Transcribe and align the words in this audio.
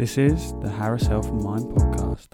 This 0.00 0.16
is 0.16 0.54
the 0.62 0.70
Harris 0.70 1.06
Health 1.08 1.28
and 1.28 1.42
Mind 1.42 1.66
podcast. 1.66 2.28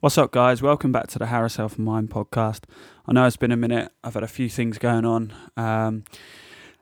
What's 0.00 0.16
up, 0.16 0.32
guys? 0.32 0.62
Welcome 0.62 0.92
back 0.92 1.08
to 1.08 1.18
the 1.18 1.26
Harris 1.26 1.56
Health 1.56 1.76
and 1.76 1.84
Mind 1.84 2.08
podcast. 2.08 2.62
I 3.04 3.12
know 3.12 3.26
it's 3.26 3.36
been 3.36 3.52
a 3.52 3.56
minute. 3.58 3.92
I've 4.02 4.14
had 4.14 4.22
a 4.22 4.26
few 4.26 4.48
things 4.48 4.78
going 4.78 5.04
on. 5.04 5.34
Um, 5.58 6.04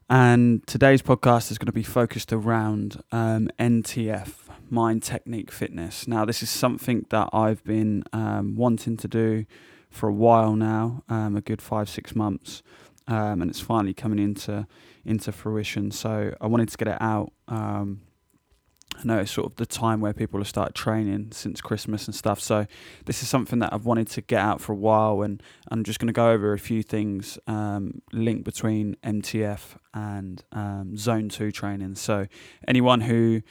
and 0.09 0.65
today's 0.69 1.03
podcast 1.03 1.51
is 1.51 1.59
going 1.59 1.67
to 1.67 1.73
be 1.73 1.83
focused 1.83 2.33
around 2.33 3.03
um, 3.11 3.51
MTF, 3.59 4.44
mind 4.71 5.03
technique 5.03 5.51
fitness. 5.51 6.09
Now, 6.09 6.25
this 6.25 6.43
is 6.43 6.51
something 6.51 7.07
that 7.11 7.29
I've 7.33 7.63
been 7.64 8.05
um, 8.13 8.57
wanting 8.57 8.96
to 8.99 9.09
do 9.09 9.46
for 9.90 10.09
a 10.09 10.13
while 10.13 10.57
now, 10.57 11.03
um, 11.09 11.37
a 11.37 11.40
good 11.40 11.63
five, 11.63 11.89
six 11.89 12.17
months, 12.17 12.63
um, 13.07 13.40
and 13.43 13.50
it's 13.50 13.61
finally 13.61 13.95
coming 13.95 14.18
into 14.18 14.67
into 15.04 15.32
fruition. 15.32 15.90
So 15.90 16.35
I 16.40 16.46
wanted 16.46 16.68
to 16.71 16.77
get 16.77 16.89
it 16.89 16.99
out. 17.00 17.32
Um, 17.46 18.00
I 18.96 19.04
know 19.04 19.18
it's 19.18 19.32
sort 19.32 19.46
of 19.46 19.57
the 19.57 19.67
time 19.67 20.00
where 20.00 20.13
people 20.13 20.40
have 20.40 20.49
started 20.49 20.75
training 20.75 21.29
since 21.32 21.61
Christmas 21.61 22.07
and 22.07 22.15
stuff. 22.15 22.40
So 22.40 22.67
this 23.07 23.23
is 23.23 23.29
something 23.29 23.59
that 23.59 23.73
I've 23.73 23.85
wanted 23.85 24.09
to 24.11 24.21
get 24.21 24.40
out 24.40 24.61
for 24.61 24.73
a 24.73 24.76
while, 24.76 25.23
and 25.23 25.43
I'm 25.68 25.85
just 25.85 25.99
going 25.99 26.07
to 26.07 26.12
go 26.12 26.31
over 26.31 26.53
a 26.53 26.59
few 26.59 26.82
things 26.82 27.39
um, 27.46 28.03
linked 28.12 28.45
between 28.45 28.96
MTF 29.04 29.76
and 29.93 30.43
um, 30.53 30.96
Zone 30.96 31.29
Two 31.29 31.53
training. 31.53 31.96
So 31.96 32.27
anyone 32.67 33.03
who 33.03 33.42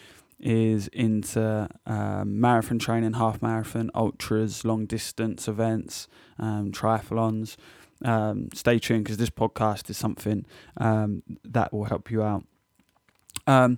is 0.44 0.88
into 0.90 1.68
um, 1.86 2.40
marathon 2.40 2.78
training, 2.78 3.14
half 3.14 3.42
marathon, 3.42 3.90
ultras, 3.96 4.66
long 4.66 4.86
distance 4.86 5.48
events, 5.48 6.08
um, 6.38 6.72
triathlons. 6.72 7.56
Um, 8.04 8.50
stay 8.54 8.80
tuned 8.80 9.06
because 9.06 9.18
this 9.18 9.30
podcast 9.30 9.90
is 9.90 9.98
something 9.98 10.46
um, 10.78 11.24
that 11.46 11.72
will 11.72 11.86
help 11.86 12.12
you 12.12 12.22
out. 12.22 12.44
Um, 13.48 13.78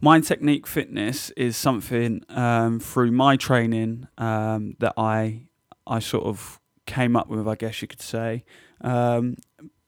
Mind 0.00 0.24
Technique 0.24 0.66
Fitness 0.66 1.30
is 1.30 1.56
something 1.56 2.22
um, 2.28 2.78
through 2.78 3.10
my 3.10 3.36
training 3.36 4.06
that 4.16 4.92
I 4.96 5.42
I 5.86 5.98
sort 6.00 6.24
of 6.24 6.60
came 6.86 7.16
up 7.16 7.28
with, 7.28 7.46
I 7.46 7.54
guess 7.54 7.82
you 7.82 7.88
could 7.88 8.00
say. 8.00 8.44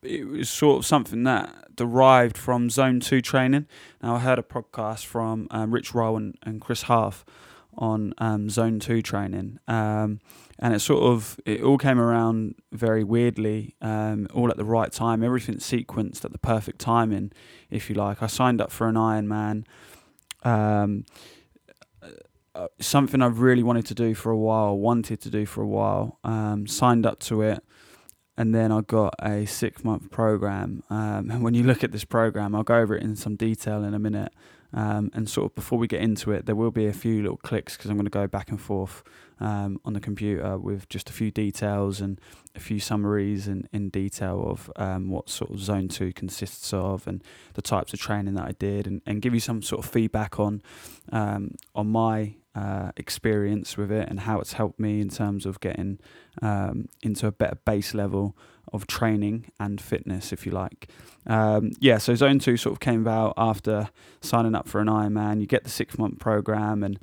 It 0.01 0.27
was 0.27 0.49
sort 0.49 0.79
of 0.79 0.85
something 0.85 1.23
that 1.23 1.75
derived 1.75 2.37
from 2.37 2.69
Zone 2.69 3.01
2 3.01 3.21
training. 3.21 3.67
Now, 4.01 4.15
I 4.15 4.19
heard 4.19 4.39
a 4.39 4.43
podcast 4.43 5.05
from 5.05 5.47
um, 5.51 5.73
Rich 5.73 5.93
Roll 5.93 6.15
and, 6.15 6.61
Chris 6.61 6.83
Hauth 6.83 7.25
on 7.77 8.13
um, 8.17 8.49
Zone 8.49 8.79
2 8.79 9.01
training. 9.01 9.59
Um, 9.67 10.21
and 10.57 10.73
it 10.73 10.79
sort 10.79 11.03
of, 11.03 11.37
it 11.45 11.61
all 11.61 11.77
came 11.77 11.99
around 11.99 12.55
very 12.71 13.03
weirdly, 13.03 13.75
um, 13.81 14.27
all 14.33 14.49
at 14.49 14.55
the 14.55 14.63
right 14.63 14.91
time. 14.91 15.21
Everything 15.21 15.55
sequenced 15.55 16.23
at 16.23 16.31
the 16.31 16.37
perfect 16.37 16.79
timing, 16.79 17.33
if 17.69 17.89
you 17.89 17.95
like. 17.95 18.23
I 18.23 18.27
signed 18.27 18.61
up 18.61 18.71
for 18.71 18.87
an 18.87 18.95
Ironman. 18.95 19.65
Um, 20.43 21.03
uh, 22.55 22.67
something 22.79 23.21
I've 23.21 23.41
really 23.41 23.63
wanted 23.63 23.85
to 23.87 23.95
do 23.95 24.15
for 24.15 24.31
a 24.31 24.37
while, 24.37 24.77
wanted 24.77 25.19
to 25.21 25.29
do 25.29 25.45
for 25.45 25.61
a 25.61 25.67
while, 25.67 26.19
um, 26.23 26.67
signed 26.67 27.05
up 27.05 27.19
to 27.21 27.41
it 27.41 27.61
and 28.39 28.55
then 28.55 28.71
I 28.71 28.79
got 28.79 29.15
a 29.21 29.45
six 29.45 29.83
month 29.83 30.09
program. 30.11 30.81
Um, 30.89 31.29
and 31.29 31.43
when 31.43 31.53
you 31.53 31.63
look 31.63 31.83
at 31.83 31.91
this 31.91 32.05
program, 32.05 32.55
I'll 32.55 32.63
go 32.63 32.77
over 32.77 32.95
it 32.95 33.03
in 33.03 33.17
some 33.17 33.35
detail 33.35 33.83
in 33.83 33.93
a 33.93 33.99
minute. 33.99 34.31
Um, 34.71 35.11
and 35.13 35.27
sort 35.27 35.51
of 35.51 35.55
before 35.55 35.77
we 35.77 35.87
get 35.87 35.99
into 35.99 36.31
it, 36.31 36.45
there 36.45 36.55
will 36.55 36.71
be 36.71 36.85
a 36.85 36.93
few 36.93 37.21
little 37.21 37.37
clicks 37.37 37.75
because 37.75 37.91
I'm 37.91 37.97
going 37.97 38.05
to 38.05 38.11
go 38.11 38.27
back 38.27 38.49
and 38.49 38.61
forth 38.61 39.03
um, 39.41 39.81
on 39.83 39.91
the 39.91 39.99
computer 39.99 40.57
with 40.57 40.87
just 40.87 41.09
a 41.09 41.13
few 41.13 41.31
details 41.31 41.99
and 41.99 42.21
a 42.55 42.61
few 42.61 42.79
summaries 42.79 43.47
in, 43.47 43.67
in 43.73 43.89
detail 43.89 44.41
of 44.47 44.71
um, 44.77 45.09
what 45.09 45.29
sort 45.29 45.51
of 45.51 45.59
Zone 45.59 45.89
2 45.89 46.13
consists 46.13 46.71
of 46.71 47.07
and 47.07 47.21
the 47.55 47.61
types 47.61 47.91
of 47.91 47.99
training 47.99 48.35
that 48.35 48.45
I 48.45 48.53
did 48.53 48.87
and, 48.87 49.01
and 49.05 49.21
give 49.21 49.33
you 49.33 49.41
some 49.41 49.61
sort 49.61 49.83
of 49.83 49.91
feedback 49.91 50.39
on 50.39 50.61
um, 51.11 51.55
on 51.75 51.87
my 51.87 52.35
uh, 52.55 52.91
experience 52.97 53.77
with 53.77 53.91
it 53.91 54.09
and 54.09 54.21
how 54.21 54.39
it's 54.39 54.53
helped 54.53 54.79
me 54.79 55.01
in 55.01 55.09
terms 55.09 55.45
of 55.45 55.59
getting 55.59 55.99
um, 56.41 56.87
into 57.01 57.27
a 57.27 57.31
better 57.31 57.57
base 57.65 57.93
level 57.93 58.35
of 58.73 58.87
training 58.87 59.45
and 59.59 59.81
fitness, 59.81 60.31
if 60.31 60.45
you 60.45 60.51
like. 60.51 60.89
Um, 61.27 61.71
yeah, 61.79 61.97
so 61.97 62.15
Zone 62.15 62.39
2 62.39 62.57
sort 62.57 62.73
of 62.73 62.79
came 62.79 63.01
about 63.01 63.33
after 63.37 63.89
signing 64.21 64.55
up 64.55 64.67
for 64.67 64.81
an 64.81 64.87
Ironman. 64.87 65.41
You 65.41 65.47
get 65.47 65.63
the 65.63 65.69
six 65.69 65.97
month 65.97 66.19
program 66.19 66.83
and 66.83 66.99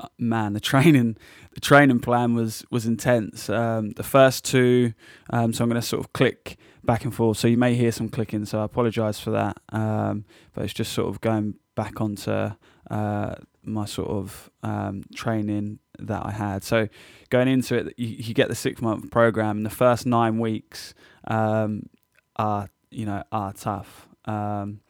uh, 0.00 0.08
man, 0.18 0.52
the 0.52 0.60
training, 0.60 1.16
the 1.52 1.60
training 1.60 2.00
plan 2.00 2.34
was 2.34 2.64
was 2.70 2.86
intense. 2.86 3.48
Um, 3.48 3.90
the 3.90 4.02
first 4.02 4.44
two, 4.44 4.92
um, 5.30 5.52
so 5.52 5.64
I'm 5.64 5.70
going 5.70 5.80
to 5.80 5.86
sort 5.86 6.04
of 6.04 6.12
click 6.12 6.56
back 6.84 7.04
and 7.04 7.14
forth. 7.14 7.38
So 7.38 7.48
you 7.48 7.56
may 7.56 7.74
hear 7.74 7.92
some 7.92 8.08
clicking, 8.08 8.44
so 8.44 8.60
I 8.60 8.64
apologise 8.64 9.20
for 9.20 9.30
that. 9.30 9.58
Um, 9.70 10.24
but 10.54 10.64
it's 10.64 10.74
just 10.74 10.92
sort 10.92 11.08
of 11.08 11.20
going 11.20 11.54
back 11.74 12.00
onto 12.00 12.50
uh, 12.90 13.34
my 13.68 13.84
sort 13.84 14.08
of 14.08 14.50
um, 14.62 15.04
training 15.14 15.78
that 15.98 16.24
I 16.24 16.30
had. 16.30 16.64
So 16.64 16.88
going 17.30 17.48
into 17.48 17.76
it, 17.76 17.94
you, 17.96 18.08
you 18.08 18.34
get 18.34 18.48
the 18.48 18.54
six 18.54 18.80
month 18.80 19.10
program. 19.10 19.58
And 19.58 19.66
the 19.66 19.70
first 19.70 20.06
nine 20.06 20.38
weeks 20.38 20.94
um, 21.26 21.88
are 22.36 22.68
you 22.90 23.06
know 23.06 23.22
are 23.32 23.52
tough. 23.52 24.08
Um, 24.24 24.80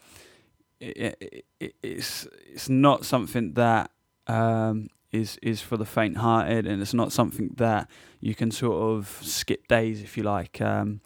it, 0.81 1.45
it, 1.61 1.75
it's 1.83 2.27
it's 2.47 2.69
not 2.69 3.05
something 3.05 3.55
that 3.55 3.91
um, 4.27 4.89
is 5.13 5.39
is 5.43 5.61
for 5.61 5.77
the 5.77 5.87
faint-hearted, 5.87 6.67
and 6.67 6.81
it's 6.83 6.95
not 6.95 7.13
something 7.13 7.55
that 7.57 7.89
you 8.21 8.35
can 8.35 8.51
sort 8.51 8.83
of 8.83 9.21
skip 9.23 9.67
days 9.69 10.03
if 10.03 10.17
you 10.17 10.23
like. 10.23 10.61
Um, 10.61 11.01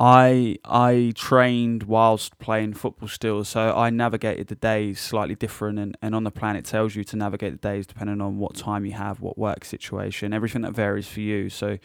I 0.00 0.58
I 0.64 1.12
trained 1.16 1.82
whilst 1.84 2.38
playing 2.38 2.74
football 2.74 3.08
still, 3.08 3.42
so 3.44 3.76
I 3.76 3.90
navigated 3.90 4.46
the 4.46 4.54
days 4.54 5.00
slightly 5.00 5.34
different. 5.34 5.78
And, 5.78 5.96
and 6.00 6.14
on 6.14 6.22
the 6.22 6.30
plan, 6.30 6.54
it 6.54 6.64
tells 6.64 6.94
you 6.94 7.02
to 7.04 7.16
navigate 7.16 7.60
the 7.60 7.68
days 7.68 7.86
depending 7.86 8.20
on 8.20 8.38
what 8.38 8.54
time 8.54 8.86
you 8.86 8.92
have, 8.92 9.20
what 9.20 9.36
work 9.36 9.64
situation, 9.64 10.32
everything 10.32 10.62
that 10.62 10.72
varies 10.72 11.08
for 11.08 11.20
you. 11.20 11.50
So 11.50 11.78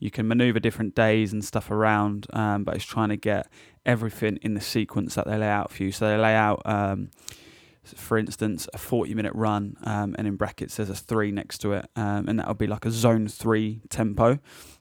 you 0.00 0.10
can 0.10 0.26
maneuver 0.26 0.58
different 0.58 0.96
days 0.96 1.32
and 1.32 1.44
stuff 1.44 1.70
around, 1.70 2.26
um, 2.32 2.64
but 2.64 2.74
it's 2.74 2.84
trying 2.84 3.10
to 3.10 3.16
get 3.16 3.46
everything 3.86 4.38
in 4.42 4.54
the 4.54 4.60
sequence 4.60 5.14
that 5.14 5.26
they 5.26 5.38
lay 5.38 5.48
out 5.48 5.70
for 5.70 5.84
you. 5.84 5.92
So 5.92 6.08
they 6.08 6.16
lay 6.16 6.34
out, 6.34 6.62
um, 6.64 7.10
for 7.84 8.18
instance, 8.18 8.66
a 8.74 8.78
40 8.78 9.14
minute 9.14 9.32
run, 9.34 9.76
um, 9.84 10.16
and 10.18 10.26
in 10.26 10.34
brackets 10.34 10.76
there's 10.76 10.90
a 10.90 10.94
three 10.96 11.30
next 11.30 11.58
to 11.58 11.74
it, 11.74 11.86
um, 11.94 12.28
and 12.28 12.40
that'll 12.40 12.54
be 12.54 12.66
like 12.66 12.84
a 12.84 12.90
zone 12.90 13.28
three 13.28 13.82
tempo. 13.90 14.40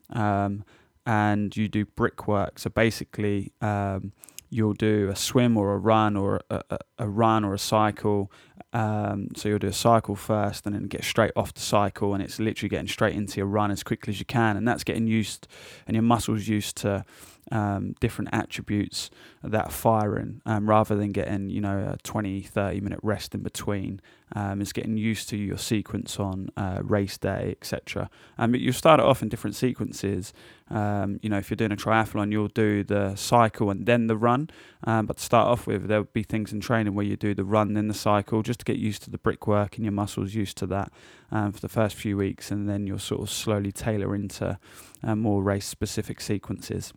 Um, 0.09 0.63
and 1.09 1.57
you 1.57 1.67
do 1.67 1.85
brickwork. 1.85 2.59
So 2.59 2.69
basically, 2.69 3.51
um, 3.61 4.13
you'll 4.51 4.73
do 4.73 5.09
a 5.09 5.15
swim 5.15 5.57
or 5.57 5.73
a 5.73 5.77
run 5.77 6.15
or 6.15 6.41
a, 6.51 6.61
a, 6.69 6.77
a 6.99 7.09
run 7.09 7.43
or 7.43 7.55
a 7.55 7.59
cycle. 7.59 8.31
Um, 8.73 9.29
so 9.35 9.49
you'll 9.49 9.57
do 9.57 9.67
a 9.67 9.73
cycle 9.73 10.15
first 10.15 10.67
and 10.67 10.75
then 10.75 10.83
get 10.83 11.03
straight 11.03 11.31
off 11.35 11.55
the 11.55 11.61
cycle, 11.61 12.13
and 12.13 12.21
it's 12.21 12.37
literally 12.39 12.69
getting 12.69 12.87
straight 12.87 13.15
into 13.15 13.37
your 13.37 13.47
run 13.47 13.71
as 13.71 13.81
quickly 13.81 14.11
as 14.11 14.19
you 14.19 14.25
can, 14.25 14.55
and 14.55 14.67
that's 14.67 14.83
getting 14.83 15.07
used 15.07 15.47
and 15.87 15.95
your 15.95 16.03
muscles 16.03 16.47
used 16.47 16.77
to 16.77 17.03
um, 17.51 17.95
different 17.99 18.29
attributes 18.33 19.09
that 19.43 19.65
are 19.65 19.71
firing 19.71 20.41
um, 20.45 20.69
rather 20.69 20.95
than 20.95 21.11
getting 21.11 21.49
you 21.49 21.61
know 21.61 21.93
a 21.93 21.97
20 22.03 22.41
30 22.41 22.81
minute 22.81 22.99
rest 23.01 23.33
in 23.33 23.41
between 23.41 24.01
um, 24.35 24.59
getting 24.73 24.97
used 24.97 25.29
to 25.29 25.37
your 25.37 25.57
sequence 25.57 26.19
on 26.19 26.49
uh, 26.55 26.79
race 26.83 27.17
day 27.17 27.55
etc 27.59 28.09
um, 28.37 28.51
but 28.51 28.59
you 28.59 28.71
start 28.71 28.99
it 28.99 29.05
off 29.05 29.21
in 29.21 29.29
different 29.29 29.55
sequences. 29.55 30.33
Um, 30.69 31.19
you 31.23 31.29
know 31.29 31.37
if 31.37 31.49
you're 31.49 31.55
doing 31.55 31.71
a 31.71 31.75
triathlon 31.75 32.31
you'll 32.31 32.47
do 32.47 32.83
the 32.83 33.15
cycle 33.15 33.69
and 33.71 33.85
then 33.85 34.07
the 34.07 34.17
run. 34.17 34.49
Um, 34.83 35.07
but 35.07 35.17
to 35.17 35.23
start 35.23 35.47
off 35.47 35.65
with 35.65 35.87
there'll 35.87 36.03
be 36.05 36.23
things 36.23 36.53
in 36.53 36.59
training 36.59 36.93
where 36.93 37.05
you 37.05 37.17
do 37.17 37.33
the 37.33 37.43
run 37.43 37.73
then 37.73 37.87
the 37.87 37.93
cycle 37.93 38.43
just 38.43 38.59
to 38.59 38.65
get 38.65 38.77
used 38.77 39.03
to 39.03 39.09
the 39.09 39.17
brickwork 39.17 39.75
and 39.75 39.85
your 39.85 39.91
muscles 39.91 40.33
used 40.33 40.57
to 40.57 40.67
that 40.67 40.91
um, 41.31 41.51
for 41.51 41.59
the 41.59 41.69
first 41.69 41.95
few 41.95 42.17
weeks. 42.17 42.51
And 42.51 42.69
then 42.69 42.85
you'll 42.85 42.99
sort 42.99 43.21
of 43.21 43.29
slowly 43.29 43.71
tailor 43.71 44.15
into 44.15 44.59
uh, 45.03 45.15
more 45.15 45.41
race 45.41 45.65
specific 45.65 46.21
sequences 46.21 46.93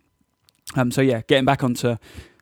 um, 0.77 0.91
so 0.91 1.01
yeah, 1.01 1.23
getting 1.27 1.45
back 1.45 1.63
onto 1.63 1.97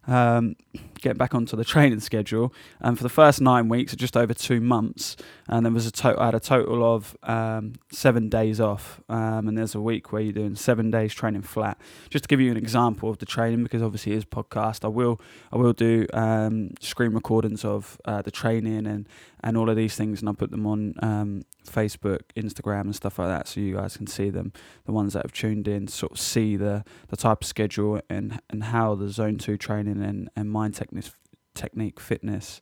um, 0.07 0.57
getting 1.01 1.19
back 1.19 1.35
onto 1.35 1.57
the 1.57 1.65
training 1.65 2.01
schedule. 2.01 2.53
And 2.81 2.97
for 2.97 3.03
the 3.03 3.09
first 3.09 3.41
nine 3.41 3.69
weeks, 3.69 3.95
just 3.97 4.17
over 4.17 4.35
two 4.35 4.61
months, 4.61 5.17
and 5.49 5.65
there 5.67 5.73
was 5.73 5.87
a 5.87 5.91
total. 5.91 6.23
I 6.23 6.27
had 6.27 6.35
a 6.35 6.41
total 6.41 6.95
of 6.95 7.17
um, 7.23 7.75
seven 7.91 8.29
days 8.29 8.61
off, 8.61 9.01
um, 9.09 9.49
and 9.49 9.59
there's 9.59 9.75
a 9.75 9.81
week 9.81 10.13
where 10.13 10.23
you're 10.23 10.33
doing 10.33 10.57
seven 10.57 10.91
days 10.91 11.13
training 11.13 11.43
flat. 11.43 11.79
Just 12.09 12.25
to 12.25 12.29
give 12.29 12.41
you 12.41 12.51
an 12.51 12.57
example 12.57 13.11
of 13.11 13.19
the 13.19 13.27
training, 13.27 13.63
because 13.63 13.83
obviously 13.83 14.13
it 14.13 14.19
is 14.19 14.25
podcast. 14.25 14.85
I 14.85 14.89
will 14.89 15.21
I 15.53 15.57
will 15.57 15.73
do 15.73 16.07
um, 16.13 16.75
screen 16.81 17.13
recordings 17.13 17.65
of 17.65 18.01
uh, 18.05 18.23
the 18.23 18.31
training 18.31 18.87
and 18.87 19.09
and 19.43 19.57
all 19.57 19.71
of 19.71 19.77
these 19.77 19.97
things, 19.97 20.21
and 20.21 20.29
I'll 20.29 20.35
put 20.35 20.51
them 20.51 20.67
on 20.67 20.95
um, 21.01 21.45
Facebook, 21.67 22.21
Instagram, 22.37 22.83
and 22.83 22.97
stuff 22.97 23.19
like 23.19 23.29
that, 23.29 23.49
so 23.49 23.61
you 23.61 23.77
guys 23.77 23.97
can 23.97 24.07
see 24.07 24.31
them. 24.31 24.53
The 24.85 24.93
ones 24.93 25.15
that 25.15 25.25
have 25.25 25.33
tuned 25.33 25.67
in, 25.67 25.89
sort 25.89 26.13
of 26.13 26.21
see 26.21 26.57
the 26.57 26.85
the 27.09 27.17
type 27.17 27.43
of 27.43 27.47
schedule 27.47 28.01
and 28.09 28.41
and 28.51 28.65
how 28.65 28.95
the 28.95 29.09
Zone 29.09 29.39
Two 29.39 29.57
training 29.57 30.03
and 30.03 30.31
and 30.37 30.51
mind 30.51 30.75
technique 30.91 31.15
technique 31.55 32.01
fitness 32.01 32.61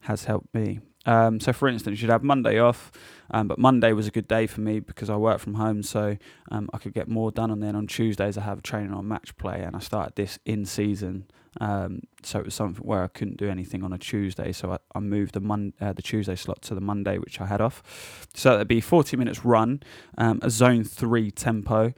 has 0.00 0.24
helped 0.24 0.52
me. 0.54 0.80
Um, 1.04 1.40
so, 1.40 1.52
for 1.52 1.68
instance, 1.68 2.00
you'd 2.00 2.10
have 2.10 2.22
Monday 2.22 2.58
off, 2.58 2.92
um, 3.30 3.48
but 3.48 3.58
Monday 3.58 3.92
was 3.92 4.06
a 4.06 4.10
good 4.10 4.28
day 4.28 4.46
for 4.46 4.60
me 4.60 4.78
because 4.78 5.10
I 5.10 5.16
work 5.16 5.40
from 5.40 5.54
home, 5.54 5.82
so 5.82 6.16
um, 6.50 6.68
I 6.72 6.78
could 6.78 6.94
get 6.94 7.08
more 7.08 7.32
done. 7.32 7.50
And 7.50 7.62
then 7.62 7.74
on 7.74 7.86
Tuesdays, 7.86 8.38
I 8.38 8.42
have 8.42 8.62
training 8.62 8.92
on 8.92 9.08
match 9.08 9.36
play, 9.36 9.62
and 9.62 9.74
I 9.74 9.80
started 9.80 10.14
this 10.14 10.38
in 10.44 10.64
season. 10.64 11.26
Um, 11.60 12.02
so 12.22 12.38
it 12.38 12.44
was 12.44 12.54
something 12.54 12.84
where 12.84 13.02
I 13.02 13.08
couldn't 13.08 13.36
do 13.36 13.48
anything 13.48 13.82
on 13.82 13.92
a 13.92 13.98
Tuesday, 13.98 14.52
so 14.52 14.72
I, 14.72 14.78
I 14.94 15.00
moved 15.00 15.34
the 15.34 15.40
Mon- 15.40 15.74
uh, 15.80 15.92
the 15.92 16.02
Tuesday 16.02 16.36
slot 16.36 16.62
to 16.62 16.74
the 16.74 16.80
Monday, 16.80 17.18
which 17.18 17.40
I 17.40 17.46
had 17.46 17.60
off. 17.60 18.28
So 18.34 18.52
that'd 18.52 18.68
be 18.68 18.80
40 18.80 19.16
minutes 19.16 19.44
run, 19.44 19.82
um, 20.16 20.38
a 20.42 20.50
zone 20.50 20.84
three 20.84 21.30
tempo, 21.30 21.92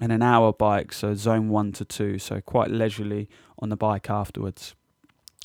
and 0.00 0.12
an 0.12 0.22
hour 0.22 0.52
bike, 0.52 0.92
so 0.92 1.14
zone 1.14 1.48
one 1.48 1.72
to 1.72 1.84
two, 1.84 2.18
so 2.18 2.40
quite 2.40 2.70
leisurely 2.70 3.28
on 3.58 3.70
the 3.70 3.76
bike 3.76 4.08
afterwards 4.08 4.74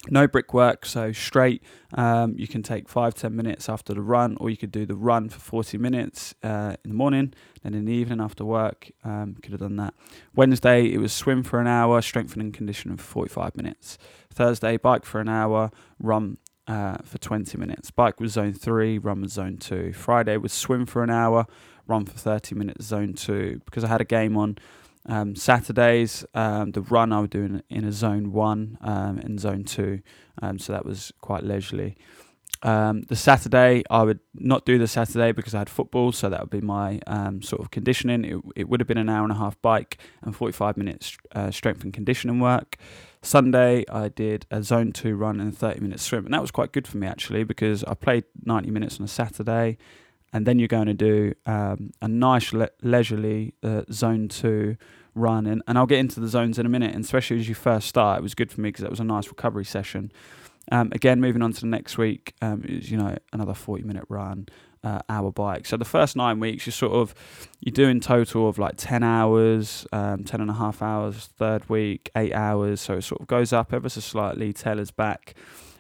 no 0.10 0.28
brickwork, 0.28 0.86
so 0.86 1.12
straight. 1.12 1.64
Um, 1.94 2.36
you 2.38 2.48
can 2.48 2.64
take 2.64 2.90
five 2.90 3.14
ten 3.14 3.36
minutes 3.36 3.70
after 3.70 3.94
the 3.94 4.02
run, 4.02 4.38
or 4.40 4.50
you 4.50 4.58
could 4.58 4.72
do 4.72 4.86
the 4.86 4.96
run 4.96 5.30
for 5.30 5.40
40 5.40 5.78
minutes 5.78 6.36
uh, 6.44 6.76
in 6.84 6.92
the 6.92 6.96
morning, 6.96 7.34
then 7.64 7.74
in 7.74 7.86
the 7.86 7.94
evening 7.94 8.22
after 8.22 8.46
work. 8.46 8.92
Um, 9.04 9.36
could 9.42 9.52
have 9.52 9.62
done 9.62 9.78
that. 9.78 9.94
Wednesday, 10.36 10.86
it 10.86 11.00
was 11.00 11.14
swim 11.14 11.44
for 11.44 11.60
an 11.60 11.68
hour, 11.68 12.02
strengthening 12.02 12.52
conditioning 12.52 12.98
for 12.98 13.04
45 13.04 13.56
minutes. 13.56 13.98
Thursday, 14.34 14.78
bike 14.78 15.06
for 15.06 15.22
an 15.22 15.30
hour, 15.30 15.72
run 16.00 16.38
uh, 16.68 16.98
for 17.04 17.18
20 17.18 17.58
minutes. 17.58 17.92
Bike 17.92 18.20
was 18.20 18.34
zone 18.34 18.54
three, 18.54 18.98
run 18.98 19.22
was 19.22 19.34
zone 19.34 19.58
two. 19.58 19.94
Friday 19.94 20.38
was 20.38 20.54
swim 20.54 20.86
for 20.86 21.04
an 21.04 21.10
hour, 21.10 21.46
run 21.88 22.06
for 22.06 22.18
30 22.18 22.56
minutes, 22.56 22.86
zone 22.86 23.14
two. 23.14 23.62
Because 23.66 23.84
I 23.84 23.88
had 23.88 24.02
a 24.02 24.06
game 24.06 24.36
on 24.38 24.58
um, 25.08 25.36
Saturdays, 25.36 26.26
um, 26.34 26.72
the 26.72 26.82
run 26.82 27.12
I 27.12 27.20
was 27.22 27.30
doing 27.30 27.62
in 27.70 27.86
a 27.86 27.92
zone 27.92 28.32
one 28.32 28.78
um, 28.82 29.18
and 29.20 29.40
zone 29.40 29.64
two, 29.64 30.02
um, 30.42 30.60
so 30.60 30.74
that 30.74 30.86
was 30.86 31.12
quite 31.22 31.44
leisurely. 31.44 31.96
Um, 32.64 33.04
the 33.04 33.16
Saturday, 33.16 33.84
I 33.92 34.02
would 34.04 34.20
not 34.34 34.66
do 34.66 34.80
the 34.80 34.88
Saturday 34.88 35.32
because 35.32 35.54
I 35.54 35.60
had 35.60 35.70
football, 35.70 36.12
so 36.12 36.30
that 36.30 36.40
would 36.40 36.50
be 36.50 36.62
my 36.62 37.00
um, 37.06 37.44
sort 37.44 37.62
of 37.62 37.70
conditioning. 37.70 38.26
It, 38.26 38.42
it, 38.56 38.70
would 38.70 38.80
have 38.80 38.88
been 38.88 38.98
an 38.98 39.10
hour 39.10 39.24
and 39.24 39.32
a 39.32 39.36
half 39.36 39.62
bike 39.62 40.00
and 40.24 40.36
45 40.36 40.76
minutes 40.76 41.16
uh, 41.34 41.52
strength 41.52 41.84
and 41.84 41.94
conditioning 41.94 42.40
work. 42.40 42.78
Sunday, 43.22 43.86
I 43.92 44.10
did 44.10 44.48
a 44.50 44.64
zone 44.64 44.94
two 44.94 45.16
run 45.16 45.40
and 45.40 45.54
a 45.54 45.56
30 45.56 45.82
minute 45.82 46.00
swim, 46.00 46.26
and 46.26 46.34
that 46.34 46.42
was 46.42 46.50
quite 46.50 46.72
good 46.72 46.88
for 46.88 46.98
me 46.98 47.06
actually 47.06 47.44
because 47.44 47.84
I 47.84 47.94
played 47.94 48.24
90 48.44 48.72
minutes 48.72 49.00
on 49.00 49.06
a 49.06 49.10
Saturday 49.10 49.78
and 50.36 50.46
then 50.46 50.60
you're 50.60 50.68
going 50.68 50.88
to 50.88 50.94
do 50.94 51.34
um, 51.46 51.92
a 52.02 52.10
nice 52.10 52.52
le- 52.52 52.70
leisurely 52.82 53.54
uh, 53.64 53.84
zone 53.90 54.28
two 54.28 54.76
run. 55.14 55.46
And, 55.46 55.64
and 55.66 55.78
I'll 55.78 55.86
get 55.86 56.00
into 56.00 56.20
the 56.20 56.28
zones 56.28 56.60
in 56.60 56.66
a 56.66 56.70
minute. 56.70 56.94
And 56.94 57.06
especially 57.06 57.40
as 57.40 57.48
you 57.48 57.56
first 57.56 57.88
start 57.88 58.20
it 58.20 58.22
was 58.22 58.36
good 58.36 58.52
for 58.52 58.60
me 58.60 58.68
because 58.68 58.84
it 58.84 58.90
was 58.90 59.00
a 59.00 59.06
nice 59.06 59.30
recovery 59.30 59.64
session. 59.64 60.12
Um, 60.74 60.92
again 60.92 61.22
moving 61.22 61.42
on 61.42 61.54
to 61.54 61.62
the 61.62 61.68
next 61.68 61.98
week 61.98 62.34
um, 62.42 62.66
is 62.66 62.92
you 62.92 62.98
know 62.98 63.16
another 63.32 63.54
40 63.54 63.84
minute 63.84 64.04
run 64.10 64.50
uh, 64.84 65.00
hour 65.08 65.32
bike. 65.32 65.66
So 65.68 65.78
the 65.78 65.86
first 65.86 66.18
nine 66.18 66.42
weeks 66.42 66.66
you're 66.66 66.74
sort 66.74 66.92
of 66.92 67.16
you 67.62 67.72
do 67.72 67.88
in 67.88 68.02
total 68.02 68.50
of 68.50 68.58
like 68.58 68.74
10 68.76 69.04
hours 69.04 69.88
um, 69.94 70.26
10 70.26 70.42
and 70.42 70.50
a 70.50 70.56
half 70.56 70.82
hours 70.82 71.30
third 71.38 71.70
week 71.70 72.10
8 72.14 72.34
hours. 72.34 72.82
So 72.82 72.96
it 72.96 73.04
sort 73.04 73.22
of 73.22 73.28
goes 73.28 73.54
up 73.54 73.72
ever 73.72 73.88
so 73.88 74.02
slightly 74.02 74.52
tailors 74.52 74.92
back 74.92 75.34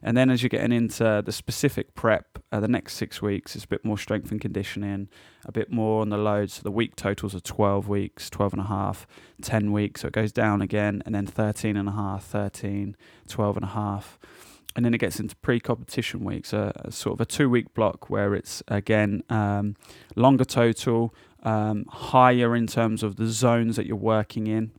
and 0.06 0.16
then 0.16 0.30
as 0.30 0.44
you're 0.44 0.50
getting 0.50 0.72
into 0.72 1.24
the 1.26 1.32
specific 1.32 1.96
prep, 1.96 2.38
uh, 2.52 2.60
the 2.60 2.68
next 2.68 2.94
six 2.94 3.24
weeks, 3.24 3.56
it's 3.56 3.66
a 3.66 3.68
bit 3.68 3.84
more 3.84 3.98
strength 3.98 4.30
and 4.30 4.40
conditioning, 4.40 5.10
a 5.46 5.52
bit 5.52 5.72
more 5.72 6.02
on 6.02 6.10
the 6.10 6.18
load. 6.18 6.52
So 6.52 6.62
the 6.62 6.70
week 6.70 6.96
totals 6.96 7.34
are 7.34 7.40
12 7.40 7.88
weeks, 7.88 8.30
12 8.30 8.54
and 8.54 8.62
a 8.62 8.66
half, 8.66 9.08
10 9.42 9.72
weeks. 9.72 10.02
So 10.02 10.10
it 10.10 10.14
goes 10.14 10.32
down 10.32 10.62
again, 10.62 11.02
and 11.08 11.16
then 11.16 11.26
13 11.26 11.76
and 11.76 11.90
a 11.90 11.92
half, 11.92 12.24
13, 12.24 12.96
12 13.28 13.58
and 13.58 13.66
a 13.66 13.70
half. 13.70 14.20
And 14.76 14.86
then 14.86 14.94
it 14.94 15.00
gets 15.00 15.20
into 15.20 15.36
pre-competition 15.38 16.24
weeks, 16.24 16.54
a, 16.54 16.72
a 16.86 16.92
sort 16.92 17.16
of 17.16 17.22
a 17.22 17.26
two-week 17.26 17.74
block 17.74 18.08
where 18.08 18.36
it's 18.36 18.62
again 18.68 19.24
um, 19.32 19.76
longer 20.16 20.46
total, 20.46 21.16
um, 21.42 21.86
higher 21.90 22.56
in 22.56 22.68
terms 22.68 23.02
of 23.02 23.16
the 23.16 23.26
zones 23.26 23.76
that 23.76 23.88
you're 23.88 23.96
working 23.96 24.46
in, 24.46 24.72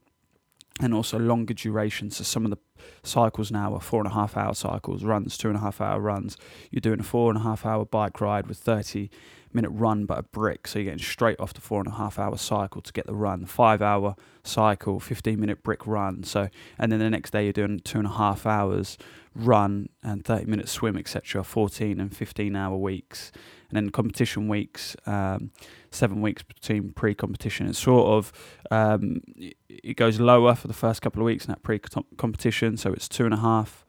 and 0.80 0.92
also 0.92 1.18
longer 1.18 1.54
duration. 1.54 2.10
So 2.10 2.24
some 2.24 2.44
of 2.44 2.50
the 2.50 2.58
cycles 3.02 3.50
now 3.50 3.74
are 3.74 3.80
four 3.80 4.00
and 4.00 4.10
a 4.10 4.14
half 4.14 4.36
hour 4.36 4.54
cycles, 4.54 5.04
runs, 5.04 5.38
two 5.38 5.48
and 5.48 5.56
a 5.56 5.60
half 5.60 5.80
hour 5.80 6.00
runs. 6.00 6.36
You're 6.70 6.80
doing 6.80 7.00
a 7.00 7.04
four 7.04 7.30
and 7.30 7.38
a 7.38 7.42
half 7.42 7.64
hour 7.64 7.84
bike 7.84 8.20
ride 8.20 8.46
with 8.46 8.58
30 8.58 9.10
minute 9.52 9.70
run 9.70 10.04
but 10.04 10.18
a 10.18 10.22
brick. 10.22 10.68
So 10.68 10.78
you're 10.78 10.84
getting 10.84 11.04
straight 11.04 11.40
off 11.40 11.54
the 11.54 11.60
four 11.60 11.80
and 11.80 11.88
a 11.88 11.96
half 11.96 12.18
hour 12.18 12.36
cycle 12.36 12.82
to 12.82 12.92
get 12.92 13.06
the 13.06 13.14
run. 13.14 13.46
Five 13.46 13.80
hour 13.80 14.14
cycle, 14.44 15.00
15 15.00 15.40
minute 15.40 15.62
brick 15.62 15.86
run. 15.86 16.22
So, 16.22 16.48
and 16.78 16.92
then 16.92 17.00
the 17.00 17.10
next 17.10 17.30
day 17.30 17.44
you're 17.44 17.52
doing 17.52 17.80
two 17.80 17.98
and 17.98 18.06
a 18.06 18.10
half 18.10 18.46
hours 18.46 18.98
run 19.34 19.88
and 20.02 20.24
30 20.24 20.46
minute 20.46 20.68
swim, 20.68 20.96
etc. 20.96 21.42
14 21.42 22.00
and 22.00 22.14
15 22.14 22.54
hour 22.56 22.76
weeks. 22.76 23.32
And 23.68 23.76
then 23.76 23.90
competition 23.90 24.46
weeks, 24.48 24.94
um, 25.06 25.50
seven 25.96 26.20
weeks 26.20 26.42
between 26.42 26.92
pre-competition. 26.92 27.68
It's 27.68 27.78
sort 27.78 28.08
of 28.08 28.32
um, 28.70 29.20
it 29.68 29.96
goes 29.96 30.20
lower 30.20 30.54
for 30.54 30.68
the 30.68 30.74
first 30.74 31.02
couple 31.02 31.22
of 31.22 31.26
weeks 31.26 31.44
in 31.46 31.52
that 31.52 31.62
pre-competition, 31.62 32.76
so 32.76 32.92
it's 32.92 33.08
two 33.08 33.24
and 33.24 33.34
a 33.34 33.38
half, 33.38 33.84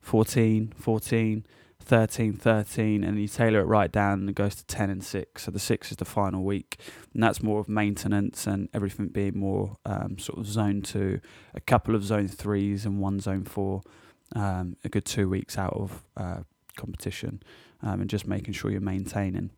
14, 0.00 0.72
14, 0.76 1.46
13, 1.82 2.32
13, 2.32 3.04
and 3.04 3.20
you 3.20 3.28
tailor 3.28 3.60
it 3.60 3.64
right 3.64 3.90
down 3.90 4.20
and 4.20 4.30
it 4.30 4.34
goes 4.34 4.54
to 4.54 4.64
10 4.66 4.90
and 4.90 5.04
6. 5.04 5.42
So 5.42 5.50
the 5.50 5.58
6 5.58 5.90
is 5.90 5.96
the 5.96 6.04
final 6.04 6.42
week, 6.42 6.78
and 7.12 7.22
that's 7.22 7.42
more 7.42 7.60
of 7.60 7.68
maintenance 7.68 8.46
and 8.46 8.68
everything 8.72 9.08
being 9.08 9.38
more 9.38 9.76
um, 9.84 10.18
sort 10.18 10.38
of 10.38 10.46
zone 10.46 10.82
2, 10.82 11.20
a 11.54 11.60
couple 11.60 11.94
of 11.94 12.04
zone 12.04 12.28
3s 12.28 12.84
and 12.84 13.00
one 13.00 13.20
zone 13.20 13.44
4, 13.44 13.82
um, 14.36 14.76
a 14.84 14.88
good 14.88 15.04
two 15.04 15.28
weeks 15.28 15.58
out 15.58 15.74
of 15.74 16.02
uh, 16.16 16.40
competition, 16.76 17.42
um, 17.82 18.00
and 18.00 18.08
just 18.08 18.26
making 18.26 18.54
sure 18.54 18.70
you're 18.70 18.80
maintaining. 18.80 19.50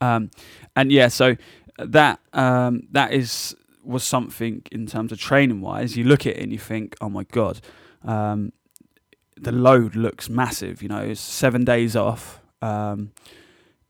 Um, 0.00 0.30
and 0.76 0.90
yeah, 0.92 1.08
so 1.08 1.36
that 1.78 2.20
um, 2.32 2.82
that 2.92 3.12
is 3.12 3.56
was 3.82 4.04
something 4.04 4.62
in 4.70 4.86
terms 4.86 5.12
of 5.12 5.18
training 5.18 5.60
wise. 5.60 5.96
You 5.96 6.04
look 6.04 6.26
at 6.26 6.36
it 6.36 6.42
and 6.42 6.52
you 6.52 6.58
think, 6.58 6.96
oh 7.00 7.08
my 7.08 7.24
god, 7.24 7.60
um, 8.04 8.52
the 9.36 9.52
load 9.52 9.96
looks 9.96 10.28
massive. 10.28 10.82
You 10.82 10.88
know, 10.88 11.00
it's 11.00 11.20
seven 11.20 11.64
days 11.64 11.96
off 11.96 12.40
um, 12.62 13.12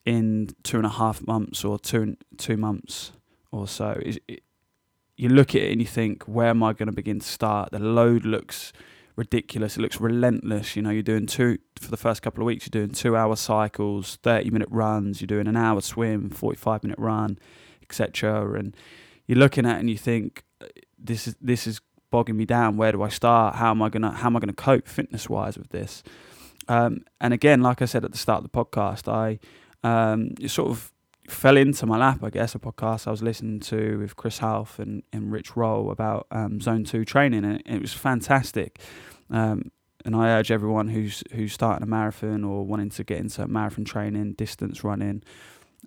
in 0.04 0.50
two 0.62 0.76
and 0.76 0.86
a 0.86 0.90
half 0.90 1.26
months 1.26 1.64
or 1.64 1.78
two 1.78 2.16
two 2.36 2.56
months 2.56 3.12
or 3.50 3.66
so. 3.66 4.00
It, 4.04 4.22
it, 4.28 4.42
you 5.16 5.28
look 5.28 5.54
at 5.54 5.62
it 5.62 5.72
and 5.72 5.80
you 5.82 5.86
think, 5.86 6.22
where 6.24 6.48
am 6.48 6.62
I 6.62 6.72
going 6.72 6.86
to 6.86 6.94
begin 6.94 7.20
to 7.20 7.26
start? 7.26 7.72
The 7.72 7.78
load 7.78 8.24
looks 8.24 8.72
ridiculous. 9.20 9.76
It 9.76 9.82
looks 9.82 10.00
relentless. 10.00 10.74
You 10.74 10.82
know, 10.82 10.90
you're 10.90 11.02
doing 11.02 11.26
two 11.26 11.58
for 11.78 11.90
the 11.90 11.96
first 11.96 12.22
couple 12.22 12.42
of 12.42 12.46
weeks. 12.46 12.66
You're 12.66 12.82
doing 12.82 12.94
two-hour 12.94 13.36
cycles, 13.36 14.18
thirty-minute 14.22 14.68
runs. 14.70 15.20
You're 15.20 15.26
doing 15.26 15.46
an 15.46 15.56
hour 15.56 15.80
swim, 15.80 16.30
forty-five-minute 16.30 16.98
run, 16.98 17.38
etc. 17.82 18.58
And 18.58 18.76
you're 19.26 19.38
looking 19.38 19.66
at 19.66 19.76
it 19.76 19.80
and 19.80 19.90
you 19.90 19.98
think, 19.98 20.42
this 20.98 21.28
is 21.28 21.36
this 21.40 21.66
is 21.66 21.80
bogging 22.10 22.36
me 22.36 22.46
down. 22.46 22.76
Where 22.76 22.90
do 22.90 23.02
I 23.02 23.10
start? 23.10 23.56
How 23.56 23.70
am 23.70 23.82
I 23.82 23.90
gonna 23.90 24.10
how 24.12 24.26
am 24.26 24.36
I 24.36 24.40
gonna 24.40 24.52
cope 24.52 24.88
fitness-wise 24.88 25.56
with 25.56 25.68
this? 25.68 26.02
Um, 26.66 27.04
and 27.20 27.34
again, 27.34 27.60
like 27.60 27.82
I 27.82 27.84
said 27.84 28.04
at 28.04 28.12
the 28.12 28.18
start 28.18 28.44
of 28.44 28.50
the 28.50 28.64
podcast, 28.64 29.06
I 29.06 29.38
um, 29.86 30.34
sort 30.48 30.70
of 30.70 30.92
fell 31.28 31.56
into 31.56 31.86
my 31.86 31.96
lap, 31.96 32.22
I 32.22 32.30
guess, 32.30 32.54
a 32.54 32.58
podcast 32.58 33.06
I 33.06 33.10
was 33.10 33.22
listening 33.22 33.60
to 33.60 33.98
with 33.98 34.16
Chris 34.16 34.38
Hauth 34.38 34.78
and, 34.78 35.02
and 35.12 35.32
Rich 35.32 35.56
Roll 35.56 35.90
about 35.90 36.26
um, 36.30 36.60
Zone 36.60 36.84
2 36.84 37.04
training, 37.04 37.44
and 37.44 37.56
it, 37.56 37.62
it 37.66 37.80
was 37.80 37.92
fantastic. 37.92 38.80
Um, 39.30 39.70
and 40.04 40.16
I 40.16 40.30
urge 40.30 40.50
everyone 40.50 40.88
who's 40.88 41.22
who's 41.32 41.52
starting 41.52 41.82
a 41.82 41.86
marathon 41.86 42.44
or 42.44 42.64
wanting 42.64 42.90
to 42.90 43.04
get 43.04 43.18
into 43.18 43.46
marathon 43.46 43.84
training, 43.84 44.32
distance 44.32 44.82
running, 44.82 45.22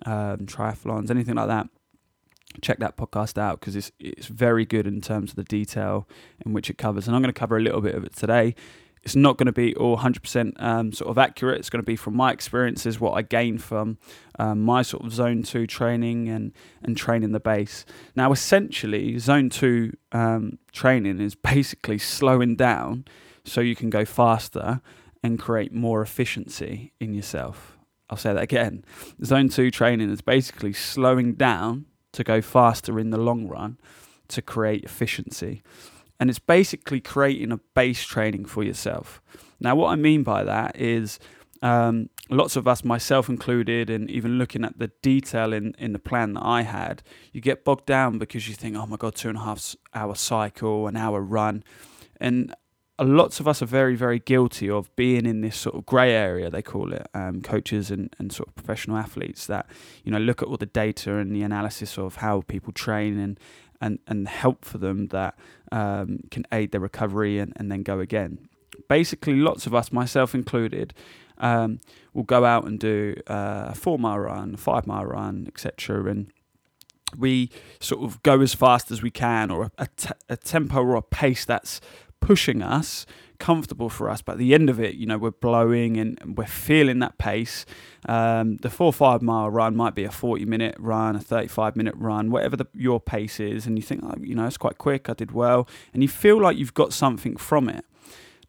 um, 0.06 0.46
triathlons, 0.46 1.10
anything 1.10 1.34
like 1.34 1.48
that, 1.48 1.68
check 2.62 2.78
that 2.78 2.96
podcast 2.96 3.38
out 3.38 3.60
because 3.60 3.74
it's 3.74 3.90
it's 3.98 4.26
very 4.26 4.64
good 4.64 4.86
in 4.86 5.00
terms 5.00 5.30
of 5.30 5.36
the 5.36 5.44
detail 5.44 6.08
in 6.46 6.52
which 6.52 6.70
it 6.70 6.78
covers. 6.78 7.06
And 7.06 7.16
I'm 7.16 7.22
going 7.22 7.32
to 7.32 7.38
cover 7.38 7.56
a 7.56 7.60
little 7.60 7.80
bit 7.80 7.94
of 7.94 8.04
it 8.04 8.14
today 8.14 8.54
it's 9.04 9.14
not 9.14 9.36
going 9.36 9.46
to 9.46 9.52
be 9.52 9.74
all 9.76 9.98
100% 9.98 10.62
um, 10.62 10.92
sort 10.92 11.10
of 11.10 11.18
accurate. 11.18 11.58
It's 11.58 11.68
going 11.68 11.82
to 11.82 11.86
be 11.86 11.94
from 11.94 12.16
my 12.16 12.32
experiences, 12.32 12.98
what 12.98 13.12
I 13.12 13.22
gained 13.22 13.62
from 13.62 13.98
um, 14.38 14.62
my 14.62 14.80
sort 14.80 15.04
of 15.04 15.12
zone 15.12 15.42
two 15.42 15.66
training 15.66 16.28
and, 16.30 16.52
and 16.82 16.96
training 16.96 17.32
the 17.32 17.40
base. 17.40 17.84
Now, 18.16 18.32
essentially, 18.32 19.18
zone 19.18 19.50
two 19.50 19.92
um, 20.12 20.58
training 20.72 21.20
is 21.20 21.34
basically 21.54 21.98
slowing 21.98 22.56
down 22.56 23.04
so 23.44 23.60
you 23.60 23.76
can 23.76 23.90
go 23.90 24.04
faster 24.04 24.80
and 25.22 25.38
create 25.38 25.72
more 25.72 26.02
efficiency 26.02 26.92
in 27.00 27.14
yourself. 27.14 27.78
I'll 28.10 28.18
say 28.18 28.34
that 28.34 28.42
again. 28.42 28.84
Zone 29.24 29.48
two 29.48 29.70
training 29.70 30.10
is 30.10 30.20
basically 30.20 30.72
slowing 30.72 31.34
down 31.34 31.86
to 32.12 32.22
go 32.22 32.40
faster 32.40 32.98
in 32.98 33.10
the 33.10 33.18
long 33.18 33.48
run 33.48 33.78
to 34.28 34.42
create 34.42 34.84
efficiency 34.84 35.62
and 36.20 36.30
it's 36.30 36.38
basically 36.38 37.00
creating 37.00 37.52
a 37.52 37.58
base 37.74 38.04
training 38.04 38.44
for 38.44 38.62
yourself. 38.62 39.20
Now, 39.60 39.74
what 39.74 39.88
I 39.88 39.96
mean 39.96 40.22
by 40.22 40.44
that 40.44 40.76
is 40.76 41.18
um, 41.62 42.10
lots 42.30 42.56
of 42.56 42.68
us, 42.68 42.84
myself 42.84 43.28
included, 43.28 43.90
and 43.90 44.10
even 44.10 44.38
looking 44.38 44.64
at 44.64 44.78
the 44.78 44.88
detail 45.02 45.52
in, 45.52 45.74
in 45.78 45.92
the 45.92 45.98
plan 45.98 46.34
that 46.34 46.42
I 46.42 46.62
had, 46.62 47.02
you 47.32 47.40
get 47.40 47.64
bogged 47.64 47.86
down 47.86 48.18
because 48.18 48.48
you 48.48 48.54
think, 48.54 48.76
oh 48.76 48.86
my 48.86 48.96
God, 48.96 49.14
two 49.14 49.28
and 49.28 49.38
a 49.38 49.42
half 49.42 49.74
hour 49.92 50.14
cycle, 50.14 50.86
an 50.86 50.96
hour 50.96 51.20
run. 51.20 51.64
And 52.20 52.54
lots 53.00 53.40
of 53.40 53.48
us 53.48 53.60
are 53.60 53.66
very, 53.66 53.96
very 53.96 54.20
guilty 54.20 54.70
of 54.70 54.94
being 54.94 55.26
in 55.26 55.40
this 55.40 55.56
sort 55.56 55.74
of 55.74 55.84
grey 55.84 56.12
area, 56.12 56.48
they 56.48 56.62
call 56.62 56.92
it, 56.92 57.06
um, 57.14 57.40
coaches 57.40 57.90
and, 57.90 58.14
and 58.18 58.32
sort 58.32 58.48
of 58.48 58.54
professional 58.54 58.96
athletes 58.96 59.46
that, 59.46 59.66
you 60.04 60.12
know, 60.12 60.18
look 60.18 60.42
at 60.42 60.48
all 60.48 60.56
the 60.56 60.66
data 60.66 61.16
and 61.16 61.34
the 61.34 61.42
analysis 61.42 61.98
of 61.98 62.16
how 62.16 62.42
people 62.42 62.72
train 62.72 63.18
and, 63.18 63.40
and, 63.80 63.98
and 64.06 64.28
help 64.28 64.64
for 64.64 64.78
them 64.78 65.08
that 65.08 65.36
um, 65.72 66.20
can 66.30 66.46
aid 66.52 66.70
their 66.70 66.80
recovery 66.80 67.38
and, 67.38 67.52
and 67.56 67.70
then 67.70 67.82
go 67.82 67.98
again. 67.98 68.48
Basically, 68.88 69.34
lots 69.34 69.66
of 69.66 69.74
us, 69.74 69.90
myself 69.92 70.34
included, 70.34 70.94
um, 71.38 71.80
will 72.12 72.22
go 72.22 72.44
out 72.44 72.64
and 72.64 72.78
do 72.78 73.14
uh, 73.26 73.66
a 73.68 73.74
four 73.74 73.98
mile 73.98 74.18
run, 74.18 74.54
a 74.54 74.56
five 74.56 74.86
mile 74.86 75.04
run, 75.04 75.46
etc. 75.48 76.08
And 76.08 76.32
we 77.16 77.50
sort 77.80 78.02
of 78.02 78.22
go 78.22 78.40
as 78.40 78.54
fast 78.54 78.90
as 78.90 79.02
we 79.02 79.10
can 79.10 79.50
or 79.50 79.70
a, 79.78 79.88
a 80.28 80.36
tempo 80.36 80.82
or 80.82 80.96
a 80.96 81.02
pace 81.02 81.44
that's 81.44 81.80
pushing 82.24 82.62
us 82.62 83.06
comfortable 83.38 83.90
for 83.90 84.08
us 84.08 84.22
but 84.22 84.32
at 84.32 84.38
the 84.38 84.54
end 84.54 84.70
of 84.70 84.80
it 84.80 84.94
you 84.94 85.06
know 85.06 85.18
we're 85.18 85.30
blowing 85.30 85.96
and 85.98 86.38
we're 86.38 86.46
feeling 86.46 87.00
that 87.00 87.18
pace. 87.18 87.66
Um, 88.08 88.56
the 88.58 88.70
four 88.70 88.92
five 88.92 89.22
mile 89.22 89.50
run 89.50 89.76
might 89.76 89.94
be 89.94 90.04
a 90.04 90.10
40 90.10 90.44
minute 90.44 90.76
run 90.78 91.16
a 91.16 91.20
35 91.20 91.76
minute 91.76 91.94
run 91.96 92.30
whatever 92.30 92.56
the, 92.56 92.66
your 92.74 93.00
pace 93.00 93.40
is 93.40 93.66
and 93.66 93.78
you 93.78 93.82
think 93.82 94.02
oh, 94.04 94.14
you 94.20 94.34
know 94.34 94.46
it's 94.46 94.56
quite 94.56 94.78
quick 94.78 95.08
i 95.08 95.14
did 95.14 95.32
well 95.32 95.68
and 95.92 96.02
you 96.02 96.08
feel 96.08 96.40
like 96.40 96.56
you've 96.56 96.74
got 96.74 96.92
something 96.92 97.36
from 97.36 97.68
it 97.68 97.84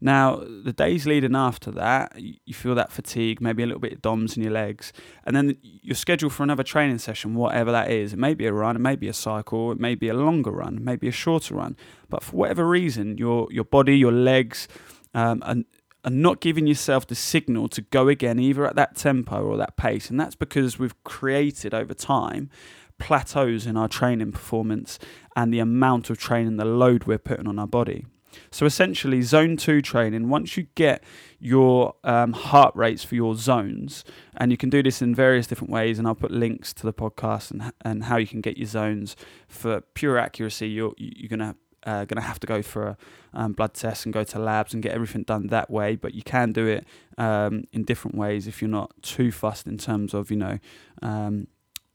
now, 0.00 0.36
the 0.36 0.72
days 0.72 1.06
leading 1.06 1.34
after 1.34 1.70
that, 1.72 2.12
you 2.18 2.54
feel 2.54 2.74
that 2.74 2.92
fatigue, 2.92 3.40
maybe 3.40 3.62
a 3.62 3.66
little 3.66 3.80
bit 3.80 3.94
of 3.94 4.02
DOMS 4.02 4.36
in 4.36 4.42
your 4.42 4.52
legs, 4.52 4.92
and 5.24 5.34
then 5.34 5.56
you're 5.62 5.94
scheduled 5.94 6.32
for 6.32 6.42
another 6.42 6.62
training 6.62 6.98
session, 6.98 7.34
whatever 7.34 7.72
that 7.72 7.90
is. 7.90 8.12
It 8.12 8.18
may 8.18 8.34
be 8.34 8.46
a 8.46 8.52
run, 8.52 8.76
it 8.76 8.80
may 8.80 8.96
be 8.96 9.08
a 9.08 9.12
cycle, 9.12 9.72
it 9.72 9.80
may 9.80 9.94
be 9.94 10.08
a 10.08 10.14
longer 10.14 10.50
run, 10.50 10.84
maybe 10.84 11.08
a 11.08 11.12
shorter 11.12 11.54
run. 11.54 11.76
But 12.08 12.22
for 12.22 12.36
whatever 12.36 12.68
reason, 12.68 13.16
your 13.18 13.48
your 13.50 13.64
body, 13.64 13.96
your 13.96 14.12
legs, 14.12 14.68
um, 15.14 15.42
are, 15.44 15.56
are 16.04 16.10
not 16.10 16.40
giving 16.40 16.66
yourself 16.66 17.06
the 17.06 17.14
signal 17.14 17.68
to 17.68 17.80
go 17.80 18.08
again, 18.08 18.38
either 18.38 18.66
at 18.66 18.76
that 18.76 18.96
tempo 18.96 19.42
or 19.42 19.56
that 19.56 19.76
pace. 19.76 20.10
And 20.10 20.20
that's 20.20 20.36
because 20.36 20.78
we've 20.78 21.02
created 21.04 21.72
over 21.74 21.94
time 21.94 22.50
plateaus 22.98 23.66
in 23.66 23.76
our 23.76 23.88
training 23.88 24.32
performance 24.32 24.98
and 25.34 25.52
the 25.52 25.58
amount 25.58 26.08
of 26.10 26.18
training, 26.18 26.56
the 26.56 26.64
load 26.64 27.04
we're 27.04 27.18
putting 27.18 27.46
on 27.46 27.58
our 27.58 27.66
body. 27.66 28.06
So 28.56 28.64
essentially, 28.64 29.20
zone 29.20 29.58
two 29.58 29.82
training, 29.82 30.30
once 30.30 30.56
you 30.56 30.66
get 30.76 31.04
your 31.38 31.94
um, 32.04 32.32
heart 32.32 32.74
rates 32.74 33.04
for 33.04 33.14
your 33.14 33.34
zones, 33.34 34.02
and 34.34 34.50
you 34.50 34.56
can 34.56 34.70
do 34.70 34.82
this 34.82 35.02
in 35.02 35.14
various 35.14 35.46
different 35.46 35.70
ways, 35.70 35.98
and 35.98 36.08
I'll 36.08 36.14
put 36.14 36.30
links 36.30 36.72
to 36.72 36.84
the 36.84 36.94
podcast 36.94 37.50
and, 37.50 37.70
and 37.82 38.04
how 38.04 38.16
you 38.16 38.26
can 38.26 38.40
get 38.40 38.56
your 38.56 38.66
zones 38.66 39.14
for 39.46 39.82
pure 39.92 40.16
accuracy. 40.16 40.70
You're, 40.70 40.94
you're 40.96 41.28
going 41.28 41.40
to 41.40 41.54
uh, 41.82 42.06
going 42.06 42.16
to 42.16 42.22
have 42.22 42.40
to 42.40 42.46
go 42.46 42.62
for 42.62 42.86
a 42.86 42.96
um, 43.34 43.52
blood 43.52 43.74
test 43.74 44.06
and 44.06 44.14
go 44.14 44.24
to 44.24 44.38
labs 44.38 44.72
and 44.72 44.82
get 44.82 44.92
everything 44.92 45.24
done 45.24 45.48
that 45.48 45.70
way. 45.70 45.94
But 45.94 46.14
you 46.14 46.22
can 46.22 46.52
do 46.52 46.66
it 46.66 46.86
um, 47.18 47.64
in 47.74 47.84
different 47.84 48.16
ways 48.16 48.46
if 48.46 48.62
you're 48.62 48.70
not 48.70 48.90
too 49.02 49.32
fussed 49.32 49.66
in 49.66 49.76
terms 49.76 50.14
of 50.14 50.30
you 50.30 50.38
know 50.38 50.58
um, 51.02 51.48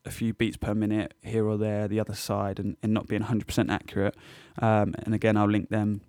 a 0.06 0.12
few 0.12 0.36
beats 0.36 0.58
per 0.58 0.76
minute 0.76 1.16
here 1.24 1.48
or 1.48 1.58
there, 1.58 1.88
the 1.88 2.00
other 2.00 2.14
side, 2.14 2.60
and, 2.60 2.78
and 2.84 2.94
not 2.94 3.08
being 3.08 3.24
100% 3.24 3.72
accurate. 3.72 4.16
Um, 4.60 4.94
and 5.00 5.16
again, 5.16 5.38
I'll 5.38 5.50
link 5.50 5.70
them 5.70 6.02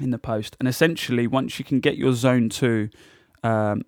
in 0.00 0.10
the 0.10 0.18
post. 0.18 0.56
And 0.58 0.68
essentially, 0.68 1.26
once 1.26 1.58
you 1.58 1.64
can 1.64 1.80
get 1.80 1.96
your 1.96 2.12
zone 2.12 2.48
two 2.48 2.90
um, 3.42 3.82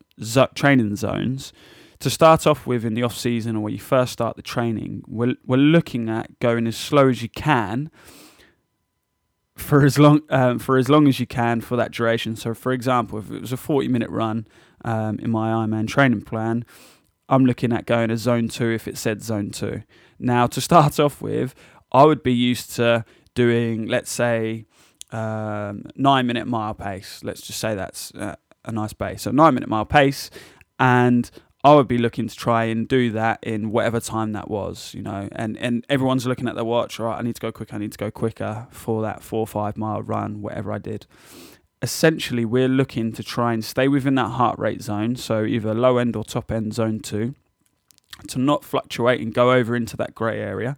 training 0.55 0.97
zones, 0.97 1.52
to 2.00 2.09
start 2.09 2.47
off 2.47 2.67
with 2.67 2.85
in 2.85 2.95
the 2.95 3.02
off 3.02 3.14
season 3.14 3.57
or 3.57 3.61
when 3.61 3.73
you 3.75 3.79
first 3.79 4.12
start 4.12 4.37
the 4.37 4.43
training, 4.43 5.05
we're, 5.07 5.35
we're 5.47 5.57
looking 5.57 6.09
at 6.09 6.38
going 6.40 6.67
as 6.67 6.76
slow 6.76 7.09
as 7.09 7.23
you 7.23 7.29
can 7.29 7.90
for 9.55 9.85
as 9.85 9.99
long 9.99 10.23
um, 10.31 10.59
for 10.59 10.79
as 10.79 10.88
long 10.88 11.07
as 11.07 11.21
you 11.21 11.26
can 11.26 11.61
for 11.61 11.76
that 11.76 11.93
duration. 11.93 12.35
So, 12.35 12.55
for 12.55 12.73
example, 12.73 13.19
if 13.19 13.31
it 13.31 13.40
was 13.40 13.52
a 13.52 13.59
40 13.59 13.88
minute 13.88 14.09
run 14.09 14.47
um, 14.85 15.19
in 15.19 15.31
my 15.31 15.50
Ironman 15.50 15.87
training 15.87 16.23
plan, 16.23 16.64
I'm 17.29 17.45
looking 17.45 17.73
at 17.73 17.87
going 17.87 18.09
to 18.09 18.17
zone 18.17 18.49
two 18.49 18.71
if 18.71 18.88
it 18.88 18.97
said 18.97 19.23
zone 19.23 19.50
two. 19.50 19.83
Now, 20.19 20.47
to 20.47 20.61
start 20.61 20.99
off 21.00 21.21
with, 21.21 21.55
I 21.93 22.05
would 22.05 22.23
be 22.23 22.33
used 22.33 22.75
to 22.76 23.05
doing, 23.35 23.87
let's 23.87 24.11
say, 24.11 24.67
um, 25.12 25.85
nine 25.97 26.26
minute 26.26 26.47
mile 26.47 26.75
pace. 26.75 27.21
Let's 27.23 27.40
just 27.40 27.59
say 27.59 27.75
that's 27.75 28.14
uh, 28.14 28.37
a 28.64 28.73
nice 28.73 28.93
pace. 28.93 29.23
So 29.23 29.31
nine 29.31 29.55
minute 29.55 29.69
mile 29.69 29.85
pace, 29.85 30.31
and 30.79 31.31
I 31.62 31.75
would 31.75 31.88
be 31.88 31.99
looking 31.99 32.26
to 32.26 32.35
try 32.35 32.64
and 32.64 32.88
do 32.88 33.11
that 33.12 33.40
in 33.43 33.71
whatever 33.71 34.00
time 34.00 34.33
that 34.33 34.50
was, 34.50 34.95
you 34.95 35.02
know. 35.02 35.29
And 35.33 35.59
and 35.59 35.85
everyone's 35.88 36.26
looking 36.26 36.49
at 36.49 36.55
their 36.55 36.64
watch. 36.64 36.99
All 36.99 37.07
right, 37.07 37.19
I 37.19 37.23
need 37.23 37.35
to 37.35 37.40
go 37.40 37.52
quicker. 37.52 37.76
I 37.76 37.79
need 37.79 37.93
to 37.93 37.99
go 37.99 38.11
quicker 38.11 38.67
for 38.71 39.02
that 39.02 39.23
four 39.23 39.40
or 39.40 39.47
five 39.47 39.76
mile 39.76 40.02
run, 40.02 40.40
whatever 40.40 40.73
I 40.73 40.79
did. 40.79 41.07
Essentially, 41.83 42.45
we're 42.45 42.69
looking 42.69 43.12
to 43.12 43.23
try 43.23 43.52
and 43.52 43.64
stay 43.64 43.88
within 43.88 44.14
that 44.17 44.31
heart 44.31 44.59
rate 44.59 44.83
zone, 44.83 45.17
so 45.17 45.45
either 45.45 45.75
low 45.75 45.99
end 45.99 46.14
or 46.14 46.25
top 46.25 46.52
end 46.52 46.75
zone 46.75 47.00
two, 47.00 47.35
to 48.29 48.38
not 48.38 48.64
fluctuate 48.64 49.21
and 49.21 49.33
go 49.33 49.52
over 49.52 49.75
into 49.75 49.97
that 49.97 50.14
grey 50.14 50.40
area, 50.40 50.76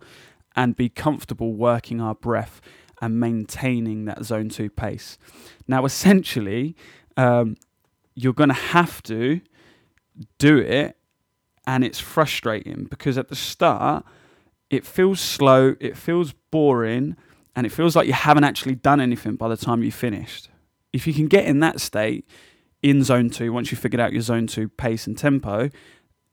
and 0.54 0.76
be 0.76 0.88
comfortable 0.88 1.54
working 1.54 2.00
our 2.00 2.14
breath 2.14 2.60
and 3.02 3.18
maintaining 3.18 4.06
that 4.06 4.24
zone 4.24 4.48
two 4.48 4.70
pace. 4.70 5.18
Now, 5.66 5.84
essentially, 5.84 6.76
um, 7.16 7.56
you're 8.14 8.32
going 8.32 8.48
to 8.48 8.54
have 8.54 9.02
to 9.02 9.40
do 10.38 10.58
it, 10.58 10.96
and 11.66 11.84
it's 11.84 11.98
frustrating 11.98 12.84
because 12.84 13.18
at 13.18 13.28
the 13.28 13.36
start, 13.36 14.06
it 14.70 14.86
feels 14.86 15.20
slow, 15.20 15.74
it 15.80 15.96
feels 15.96 16.32
boring, 16.50 17.16
and 17.54 17.66
it 17.66 17.70
feels 17.70 17.96
like 17.96 18.06
you 18.06 18.12
haven't 18.12 18.44
actually 18.44 18.76
done 18.76 19.00
anything 19.00 19.34
by 19.34 19.48
the 19.48 19.56
time 19.56 19.82
you 19.82 19.92
finished. 19.92 20.48
If 20.92 21.06
you 21.06 21.12
can 21.12 21.26
get 21.26 21.44
in 21.44 21.58
that 21.60 21.80
state 21.80 22.26
in 22.82 23.02
zone 23.02 23.30
two, 23.30 23.52
once 23.52 23.70
you've 23.70 23.80
figured 23.80 24.00
out 24.00 24.12
your 24.12 24.22
zone 24.22 24.46
two 24.46 24.68
pace 24.68 25.06
and 25.06 25.18
tempo, 25.18 25.70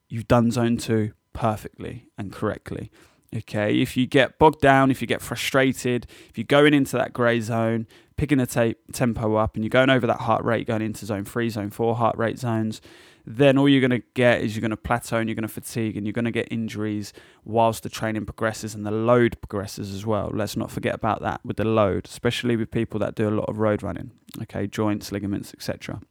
you've 0.08 0.28
done 0.28 0.52
zone 0.52 0.78
two 0.78 1.14
perfectly 1.34 2.06
and 2.18 2.32
correctly. 2.32 2.92
Okay, 3.36 3.79
if 3.79 3.95
you 3.95 4.07
get 4.07 4.39
bogged 4.39 4.59
down, 4.59 4.89
if 4.89 5.01
you 5.01 5.07
get 5.07 5.21
frustrated, 5.21 6.07
if 6.29 6.38
you're 6.38 6.45
going 6.45 6.74
into 6.74 6.98
that 6.98 7.13
grey 7.13 7.39
zone, 7.39 7.86
picking 8.17 8.39
the 8.39 8.48
tape, 8.48 8.79
tempo 8.91 9.36
up, 9.36 9.55
and 9.55 9.63
you're 9.63 9.69
going 9.69 9.91
over 9.91 10.07
that 10.07 10.21
heart 10.21 10.43
rate, 10.43 10.65
going 10.65 10.81
into 10.81 11.05
zone 11.05 11.25
three, 11.25 11.50
zone 11.50 11.69
four 11.69 11.95
heart 11.95 12.17
rate 12.17 12.39
zones, 12.39 12.81
then 13.25 13.57
all 13.59 13.69
you're 13.69 13.88
going 13.88 14.01
to 14.01 14.05
get 14.15 14.41
is 14.41 14.55
you're 14.55 14.62
going 14.62 14.71
to 14.71 14.77
plateau 14.77 15.17
and 15.17 15.29
you're 15.29 15.36
going 15.36 15.43
to 15.43 15.48
fatigue 15.48 15.95
and 15.95 16.07
you're 16.07 16.13
going 16.13 16.25
to 16.25 16.31
get 16.31 16.48
injuries 16.51 17.13
whilst 17.45 17.83
the 17.83 17.89
training 17.89 18.25
progresses 18.25 18.74
and 18.74 18.86
the 18.86 18.91
load 18.91 19.39
progresses 19.41 19.93
as 19.93 20.05
well. 20.05 20.31
Let's 20.33 20.57
not 20.57 20.71
forget 20.71 20.95
about 20.95 21.21
that 21.21 21.39
with 21.45 21.57
the 21.57 21.65
load, 21.65 22.07
especially 22.07 22.55
with 22.55 22.71
people 22.71 23.00
that 23.01 23.13
do 23.13 23.29
a 23.29 23.31
lot 23.31 23.48
of 23.48 23.59
road 23.59 23.83
running, 23.83 24.12
okay, 24.41 24.65
joints, 24.65 25.12
ligaments, 25.12 25.53
etc. 25.53 26.01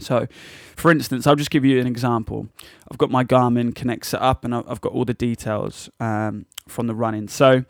So, 0.00 0.26
for 0.76 0.90
instance, 0.90 1.26
I'll 1.26 1.36
just 1.36 1.50
give 1.50 1.64
you 1.64 1.80
an 1.80 1.86
example. 1.86 2.48
I've 2.90 2.98
got 2.98 3.10
my 3.10 3.24
Garmin 3.24 3.74
Connect 3.74 4.06
set 4.06 4.22
up 4.22 4.44
and 4.44 4.54
I've 4.54 4.80
got 4.80 4.92
all 4.92 5.04
the 5.04 5.14
details 5.14 5.90
um, 6.00 6.46
from 6.66 6.86
the 6.86 6.94
running. 6.94 7.28
So, 7.28 7.64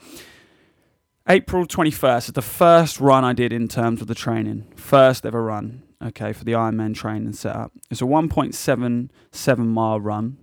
April 1.28 1.66
21st 1.66 2.28
is 2.28 2.32
the 2.32 2.42
first 2.42 3.00
run 3.00 3.24
I 3.24 3.34
did 3.34 3.52
in 3.52 3.68
terms 3.68 4.00
of 4.00 4.06
the 4.06 4.14
training. 4.14 4.66
First 4.76 5.26
ever 5.26 5.42
run, 5.42 5.82
okay, 6.02 6.32
for 6.32 6.44
the 6.44 6.52
Ironman 6.52 6.94
training 6.94 7.34
setup. 7.34 7.72
It's 7.90 8.00
a 8.00 8.04
1.77 8.04 9.58
mile 9.58 10.00
run. 10.00 10.38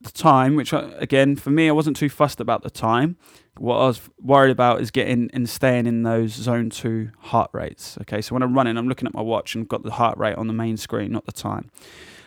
The 0.00 0.12
time, 0.12 0.54
which 0.54 0.72
I, 0.72 0.90
again, 0.98 1.34
for 1.34 1.50
me, 1.50 1.68
I 1.68 1.72
wasn't 1.72 1.96
too 1.96 2.08
fussed 2.08 2.40
about 2.40 2.62
the 2.62 2.70
time 2.70 3.16
what 3.60 3.76
I 3.76 3.86
was 3.86 4.00
worried 4.20 4.50
about 4.50 4.80
is 4.80 4.90
getting 4.90 5.30
and 5.32 5.48
staying 5.48 5.86
in 5.86 6.02
those 6.02 6.32
zone 6.32 6.70
two 6.70 7.10
heart 7.18 7.50
rates. 7.52 7.98
Okay, 8.02 8.20
so 8.20 8.34
when 8.34 8.42
I'm 8.42 8.54
running, 8.54 8.76
I'm 8.76 8.88
looking 8.88 9.06
at 9.06 9.14
my 9.14 9.20
watch 9.20 9.54
and 9.54 9.68
got 9.68 9.82
the 9.82 9.92
heart 9.92 10.16
rate 10.18 10.36
on 10.36 10.46
the 10.46 10.52
main 10.52 10.76
screen, 10.76 11.12
not 11.12 11.26
the 11.26 11.32
time. 11.32 11.70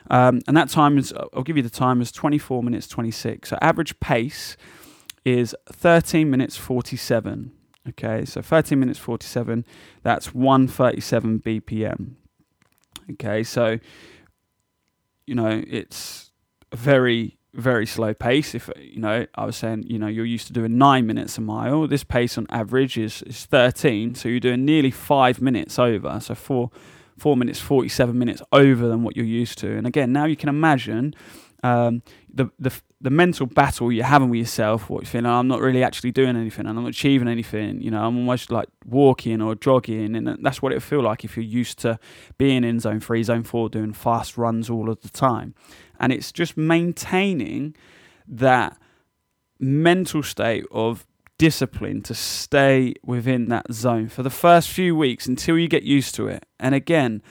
Um, 0.09 0.41
and 0.47 0.57
that 0.57 0.69
time 0.69 0.97
is, 0.97 1.13
I'll 1.33 1.43
give 1.43 1.57
you 1.57 1.63
the 1.63 1.69
time, 1.69 2.01
is 2.01 2.11
24 2.11 2.63
minutes 2.63 2.87
26. 2.87 3.49
So 3.49 3.57
average 3.61 3.99
pace 3.99 4.57
is 5.23 5.55
13 5.71 6.29
minutes 6.29 6.57
47. 6.57 7.51
Okay, 7.89 8.25
so 8.25 8.41
13 8.41 8.79
minutes 8.79 8.99
47, 8.99 9.65
that's 10.03 10.35
137 10.35 11.39
BPM. 11.39 12.13
Okay, 13.13 13.43
so, 13.43 13.79
you 15.25 15.33
know, 15.33 15.63
it's 15.67 16.31
very 16.73 17.37
very 17.53 17.85
slow 17.85 18.13
pace. 18.13 18.55
If 18.55 18.69
you 18.77 18.99
know, 18.99 19.25
I 19.35 19.45
was 19.45 19.55
saying, 19.55 19.83
you 19.87 19.99
know, 19.99 20.07
you're 20.07 20.25
used 20.25 20.47
to 20.47 20.53
doing 20.53 20.77
nine 20.77 21.05
minutes 21.05 21.37
a 21.37 21.41
mile. 21.41 21.87
This 21.87 22.03
pace 22.03 22.37
on 22.37 22.47
average 22.49 22.97
is 22.97 23.21
is 23.23 23.45
13, 23.45 24.15
so 24.15 24.29
you're 24.29 24.39
doing 24.39 24.65
nearly 24.65 24.91
five 24.91 25.41
minutes 25.41 25.77
over. 25.77 26.19
So 26.19 26.35
four 26.35 26.71
four 27.17 27.37
minutes, 27.37 27.59
47 27.59 28.17
minutes 28.17 28.41
over 28.51 28.87
than 28.87 29.03
what 29.03 29.15
you're 29.15 29.25
used 29.25 29.59
to. 29.59 29.77
And 29.77 29.85
again, 29.85 30.11
now 30.11 30.25
you 30.25 30.35
can 30.35 30.49
imagine 30.49 31.13
um, 31.63 32.01
the, 32.33 32.49
the 32.57 32.73
the 33.01 33.09
mental 33.09 33.47
battle 33.47 33.91
you're 33.91 34.05
having 34.05 34.29
with 34.29 34.39
yourself. 34.39 34.89
What 34.89 35.03
you're 35.03 35.09
feeling? 35.09 35.25
I'm 35.25 35.47
not 35.47 35.59
really 35.59 35.83
actually 35.83 36.11
doing 36.11 36.35
anything, 36.35 36.67
and 36.67 36.77
I'm 36.77 36.83
not 36.83 36.89
achieving 36.89 37.27
anything. 37.27 37.81
You 37.81 37.91
know, 37.91 38.03
I'm 38.03 38.17
almost 38.17 38.51
like 38.51 38.69
walking 38.85 39.41
or 39.41 39.55
jogging, 39.55 40.15
and 40.15 40.37
that's 40.43 40.61
what 40.61 40.71
it 40.71 40.81
feel 40.81 41.01
like 41.01 41.23
if 41.23 41.35
you're 41.35 41.43
used 41.43 41.79
to 41.79 41.99
being 42.37 42.63
in 42.63 42.79
zone 42.79 42.99
three, 42.99 43.23
zone 43.23 43.43
four, 43.43 43.69
doing 43.69 43.93
fast 43.93 44.37
runs 44.37 44.69
all 44.69 44.89
of 44.89 45.01
the 45.01 45.09
time 45.09 45.55
and 46.01 46.11
it's 46.11 46.31
just 46.33 46.57
maintaining 46.57 47.75
that 48.27 48.77
mental 49.59 50.23
state 50.23 50.65
of 50.71 51.05
discipline 51.37 52.01
to 52.01 52.13
stay 52.13 52.93
within 53.05 53.47
that 53.49 53.71
zone 53.71 54.09
for 54.09 54.23
the 54.23 54.29
first 54.29 54.69
few 54.69 54.95
weeks 54.95 55.27
until 55.27 55.57
you 55.57 55.67
get 55.67 55.83
used 55.83 56.15
to 56.15 56.27
it. 56.27 56.45
And 56.59 56.75
again, 56.75 57.21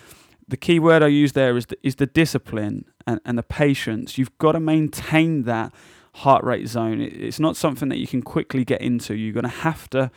the 0.48 0.56
key 0.56 0.78
word 0.78 1.02
I 1.02 1.08
use 1.08 1.32
there 1.32 1.56
is 1.56 1.66
the, 1.66 1.76
is 1.82 1.96
the 1.96 2.06
discipline 2.06 2.84
and, 3.06 3.20
and 3.24 3.36
the 3.36 3.42
patience. 3.42 4.16
You've 4.16 4.36
got 4.38 4.52
to 4.52 4.60
maintain 4.60 5.42
that 5.42 5.72
heart 6.14 6.44
rate 6.44 6.68
zone. 6.68 7.00
It's 7.00 7.40
not 7.40 7.56
something 7.56 7.88
that 7.88 7.98
you 7.98 8.06
can 8.06 8.22
quickly 8.22 8.64
get 8.64 8.80
into. 8.80 9.14
You're 9.14 9.32
going 9.32 9.44
to 9.44 9.48
have 9.48 9.90
to 9.90 10.10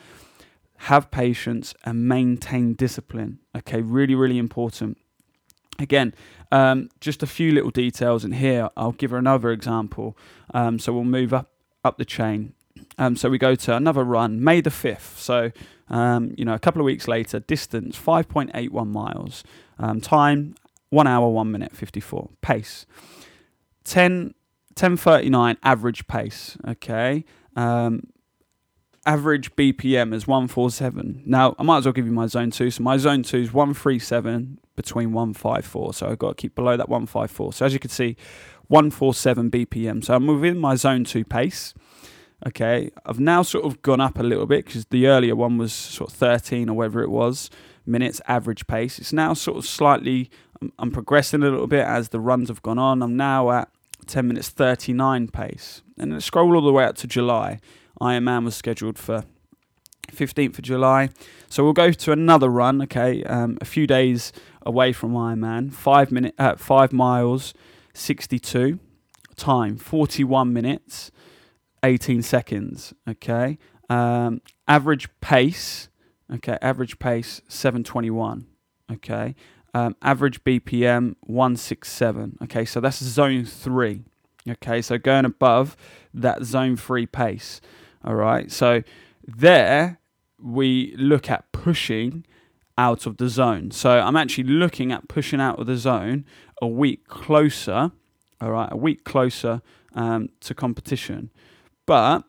have 0.77 1.12
patience 1.12 1.74
and 1.86 2.07
maintain 2.07 2.74
discipline. 2.74 3.39
Okay, 3.55 3.81
really, 3.81 4.15
really 4.15 4.38
important. 4.38 4.98
Again, 5.79 6.13
um, 6.53 6.89
just 7.01 7.24
a 7.24 7.27
few 7.27 7.51
little 7.51 7.72
details 7.72 8.24
in 8.24 8.33
here. 8.33 8.69
I'll 8.77 8.91
give 8.91 9.12
her 9.12 9.17
another 9.17 9.51
example. 9.51 10.15
Um, 10.53 10.77
so 10.77 10.93
we'll 10.93 11.03
move 11.03 11.33
up 11.33 11.50
up 11.83 11.98
the 11.98 12.05
chain. 12.05 12.53
Um, 12.98 13.15
so 13.15 13.29
we 13.29 13.38
go 13.38 13.55
to 13.55 13.75
another 13.75 14.03
run, 14.03 14.41
May 14.41 14.62
the 14.62 14.69
fifth. 14.69 15.19
So 15.19 15.51
um, 15.89 16.33
you 16.38 16.45
know, 16.45 16.53
a 16.53 16.60
couple 16.60 16.79
of 16.79 16.86
weeks 16.86 17.07
later, 17.07 17.39
distance 17.39 18.00
5.81 18.00 18.88
miles, 18.88 19.43
um, 19.79 20.00
time 20.00 20.55
one 20.89 21.07
hour 21.07 21.27
one 21.27 21.51
minute 21.51 21.75
54. 21.75 22.29
Pace 22.41 22.86
10 23.83 24.36
1039 24.75 25.57
average 25.63 26.07
pace. 26.07 26.55
Okay. 26.67 27.25
Um, 27.55 28.07
average 29.05 29.55
BPM 29.55 30.13
is 30.13 30.27
147. 30.27 31.24
Now, 31.25 31.55
I 31.60 31.63
might 31.63 31.79
as 31.79 31.86
well 31.86 31.93
give 31.93 32.05
you 32.05 32.12
my 32.12 32.27
zone 32.27 32.51
two. 32.51 32.72
So, 32.72 32.83
my 32.83 32.98
zone 32.98 33.24
two 33.24 33.38
is 33.38 33.53
137 33.53 34.60
between 34.75 35.13
154. 35.13 35.94
So, 35.94 36.08
I've 36.08 36.20
got 36.20 36.30
to 36.30 36.42
keep 36.42 36.56
below 36.56 36.77
that 36.77 36.89
154. 36.89 37.53
So, 37.53 37.65
as 37.65 37.74
you 37.74 37.80
can 37.80 37.89
see, 37.89 38.15
147 38.68 39.51
BPM. 39.51 40.03
So, 40.03 40.15
I'm 40.15 40.27
within 40.27 40.58
my 40.58 40.75
zone 40.75 41.03
two 41.03 41.24
pace. 41.25 41.74
Okay. 42.46 42.92
I've 43.06 43.20
now 43.20 43.42
sort 43.42 43.65
of 43.65 43.82
gone 43.82 44.01
up 44.01 44.20
a 44.20 44.24
little 44.24 44.46
bit 44.46 44.65
because 44.65 44.86
the 44.86 45.08
earlier 45.08 45.36
one 45.36 45.58
was 45.58 45.72
sort 45.72 46.12
of 46.12 46.18
13 46.18 46.70
or 46.70 46.74
whatever 46.75 47.01
it 47.01 47.10
was 47.10 47.50
minutes 47.86 48.22
average 48.27 48.68
pace. 48.68 49.00
It's 49.00 49.13
now 49.13 49.34
sort 49.34 49.58
of 49.58 49.65
slightly, 49.65 50.30
I'm, 50.80 50.92
progressing 50.92 51.42
a 51.42 51.50
little 51.50 51.68
bit 51.68 51.86
as 51.86 52.10
the 52.10 52.20
runs 52.20 52.50
have 52.50 52.62
gone 52.62 52.80
on. 52.80 53.01
I'm 53.01 53.18
now 53.18 53.51
at 53.51 53.70
10 54.08 54.27
minutes 54.27 54.50
39 54.50 55.30
pace. 55.30 55.82
And 55.98 56.12
then 56.12 56.22
scroll 56.22 56.56
all 56.56 56.62
the 56.62 56.72
way 56.72 56.86
up 56.86 56.96
to 56.98 57.08
July. 57.08 57.60
Ironman 58.01 58.46
was 58.46 58.56
scheduled 58.56 58.98
for 58.98 59.24
15th 60.12 60.57
of 60.57 60.63
July. 60.63 61.10
So 61.50 61.63
we'll 61.63 61.74
go 61.74 61.91
to 61.91 62.12
another 62.12 62.50
run, 62.50 62.81
okay, 62.83 63.24
um, 63.24 63.57
a 63.62 63.65
few 63.65 63.88
days 63.88 64.31
away 64.65 64.91
from 64.93 65.13
Ironman. 65.13 65.72
Five, 65.74 66.12
minute, 66.12 66.36
uh, 66.38 66.55
five 66.55 66.91
miles, 66.93 67.53
62. 67.93 68.79
Time, 69.36 69.77
41 69.77 70.53
minutes, 70.53 71.12
18 71.83 72.22
seconds, 72.22 72.93
okay. 73.10 73.57
Um, 73.89 74.41
average 74.67 75.10
pace, 75.22 75.89
okay, 76.31 76.57
average 76.62 77.00
pace, 77.00 77.41
721, 77.48 78.45
okay. 78.91 79.36
Um, 79.74 79.95
average 80.03 80.43
BPM 80.43 81.15
167. 81.22 82.38
Okay, 82.43 82.63
so 82.63 82.79
that's 82.79 83.03
zone 83.03 83.43
three. 83.43 84.03
Okay, 84.48 84.83
so 84.83 85.00
going 85.00 85.25
above 85.25 85.75
that 86.13 86.43
zone 86.43 86.77
three 86.77 87.07
pace. 87.07 87.60
All 88.05 88.13
right, 88.15 88.51
so 88.51 88.83
there 89.25 90.00
we 90.39 90.94
look 90.98 91.30
at 91.30 91.51
pushing 91.51 92.25
out 92.77 93.06
of 93.06 93.18
the 93.18 93.30
zone. 93.30 93.72
So 93.72 94.00
I'm 94.00 94.15
actually 94.15 94.46
looking 94.46 94.92
at 94.92 95.08
pushing 95.08 95.39
out 95.39 95.60
of 95.60 95.68
the 95.68 95.77
zone 95.77 96.25
a 96.62 96.68
week 96.68 97.08
closer. 97.08 97.92
All 98.42 98.51
right, 98.51 98.72
a 98.72 98.77
week 98.77 99.03
closer 99.03 99.62
um, 99.94 100.30
to 100.42 100.53
competition. 100.53 101.30
But 101.86 102.24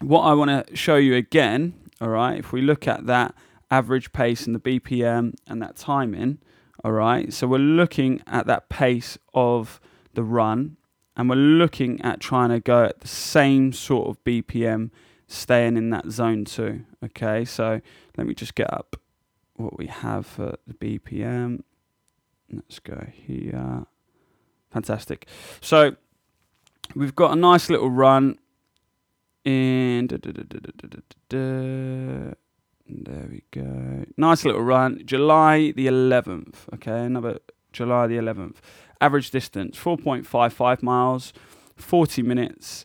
what 0.00 0.22
I 0.22 0.34
want 0.34 0.66
to 0.66 0.76
show 0.76 0.96
you 0.96 1.14
again, 1.14 1.74
all 2.00 2.08
right, 2.08 2.38
if 2.38 2.52
we 2.52 2.62
look 2.62 2.86
at 2.86 3.06
that 3.06 3.34
average 3.70 4.12
pace 4.12 4.46
and 4.46 4.54
the 4.54 4.60
BPM 4.60 5.34
and 5.46 5.60
that 5.60 5.76
timing, 5.76 6.38
all 6.84 6.92
right, 6.92 7.32
so 7.32 7.46
we're 7.46 7.58
looking 7.58 8.22
at 8.26 8.46
that 8.46 8.68
pace 8.68 9.18
of 9.34 9.80
the 10.14 10.22
run 10.22 10.76
and 11.16 11.28
we're 11.28 11.36
looking 11.36 12.00
at 12.02 12.20
trying 12.20 12.50
to 12.50 12.60
go 12.60 12.84
at 12.84 13.00
the 13.00 13.08
same 13.08 13.72
sort 13.72 14.08
of 14.08 14.22
BPM, 14.24 14.90
staying 15.26 15.76
in 15.76 15.90
that 15.90 16.10
zone 16.10 16.44
too. 16.44 16.84
Okay, 17.04 17.44
so 17.44 17.80
let 18.16 18.26
me 18.26 18.34
just 18.34 18.54
get 18.54 18.72
up 18.72 18.96
what 19.54 19.78
we 19.78 19.86
have 19.86 20.26
for 20.26 20.56
the 20.66 20.74
BPM. 20.74 21.62
Let's 22.52 22.78
go 22.78 23.06
here. 23.12 23.86
Fantastic. 24.70 25.26
So 25.60 25.96
we've 26.94 27.14
got 27.14 27.32
a 27.32 27.36
nice 27.36 27.68
little 27.70 27.90
run 27.90 28.38
in. 29.44 30.06
There 32.88 33.26
we 33.28 33.42
go. 33.50 34.04
Nice 34.16 34.44
little 34.44 34.62
run. 34.62 35.02
July 35.04 35.72
the 35.72 35.86
11th. 35.86 36.72
Okay, 36.74 37.04
another 37.04 37.40
July 37.72 38.06
the 38.06 38.16
11th. 38.16 38.56
Average 39.00 39.30
distance 39.30 39.76
4.55 39.76 40.82
miles, 40.82 41.32
40 41.76 42.22
minutes. 42.22 42.84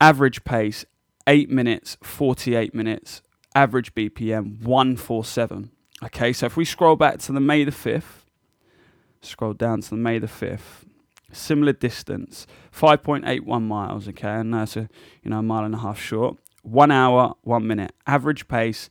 Average 0.00 0.44
pace 0.44 0.84
8 1.26 1.50
minutes, 1.50 1.96
48 2.02 2.74
minutes. 2.74 3.22
Average 3.54 3.94
BPM 3.94 4.62
147. 4.62 5.70
Okay, 6.04 6.32
so 6.32 6.46
if 6.46 6.56
we 6.56 6.64
scroll 6.64 6.96
back 6.96 7.18
to 7.20 7.32
the 7.32 7.40
May 7.40 7.64
the 7.64 7.70
5th, 7.70 8.24
scroll 9.20 9.52
down 9.52 9.82
to 9.82 9.90
the 9.90 9.96
May 9.96 10.18
the 10.18 10.26
5th, 10.26 10.84
similar 11.32 11.72
distance, 11.72 12.46
5.81 12.74 13.62
miles, 13.62 14.08
okay, 14.08 14.30
and 14.30 14.52
that's 14.54 14.76
a 14.76 14.88
you 15.22 15.30
know 15.30 15.38
a 15.38 15.42
mile 15.42 15.64
and 15.64 15.74
a 15.74 15.78
half 15.78 16.00
short. 16.00 16.38
One 16.62 16.90
hour, 16.90 17.34
one 17.42 17.66
minute. 17.66 17.92
Average 18.06 18.48
pace 18.48 18.88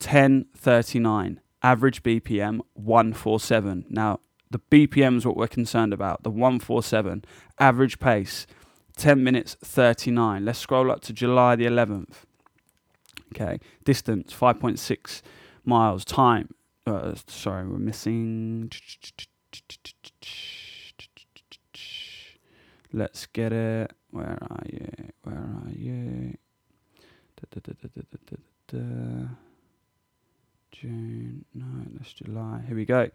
1039. 0.00 1.40
Average 1.62 2.02
BPM 2.02 2.60
147. 2.74 3.86
Now, 3.88 4.20
the 4.50 4.60
BPM 4.70 5.16
is 5.16 5.26
what 5.26 5.36
we're 5.36 5.48
concerned 5.48 5.92
about. 5.92 6.22
The 6.22 6.30
147. 6.30 7.24
Average 7.58 7.98
pace 7.98 8.46
10 8.98 9.22
minutes 9.22 9.56
39. 9.62 10.44
Let's 10.44 10.58
scroll 10.58 10.90
up 10.90 11.00
to 11.02 11.12
July 11.12 11.56
the 11.56 11.66
11th. 11.66 12.24
Okay, 13.32 13.58
distance 13.84 14.32
5.6 14.32 15.22
miles. 15.64 16.04
Time, 16.04 16.54
uh, 16.86 17.14
sorry, 17.26 17.66
we're 17.68 17.78
missing. 17.78 18.70
Let's 22.92 23.26
get 23.26 23.52
it. 23.52 23.92
Where 24.10 24.38
are 24.50 24.62
you? 24.66 24.88
Where 25.22 25.36
are 25.36 25.70
you? 25.70 26.36
Da, 27.36 27.60
da, 27.60 27.72
da, 28.66 29.28
June, 30.72 31.44
no, 31.54 31.64
that's 31.94 32.12
July. 32.12 32.62
Here 32.66 32.76
we 32.76 32.84
go. 32.84 33.10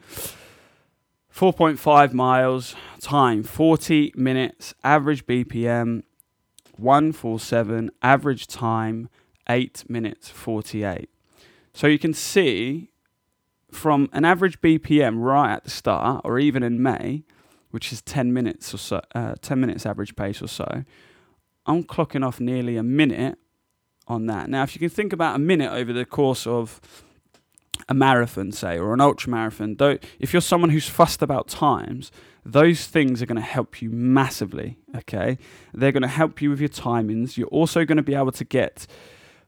4.5 1.33 2.13
miles, 2.13 2.75
time 2.99 3.41
40 3.41 4.13
minutes, 4.15 4.75
average 4.83 5.25
BPM 5.25 6.03
147, 6.77 7.89
average 8.03 8.45
time 8.45 9.09
8 9.49 9.83
minutes 9.89 10.29
48. 10.29 11.09
So 11.73 11.87
you 11.87 11.97
can 11.97 12.13
see 12.13 12.91
from 13.71 14.09
an 14.13 14.25
average 14.25 14.61
BPM 14.61 15.23
right 15.23 15.53
at 15.53 15.63
the 15.63 15.71
start, 15.71 16.21
or 16.23 16.37
even 16.37 16.61
in 16.61 16.81
May, 16.81 17.23
which 17.71 17.91
is 17.91 18.03
10 18.03 18.31
minutes 18.31 18.71
or 18.71 18.77
so, 18.77 19.01
uh, 19.15 19.33
10 19.41 19.59
minutes 19.59 19.87
average 19.87 20.15
pace 20.15 20.39
or 20.39 20.47
so, 20.47 20.83
I'm 21.65 21.83
clocking 21.83 22.25
off 22.25 22.39
nearly 22.39 22.77
a 22.77 22.83
minute 22.83 23.39
on 24.07 24.27
that. 24.27 24.49
Now, 24.49 24.61
if 24.61 24.75
you 24.75 24.79
can 24.79 24.89
think 24.89 25.11
about 25.11 25.35
a 25.35 25.39
minute 25.39 25.71
over 25.71 25.93
the 25.93 26.05
course 26.05 26.45
of 26.45 26.79
a 27.89 27.93
marathon, 27.93 28.51
say, 28.51 28.77
or 28.77 28.93
an 28.93 29.01
ultra 29.01 29.29
marathon, 29.29 29.75
though, 29.75 29.97
if 30.19 30.33
you're 30.33 30.41
someone 30.41 30.69
who's 30.69 30.87
fussed 30.87 31.21
about 31.21 31.47
times, 31.47 32.11
those 32.45 32.85
things 32.87 33.21
are 33.21 33.25
going 33.25 33.35
to 33.37 33.41
help 33.41 33.81
you 33.81 33.89
massively. 33.89 34.77
Okay, 34.95 35.37
they're 35.73 35.91
going 35.91 36.03
to 36.03 36.07
help 36.07 36.41
you 36.41 36.49
with 36.49 36.59
your 36.59 36.69
timings. 36.69 37.37
You're 37.37 37.47
also 37.47 37.85
going 37.85 37.97
to 37.97 38.03
be 38.03 38.15
able 38.15 38.31
to 38.33 38.43
get 38.43 38.87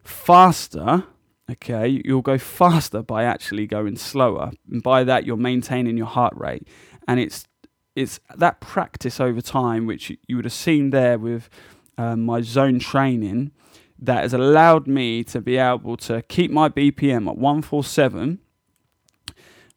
faster. 0.03 1.03
Okay, 1.49 2.01
you'll 2.03 2.21
go 2.21 2.37
faster 2.37 3.03
by 3.03 3.23
actually 3.23 3.67
going 3.67 3.97
slower, 3.97 4.51
and 4.69 4.81
by 4.81 5.03
that 5.03 5.25
you're 5.25 5.37
maintaining 5.37 5.97
your 5.97 6.07
heart 6.07 6.33
rate, 6.35 6.67
and 7.07 7.19
it's 7.19 7.45
it's 7.95 8.19
that 8.35 8.59
practice 8.59 9.19
over 9.19 9.41
time, 9.41 9.85
which 9.85 10.11
you 10.27 10.35
would 10.35 10.45
have 10.45 10.53
seen 10.53 10.89
there 10.89 11.17
with 11.17 11.49
um, 11.97 12.25
my 12.25 12.41
zone 12.41 12.79
training 12.79 13.51
that 13.99 14.23
has 14.23 14.33
allowed 14.33 14.87
me 14.87 15.23
to 15.25 15.41
be 15.41 15.57
able 15.57 15.97
to 15.97 16.21
keep 16.23 16.51
my 16.51 16.69
BPM 16.69 17.27
at 17.27 17.37
147, 17.37 18.39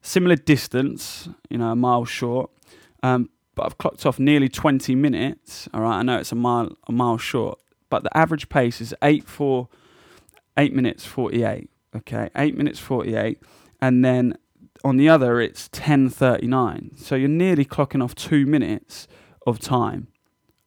similar 0.02 0.36
distance, 0.36 1.28
you 1.50 1.58
know, 1.58 1.70
a 1.70 1.76
mile 1.76 2.04
short, 2.04 2.50
um, 3.02 3.30
but 3.54 3.66
I've 3.66 3.78
clocked 3.78 4.06
off 4.06 4.18
nearly 4.18 4.48
20 4.48 4.94
minutes. 4.94 5.68
All 5.74 5.82
right, 5.82 5.98
I 5.98 6.02
know 6.02 6.18
it's 6.18 6.32
a 6.32 6.36
mile 6.36 6.76
a 6.86 6.92
mile 6.92 7.18
short, 7.18 7.58
but 7.90 8.04
the 8.04 8.16
average 8.16 8.48
pace 8.48 8.80
is 8.80 8.94
eight 9.02 9.28
four, 9.28 9.68
eight 10.56 10.72
minutes 10.72 11.04
48. 11.04 11.68
Okay, 11.96 12.28
eight 12.36 12.56
minutes 12.56 12.78
48, 12.78 13.42
and 13.80 14.04
then 14.04 14.36
on 14.84 14.96
the 14.96 15.08
other 15.08 15.40
it's 15.40 15.68
10:39. 15.70 16.96
So 16.98 17.16
you're 17.16 17.28
nearly 17.28 17.64
clocking 17.64 18.02
off 18.02 18.14
two 18.14 18.46
minutes 18.46 19.08
of 19.46 19.58
time. 19.58 20.08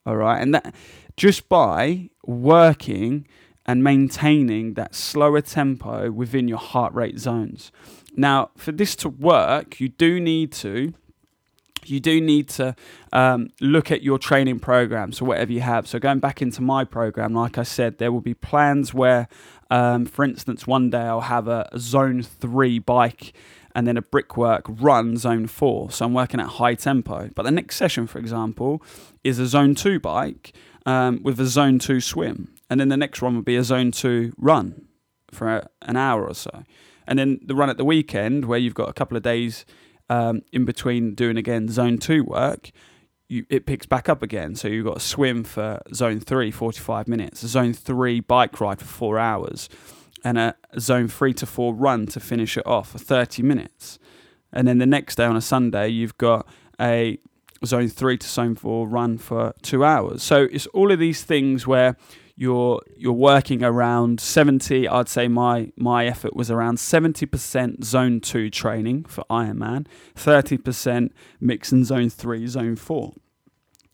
All 0.06 0.18
right, 0.18 0.42
and 0.42 0.54
that 0.54 0.76
just 1.16 1.48
by 1.48 2.11
working 2.26 3.28
and 3.66 3.84
maintaining 3.84 4.74
that 4.74 4.96
slower 4.96 5.42
tempo 5.42 6.12
within 6.12 6.48
your 6.48 6.58
heart 6.58 6.94
rate 6.94 7.20
zones. 7.20 7.72
Now, 8.16 8.50
for 8.58 8.72
this 8.72 8.96
to 8.98 9.10
work, 9.10 9.80
you 9.80 9.90
do 9.90 10.20
need 10.20 10.52
to 10.54 10.94
you 11.86 12.00
do 12.00 12.22
need 12.22 12.48
to 12.50 12.76
um, 13.12 13.50
look 13.60 13.92
at 13.92 14.04
your 14.04 14.20
training 14.20 14.60
program, 14.60 15.12
so 15.12 15.26
whatever 15.26 15.52
you 15.52 15.62
have. 15.62 15.88
So 15.88 15.98
going 15.98 16.20
back 16.20 16.42
into 16.42 16.62
my 16.62 16.84
program, 16.84 17.34
like 17.34 17.58
I 17.58 17.64
said, 17.64 17.98
there 17.98 18.12
will 18.12 18.22
be 18.22 18.36
plans 18.36 18.94
where, 18.94 19.28
um, 19.72 20.06
for 20.06 20.24
instance, 20.24 20.68
one 20.68 20.92
day 20.92 21.00
I'll 21.02 21.22
have 21.22 21.48
a, 21.48 21.68
a 21.72 21.80
zone 21.80 22.22
three 22.22 22.78
bike 22.78 23.34
and 23.74 23.88
then 23.88 23.98
a 23.98 24.02
brickwork 24.02 24.66
run 24.68 25.18
zone 25.18 25.48
four. 25.48 25.90
So 25.92 26.06
I'm 26.06 26.14
working 26.14 26.40
at 26.40 26.48
high 26.48 26.76
tempo. 26.76 27.30
But 27.34 27.44
the 27.44 27.52
next 27.52 27.78
session, 27.78 28.06
for 28.06 28.20
example, 28.20 28.84
is 29.24 29.40
a 29.40 29.48
zone 29.48 29.76
two 29.76 30.00
bike 30.00 30.54
um, 30.86 31.22
with 31.24 31.40
a 31.40 31.46
zone 31.46 31.80
two 31.80 32.02
swim, 32.02 32.54
and 32.70 32.80
then 32.80 32.90
the 32.90 32.98
next 32.98 33.22
one 33.22 33.36
would 33.36 33.46
be 33.46 33.56
a 33.56 33.64
zone 33.64 33.92
two 33.92 34.34
run 34.38 34.88
for 35.32 35.68
an 35.82 35.96
hour 35.96 36.28
or 36.28 36.34
so 36.34 36.64
and 37.08 37.20
then 37.20 37.40
the 37.44 37.56
run 37.56 37.70
at 37.70 37.78
the 37.78 37.86
weekend 37.86 38.46
where 38.46 38.58
you've 38.58 38.74
got 38.74 38.90
a 38.90 38.94
couple 38.94 39.18
of 39.18 39.24
days 39.24 39.66
um, 40.10 40.44
in 40.52 40.64
between 40.66 41.14
doing 41.14 41.38
again 41.38 41.68
zone 41.68 41.98
two 41.98 42.24
work, 42.24 42.72
you, 43.28 43.46
it 43.50 43.66
picks 43.66 43.86
back 43.86 44.10
up 44.10 44.22
again. 44.24 44.56
So 44.56 44.68
you've 44.68 44.86
got 44.86 44.98
a 44.98 45.02
swim 45.02 45.44
for 45.44 45.82
zone 45.94 46.20
three, 46.20 46.52
45 46.52 47.08
minutes, 47.08 47.44
a 47.44 47.48
zone 47.48 47.74
three 47.74 48.20
bike 48.20 48.60
ride 48.62 48.80
for 48.80 48.86
four 48.86 49.20
hours, 49.20 49.68
and 50.24 50.38
a 50.38 50.56
zone 50.80 51.08
three 51.08 51.34
to 51.34 51.46
four 51.46 51.74
run 51.74 52.06
to 52.08 52.20
finish 52.20 52.58
it 52.58 52.66
off 52.66 52.92
for 52.92 52.98
30 52.98 53.44
minutes. 53.44 54.00
And 54.54 54.68
then 54.68 54.78
the 54.78 54.86
next 54.86 55.16
day 55.16 55.26
on 55.26 55.36
a 55.36 55.42
Sunday, 55.42 55.90
you've 55.90 56.18
got 56.18 56.48
a 56.80 57.20
zone 57.66 57.88
three 57.88 58.18
to 58.18 58.28
zone 58.28 58.56
four 58.56 58.88
run 58.88 59.18
for 59.18 59.54
two 59.62 59.84
hours. 59.84 60.24
So 60.24 60.48
it's 60.52 60.68
all 60.68 60.92
of 60.92 61.00
these 61.00 61.24
things 61.24 61.68
where 61.68 61.96
you're 62.36 62.82
you're 62.98 63.14
working 63.14 63.64
around 63.64 64.20
70 64.20 64.88
I'd 64.88 65.08
say 65.08 65.28
my 65.28 65.72
my 65.76 66.08
effort 66.08 66.36
was 66.36 66.50
around 66.50 66.78
70% 66.78 67.84
zone 67.84 68.20
2 68.20 68.50
training 68.50 69.04
for 69.06 69.24
Ironman 69.30 69.86
30% 70.16 71.12
mix 71.40 71.72
in 71.72 71.86
zone 71.86 72.10
3 72.10 72.48
zone 72.48 72.76
4 72.76 73.14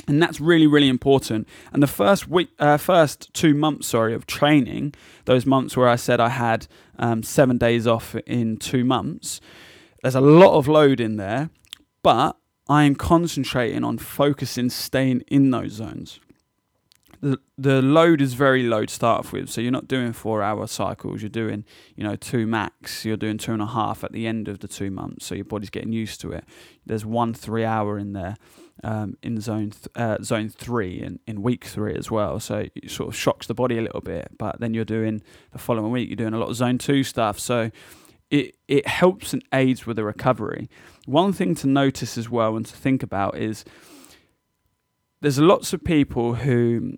and 0.08 0.24
that's 0.24 0.40
really 0.40 0.66
really 0.66 0.88
important 0.88 1.46
and 1.74 1.84
the 1.84 1.88
first 1.88 2.30
week 2.30 2.50
uh, 2.60 2.78
first 2.78 3.34
2 3.34 3.54
months 3.54 3.88
sorry 3.88 4.14
of 4.14 4.26
training 4.26 4.94
those 5.26 5.46
months 5.46 5.76
where 5.76 5.90
I 5.90 5.98
said 5.98 6.22
I 6.22 6.30
had 6.30 6.68
um, 6.98 7.24
7 7.24 7.58
days 7.58 7.86
off 7.86 8.16
in 8.26 8.56
2 8.56 8.86
months 8.86 9.42
there's 10.04 10.16
a 10.16 10.22
lot 10.22 10.58
of 10.58 10.70
load 10.70 11.02
in 11.02 11.18
there 11.18 11.50
but 12.02 12.38
I 12.70 12.84
am 12.84 12.96
concentrating 12.96 13.84
on 13.84 13.98
focusing 13.98 14.70
staying 14.70 15.22
in 15.28 15.52
those 15.52 15.74
zones 15.74 16.20
the 17.22 17.40
the 17.58 17.82
load 17.82 18.22
is 18.22 18.34
very 18.34 18.64
low 18.64 18.86
to 18.86 18.94
start 18.94 19.20
off 19.20 19.34
with. 19.34 19.50
So 19.50 19.62
you're 19.62 19.72
not 19.72 19.88
doing 19.88 20.14
four 20.14 20.44
hour 20.44 20.68
cycles. 20.68 21.22
You're 21.22 21.30
doing 21.30 21.66
you 21.96 22.04
know 22.04 22.16
two 22.16 22.46
max. 22.46 23.06
You're 23.06 23.18
doing 23.18 23.38
two 23.38 23.54
and 23.54 23.62
a 23.62 23.68
half 23.68 24.04
at 24.04 24.12
the 24.12 24.28
end 24.28 24.48
of 24.48 24.60
the 24.60 24.68
two 24.68 24.92
months. 24.92 25.26
So 25.26 25.36
your 25.36 25.46
body's 25.46 25.70
getting 25.70 25.94
used 25.94 26.22
to 26.22 26.32
it. 26.32 26.46
There's 26.86 27.06
one 27.06 27.34
three 27.34 27.66
hour 27.66 27.98
in 27.98 28.14
there. 28.14 28.36
Um, 28.84 29.18
in 29.24 29.42
zone 29.42 29.72
th- 29.72 29.88
uh, 29.96 30.22
zone 30.22 30.50
three 30.50 31.02
in, 31.02 31.20
in 31.26 31.42
week 31.42 31.66
three 31.66 31.96
as 31.96 32.12
well, 32.12 32.40
so 32.40 32.68
it 32.76 32.92
sort 32.92 33.10
of 33.10 33.16
shocks 33.16 33.48
the 33.48 33.56
body 33.56 33.80
a 33.80 33.82
little 33.82 34.02
bit. 34.02 34.28
But 34.38 34.60
then 34.60 34.76
you're 34.76 34.86
doing 34.86 35.24
the 35.52 35.58
following 35.58 35.90
week, 35.90 36.10
you're 36.10 36.16
doing 36.16 36.36
a 36.36 36.38
lot 36.38 36.50
of 36.50 36.56
zone 36.58 36.78
two 36.78 37.04
stuff, 37.04 37.40
so 37.40 37.72
it 38.30 38.56
it 38.68 38.88
helps 38.88 39.34
and 39.34 39.44
aids 39.54 39.86
with 39.86 39.98
the 39.98 40.04
recovery. 40.04 40.70
One 41.06 41.34
thing 41.34 41.56
to 41.56 41.68
notice 41.68 42.18
as 42.18 42.30
well 42.30 42.56
and 42.56 42.66
to 42.66 42.76
think 42.76 43.04
about 43.04 43.38
is 43.38 43.64
there's 45.22 45.40
lots 45.40 45.74
of 45.74 45.84
people 45.84 46.36
who 46.36 46.98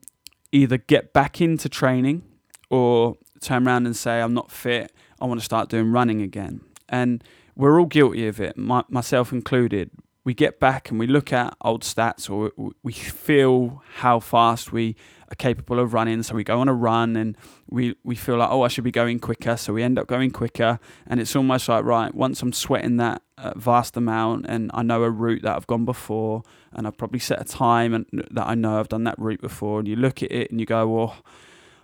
either 0.52 0.78
get 0.78 1.14
back 1.14 1.40
into 1.40 1.70
training 1.70 2.24
or 2.70 3.16
turn 3.42 3.68
around 3.68 3.86
and 3.86 3.96
say, 3.96 4.22
I'm 4.22 4.34
not 4.34 4.52
fit, 4.52 4.92
I 5.22 5.26
want 5.26 5.40
to 5.40 5.46
start 5.46 5.70
doing 5.70 5.92
running 5.92 6.22
again. 6.22 6.62
And 6.88 7.24
we're 7.56 7.80
all 7.80 7.86
guilty 7.86 8.28
of 8.28 8.40
it, 8.40 8.58
my, 8.58 8.84
myself 8.90 9.32
included. 9.32 9.92
We 10.24 10.34
get 10.34 10.60
back 10.60 10.90
and 10.90 11.00
we 11.00 11.08
look 11.08 11.32
at 11.32 11.56
old 11.62 11.84
stats 11.84 12.30
or 12.30 12.52
we 12.84 12.92
feel 12.92 13.82
how 13.96 14.20
fast 14.20 14.72
we 14.72 14.96
are 15.32 15.36
capable 15.36 15.80
of 15.80 15.94
running. 15.94 16.24
So 16.24 16.36
we 16.36 16.44
go 16.44 16.60
on 16.60 16.68
a 16.68 16.74
run 16.74 17.16
and 17.16 17.38
we, 17.70 17.96
we 18.04 18.16
feel 18.16 18.38
like, 18.38 18.50
oh, 18.50 18.64
I 18.64 18.68
should 18.68 18.84
be 18.84 18.92
going 18.92 19.20
quicker. 19.20 19.58
So 19.58 19.74
we 19.74 19.84
end 19.84 20.00
up 20.00 20.08
going 20.08 20.32
quicker. 20.32 20.80
And 21.08 21.20
it's 21.20 21.36
almost 21.36 21.70
like, 21.70 21.84
right, 21.84 22.14
once 22.14 22.42
I'm 22.42 22.54
sweating 22.54 22.98
that 22.98 23.22
uh, 23.38 23.54
vast 23.56 23.96
amount 23.96 24.46
and 24.48 24.72
I 24.74 24.84
know 24.84 25.04
a 25.04 25.10
route 25.10 25.44
that 25.44 25.56
I've 25.56 25.68
gone 25.68 25.86
before 25.86 26.44
and 26.74 26.88
I've 26.88 26.98
probably 26.98 27.20
set 27.20 27.42
a 27.42 27.46
time 27.46 27.94
and 27.94 28.06
that 28.32 28.48
I 28.48 28.56
know 28.56 28.80
I've 28.80 28.90
done 28.90 29.04
that 29.06 29.20
route 29.20 29.42
before. 29.42 29.80
And 29.80 29.88
you 29.88 29.96
look 29.96 30.24
at 30.24 30.32
it 30.32 30.52
and 30.52 30.60
you 30.60 30.66
go, 30.66 30.88
well, 30.88 31.16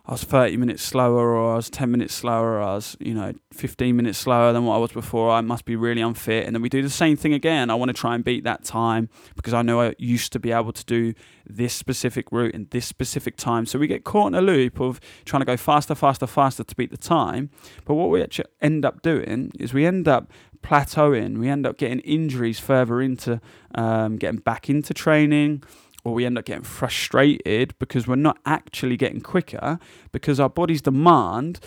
I 0.07 0.11
was 0.11 0.23
30 0.23 0.57
minutes 0.57 0.83
slower 0.83 1.33
or 1.35 1.53
I 1.53 1.55
was 1.55 1.69
10 1.71 1.89
minutes 1.89 2.13
slower 2.13 2.59
or 2.59 2.61
I 2.61 2.75
was, 2.75 2.95
you 2.99 3.15
know, 3.15 3.33
15 3.53 3.95
minutes 3.95 4.19
slower 4.19 4.53
than 4.53 4.63
what 4.63 4.75
I 4.75 4.77
was 4.77 4.91
before. 4.91 5.31
I 5.31 5.41
must 5.41 5.65
be 5.65 5.75
really 5.75 6.01
unfit. 6.01 6.45
And 6.45 6.55
then 6.55 6.61
we 6.61 6.69
do 6.69 6.83
the 6.83 6.91
same 6.91 7.17
thing 7.17 7.33
again. 7.33 7.71
I 7.71 7.75
want 7.75 7.89
to 7.89 7.93
try 7.93 8.13
and 8.13 8.23
beat 8.23 8.43
that 8.43 8.63
time 8.63 9.09
because 9.35 9.55
I 9.55 9.63
know 9.63 9.81
I 9.81 9.95
used 9.97 10.31
to 10.33 10.39
be 10.39 10.51
able 10.51 10.73
to 10.73 10.85
do 10.85 11.15
this 11.47 11.73
specific 11.73 12.31
route 12.31 12.53
in 12.53 12.67
this 12.69 12.85
specific 12.85 13.35
time. 13.35 13.65
So 13.65 13.79
we 13.79 13.87
get 13.87 14.03
caught 14.03 14.27
in 14.27 14.35
a 14.35 14.41
loop 14.41 14.79
of 14.79 14.99
trying 15.25 15.41
to 15.41 15.45
go 15.45 15.57
faster, 15.57 15.95
faster, 15.95 16.27
faster 16.27 16.63
to 16.63 16.75
beat 16.75 16.91
the 16.91 16.97
time. 16.97 17.49
But 17.85 17.95
what 17.95 18.11
we 18.11 18.21
actually 18.21 18.49
end 18.61 18.85
up 18.85 19.01
doing 19.01 19.51
is 19.59 19.73
we 19.73 19.87
end 19.87 20.07
up 20.07 20.31
plateauing. 20.65 21.37
We 21.37 21.49
end 21.49 21.65
up 21.65 21.77
getting 21.77 21.99
injuries 21.99 22.59
further 22.59 23.01
into 23.01 23.39
um, 23.75 24.17
getting 24.17 24.39
back 24.39 24.69
into 24.69 24.93
training, 24.93 25.63
or 26.05 26.13
we 26.13 26.25
end 26.25 26.37
up 26.37 26.45
getting 26.45 26.63
frustrated 26.63 27.77
because 27.79 28.07
we're 28.07 28.15
not 28.15 28.37
actually 28.45 28.95
getting 28.95 29.19
quicker 29.19 29.79
because 30.13 30.39
our 30.39 30.49
body's 30.49 30.81
demand 30.81 31.59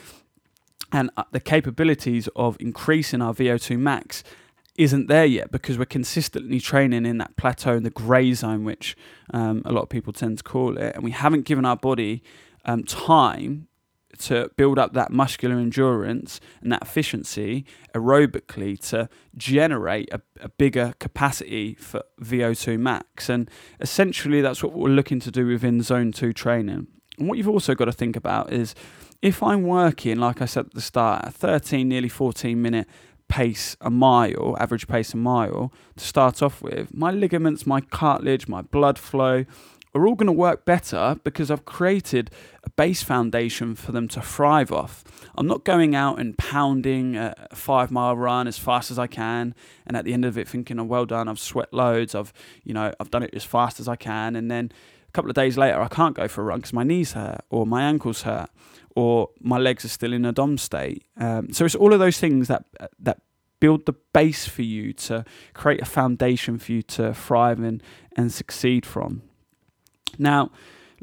and 0.92 1.10
uh, 1.18 1.24
the 1.32 1.40
capabilities 1.40 2.28
of 2.36 2.56
increasing 2.60 3.20
our 3.20 3.34
VO2 3.34 3.78
max 3.78 4.24
isn't 4.76 5.08
there 5.08 5.26
yet 5.26 5.50
because 5.50 5.76
we're 5.76 5.84
consistently 5.84 6.60
training 6.60 7.04
in 7.04 7.18
that 7.18 7.36
plateau 7.36 7.74
in 7.74 7.82
the 7.82 7.90
grey 7.90 8.32
zone, 8.32 8.64
which 8.64 8.96
um, 9.34 9.60
a 9.64 9.72
lot 9.72 9.82
of 9.82 9.88
people 9.88 10.12
tend 10.12 10.38
to 10.38 10.44
call 10.44 10.78
it, 10.78 10.94
and 10.94 11.02
we 11.02 11.10
haven't 11.10 11.44
given 11.44 11.66
our 11.66 11.76
body 11.76 12.22
um, 12.64 12.84
time 12.84 13.67
to 14.18 14.50
build 14.56 14.78
up 14.78 14.94
that 14.94 15.12
muscular 15.12 15.56
endurance 15.56 16.40
and 16.62 16.72
that 16.72 16.82
efficiency 16.82 17.64
aerobically 17.94 18.78
to 18.88 19.08
generate 19.36 20.12
a, 20.12 20.20
a, 20.40 20.48
bigger 20.48 20.94
capacity 20.98 21.74
for 21.74 22.02
VO2 22.20 22.78
max. 22.78 23.28
And 23.28 23.50
essentially, 23.80 24.40
that's 24.40 24.62
what 24.62 24.72
we're 24.72 24.88
looking 24.88 25.20
to 25.20 25.30
do 25.30 25.46
within 25.46 25.82
zone 25.82 26.12
two 26.12 26.32
training. 26.32 26.86
And 27.18 27.28
what 27.28 27.38
you've 27.38 27.48
also 27.48 27.74
got 27.74 27.84
to 27.84 27.92
think 27.92 28.16
about 28.16 28.52
is 28.52 28.74
if 29.20 29.42
I'm 29.42 29.64
working, 29.64 30.16
like 30.18 30.40
I 30.40 30.46
said 30.46 30.66
at 30.66 30.74
the 30.74 30.80
start, 30.80 31.26
a 31.26 31.30
13, 31.30 31.88
nearly 31.88 32.08
14 32.08 32.60
minute 32.60 32.86
pace 33.28 33.76
a 33.80 33.90
mile, 33.90 34.56
average 34.58 34.88
pace 34.88 35.12
a 35.12 35.16
mile 35.16 35.72
to 35.96 36.04
start 36.04 36.42
off 36.42 36.62
with, 36.62 36.94
my 36.94 37.10
ligaments, 37.10 37.66
my 37.66 37.80
cartilage, 37.80 38.48
my 38.48 38.62
blood 38.62 38.98
flow, 38.98 39.44
are 39.98 40.06
all 40.06 40.14
going 40.14 40.26
to 40.26 40.32
work 40.32 40.64
better 40.64 41.18
because 41.24 41.50
I've 41.50 41.64
created 41.64 42.30
a 42.64 42.70
base 42.70 43.02
foundation 43.02 43.74
for 43.74 43.92
them 43.92 44.08
to 44.08 44.20
thrive 44.20 44.72
off. 44.72 45.04
I'm 45.36 45.46
not 45.46 45.64
going 45.64 45.94
out 45.94 46.18
and 46.18 46.36
pounding 46.36 47.16
a 47.16 47.34
five 47.52 47.90
mile 47.90 48.16
run 48.16 48.46
as 48.46 48.58
fast 48.58 48.90
as 48.90 48.98
I 48.98 49.06
can, 49.06 49.54
and 49.86 49.96
at 49.96 50.04
the 50.04 50.12
end 50.12 50.24
of 50.24 50.36
it 50.38 50.48
thinking, 50.48 50.78
"Oh, 50.80 50.84
well 50.84 51.06
done! 51.06 51.28
I've 51.28 51.38
sweat 51.38 51.72
loads. 51.72 52.14
I've, 52.14 52.32
you 52.64 52.74
know, 52.74 52.92
I've 52.98 53.10
done 53.10 53.22
it 53.22 53.34
as 53.34 53.44
fast 53.44 53.80
as 53.80 53.88
I 53.88 53.96
can." 53.96 54.36
And 54.36 54.50
then 54.50 54.72
a 55.08 55.12
couple 55.12 55.30
of 55.30 55.34
days 55.34 55.56
later, 55.56 55.80
I 55.80 55.88
can't 55.88 56.14
go 56.14 56.28
for 56.28 56.42
a 56.42 56.44
run 56.44 56.58
because 56.58 56.72
my 56.72 56.84
knees 56.84 57.12
hurt 57.12 57.42
or 57.50 57.66
my 57.66 57.82
ankles 57.82 58.22
hurt 58.22 58.50
or 58.96 59.30
my 59.40 59.58
legs 59.58 59.84
are 59.84 59.88
still 59.88 60.12
in 60.12 60.24
a 60.24 60.32
DOM 60.32 60.58
state. 60.58 61.04
Um, 61.16 61.52
so 61.52 61.64
it's 61.64 61.74
all 61.74 61.92
of 61.92 62.00
those 62.00 62.18
things 62.18 62.48
that 62.48 62.64
that 62.98 63.22
build 63.60 63.86
the 63.86 63.94
base 64.12 64.46
for 64.46 64.62
you 64.62 64.92
to 64.92 65.24
create 65.54 65.80
a 65.80 65.84
foundation 65.84 66.58
for 66.58 66.72
you 66.72 66.82
to 66.82 67.14
thrive 67.14 67.60
and 67.60 67.82
and 68.16 68.32
succeed 68.32 68.84
from. 68.84 69.22
Now, 70.18 70.50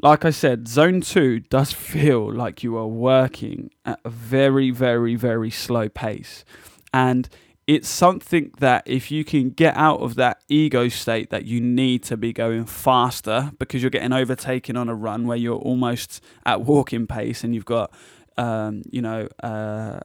like 0.00 0.24
I 0.24 0.30
said, 0.30 0.68
zone 0.68 1.00
two 1.00 1.40
does 1.40 1.72
feel 1.92 2.32
like 2.32 2.62
you 2.62 2.76
are 2.76 2.86
working 2.86 3.70
at 3.84 4.00
a 4.04 4.10
very, 4.10 4.70
very, 4.70 5.14
very 5.14 5.50
slow 5.50 5.88
pace. 5.88 6.44
And 6.92 7.28
it's 7.66 7.88
something 7.88 8.52
that 8.58 8.84
if 8.86 9.10
you 9.10 9.24
can 9.24 9.50
get 9.50 9.76
out 9.76 10.00
of 10.00 10.14
that 10.14 10.40
ego 10.48 10.88
state 10.88 11.30
that 11.30 11.46
you 11.46 11.60
need 11.60 12.04
to 12.04 12.16
be 12.16 12.32
going 12.32 12.64
faster 12.64 13.50
because 13.58 13.82
you're 13.82 13.90
getting 13.90 14.12
overtaken 14.12 14.76
on 14.76 14.88
a 14.88 14.94
run 14.94 15.26
where 15.26 15.36
you're 15.36 15.56
almost 15.56 16.22
at 16.44 16.62
walking 16.62 17.08
pace 17.08 17.42
and 17.42 17.54
you've 17.54 17.64
got, 17.64 17.92
um, 18.36 18.82
you 18.90 19.02
know, 19.02 19.26
uh, 19.42 19.98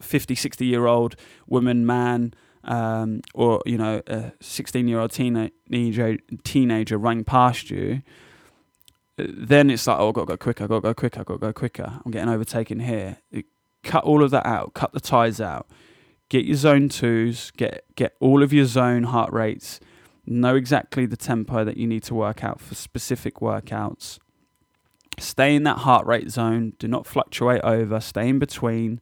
50, 0.00 0.34
60 0.36 0.64
year 0.64 0.86
old 0.86 1.16
woman, 1.48 1.84
man, 1.84 2.34
um, 2.64 3.20
or, 3.34 3.62
you 3.66 3.78
know, 3.78 4.02
a 4.06 4.32
16 4.40 4.86
year 4.88 5.00
old 5.00 5.12
teenager, 5.12 6.18
teenager 6.44 6.98
running 6.98 7.24
past 7.24 7.70
you 7.70 8.02
then 9.28 9.70
it's 9.70 9.86
like, 9.86 9.98
oh, 9.98 10.08
I've 10.08 10.14
got 10.14 10.22
to 10.22 10.26
go 10.26 10.36
quicker, 10.36 10.64
I've 10.64 10.70
got 10.70 10.76
to 10.76 10.80
go 10.82 10.94
quicker, 10.94 11.20
I've 11.20 11.26
got 11.26 11.34
to 11.34 11.38
go 11.38 11.52
quicker. 11.52 12.00
I'm 12.04 12.10
getting 12.10 12.28
overtaken 12.28 12.80
here. 12.80 13.18
cut 13.82 14.04
all 14.04 14.22
of 14.22 14.30
that 14.30 14.46
out, 14.46 14.74
cut 14.74 14.92
the 14.92 15.00
ties 15.00 15.40
out. 15.40 15.66
Get 16.28 16.44
your 16.44 16.56
zone 16.56 16.88
twos, 16.88 17.50
get 17.52 17.84
get 17.96 18.14
all 18.20 18.42
of 18.42 18.52
your 18.52 18.64
zone 18.64 19.02
heart 19.02 19.32
rates, 19.32 19.80
know 20.24 20.54
exactly 20.54 21.04
the 21.04 21.16
tempo 21.16 21.64
that 21.64 21.76
you 21.76 21.88
need 21.88 22.04
to 22.04 22.14
work 22.14 22.44
out 22.44 22.60
for 22.60 22.76
specific 22.76 23.36
workouts. 23.36 24.18
Stay 25.18 25.56
in 25.56 25.64
that 25.64 25.78
heart 25.78 26.06
rate 26.06 26.30
zone. 26.30 26.74
Do 26.78 26.86
not 26.86 27.04
fluctuate 27.04 27.62
over. 27.62 27.98
Stay 27.98 28.28
in 28.28 28.38
between 28.38 29.00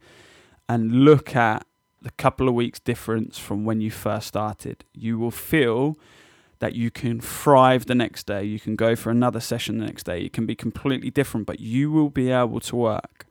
and 0.70 1.04
look 1.04 1.36
at 1.36 1.66
the 2.00 2.10
couple 2.12 2.48
of 2.48 2.54
weeks 2.54 2.78
difference 2.78 3.38
from 3.38 3.64
when 3.64 3.80
you 3.80 3.90
first 3.90 4.28
started. 4.28 4.84
You 4.94 5.18
will 5.18 5.30
feel 5.30 5.96
that 6.60 6.74
you 6.74 6.90
can 6.90 7.20
thrive 7.20 7.86
the 7.86 7.94
next 7.94 8.26
day. 8.26 8.44
You 8.44 8.58
can 8.58 8.76
go 8.76 8.96
for 8.96 9.10
another 9.10 9.40
session 9.40 9.78
the 9.78 9.86
next 9.86 10.04
day. 10.04 10.22
It 10.22 10.32
can 10.32 10.46
be 10.46 10.54
completely 10.54 11.10
different, 11.10 11.46
but 11.46 11.60
you 11.60 11.90
will 11.90 12.10
be 12.10 12.30
able 12.30 12.60
to 12.60 12.76
work. 12.76 13.26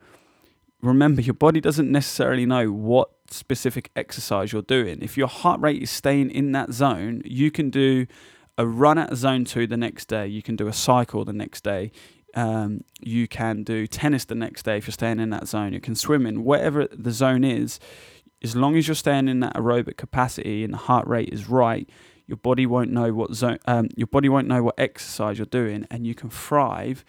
Remember, 0.80 1.20
your 1.20 1.34
body 1.34 1.60
doesn't 1.60 1.90
necessarily 1.90 2.46
know 2.46 2.70
what 2.70 3.10
specific 3.30 3.90
exercise 3.96 4.52
you're 4.52 4.62
doing. 4.62 5.02
If 5.02 5.18
your 5.18 5.26
heart 5.26 5.60
rate 5.60 5.82
is 5.82 5.90
staying 5.90 6.30
in 6.30 6.52
that 6.52 6.72
zone, 6.72 7.22
you 7.24 7.50
can 7.50 7.68
do 7.68 8.06
a 8.56 8.66
run 8.66 8.96
at 8.98 9.14
zone 9.14 9.44
two 9.44 9.66
the 9.66 9.76
next 9.76 10.06
day. 10.06 10.26
You 10.26 10.42
can 10.42 10.56
do 10.56 10.68
a 10.68 10.72
cycle 10.72 11.24
the 11.24 11.32
next 11.32 11.64
day. 11.64 11.90
Um, 12.34 12.84
you 13.00 13.26
can 13.26 13.64
do 13.64 13.86
tennis 13.86 14.24
the 14.24 14.34
next 14.34 14.64
day 14.64 14.76
if 14.78 14.86
you're 14.86 14.92
staying 14.92 15.18
in 15.18 15.30
that 15.30 15.48
zone. 15.48 15.72
You 15.72 15.80
can 15.80 15.94
swim 15.94 16.26
in 16.26 16.44
whatever 16.44 16.86
the 16.86 17.10
zone 17.10 17.44
is. 17.44 17.80
As 18.42 18.54
long 18.54 18.76
as 18.76 18.86
you're 18.86 18.94
staying 18.94 19.28
in 19.28 19.40
that 19.40 19.54
aerobic 19.54 19.96
capacity 19.96 20.62
and 20.64 20.72
the 20.72 20.78
heart 20.78 21.06
rate 21.06 21.30
is 21.32 21.48
right, 21.48 21.88
your 22.26 22.36
body 22.36 22.66
won't 22.66 22.92
know 22.92 23.12
what 23.12 23.34
zone. 23.34 23.58
Um, 23.66 23.88
your 23.96 24.06
body 24.06 24.28
won't 24.28 24.46
know 24.46 24.62
what 24.62 24.78
exercise 24.78 25.38
you're 25.38 25.46
doing, 25.46 25.86
and 25.90 26.06
you 26.06 26.14
can 26.14 26.30
thrive 26.30 27.04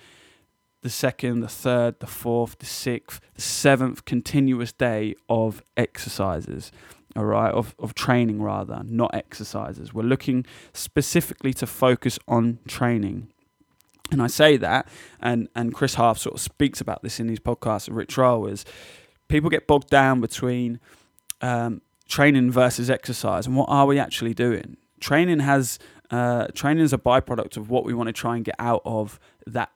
the 0.82 0.90
second, 0.90 1.42
the 1.42 1.50
third, 1.50 2.00
the 2.00 2.08
fourth, 2.08 2.58
the 2.60 2.66
sixth, 2.66 3.20
the 3.36 3.42
seventh 3.42 4.06
continuous 4.06 4.72
day 4.72 5.14
of 5.28 5.62
exercises. 5.76 6.72
All 7.16 7.26
right, 7.26 7.52
of, 7.52 7.76
of 7.80 7.96
training 7.96 8.42
rather, 8.42 8.82
not 8.86 9.14
exercises. 9.14 9.94
We're 9.94 10.04
looking 10.04 10.46
specifically 10.74 11.54
to 11.56 11.66
focus 11.66 12.20
on 12.28 12.60
training. 12.68 13.30
And 14.12 14.22
I 14.22 14.28
say 14.28 14.58
that, 14.58 14.88
and, 15.20 15.50
and 15.56 15.74
Chris 15.74 15.96
Hauth 15.96 16.20
sort 16.20 16.36
of 16.36 16.42
speaks 16.42 16.80
about 16.82 17.04
this 17.04 17.20
in 17.20 17.28
his 17.28 17.40
podcast, 17.40 17.90
Rich 17.92 18.18
Roll, 18.18 18.46
is 18.48 18.64
people 19.28 19.50
get 19.50 19.68
bogged 19.68 19.90
down 19.90 20.22
between 20.22 20.80
um, 21.42 21.82
training 22.08 22.52
versus 22.52 22.90
exercise 22.90 23.46
and 23.46 23.56
what 23.56 23.68
are 23.70 23.86
we 23.86 24.00
actually 24.00 24.34
doing? 24.34 24.78
Training 25.00 25.40
has 25.40 25.80
uh, 26.12 26.48
training 26.54 26.84
is 26.84 26.94
a 26.94 26.98
byproduct 26.98 27.56
of 27.56 27.70
what 27.70 27.86
we 27.86 27.94
want 27.94 28.08
to 28.08 28.14
try 28.14 28.36
and 28.36 28.44
get 28.44 28.56
out 28.58 28.82
of 28.84 29.20
that 29.46 29.72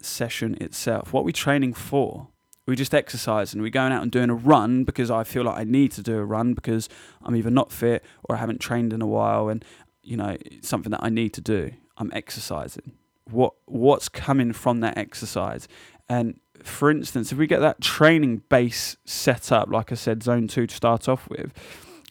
session 0.00 0.56
itself. 0.60 1.12
What 1.12 1.20
are 1.20 1.24
we 1.24 1.32
training 1.32 1.74
for? 1.74 2.28
we 2.70 2.76
just 2.76 2.94
exercise 2.94 3.52
and 3.52 3.62
we're 3.62 3.68
going 3.68 3.92
out 3.92 4.00
and 4.00 4.12
doing 4.12 4.30
a 4.30 4.34
run 4.34 4.84
because 4.84 5.10
I 5.10 5.24
feel 5.24 5.42
like 5.42 5.58
I 5.58 5.64
need 5.64 5.90
to 5.92 6.02
do 6.02 6.18
a 6.18 6.24
run 6.24 6.54
because 6.54 6.88
I'm 7.22 7.34
either 7.34 7.50
not 7.50 7.72
fit 7.72 8.04
or 8.24 8.36
I 8.36 8.38
haven't 8.38 8.60
trained 8.60 8.92
in 8.92 9.02
a 9.02 9.06
while 9.06 9.48
and 9.48 9.64
you 10.02 10.16
know 10.16 10.36
it's 10.40 10.68
something 10.68 10.90
that 10.92 11.02
I 11.02 11.10
need 11.10 11.34
to 11.34 11.40
do. 11.40 11.72
I'm 11.98 12.10
exercising. 12.14 12.92
What 13.24 13.54
what's 13.66 14.08
coming 14.08 14.52
from 14.52 14.80
that 14.80 14.96
exercise? 14.96 15.66
And 16.08 16.38
for 16.64 16.90
instance, 16.90 17.32
if 17.32 17.38
we 17.38 17.46
get 17.46 17.60
that 17.60 17.80
training 17.80 18.42
base 18.48 18.96
set 19.04 19.52
up, 19.52 19.68
like 19.70 19.92
I 19.92 19.94
said, 19.94 20.22
zone 20.22 20.48
two 20.48 20.66
to 20.66 20.74
start 20.74 21.08
off 21.08 21.28
with, 21.28 21.52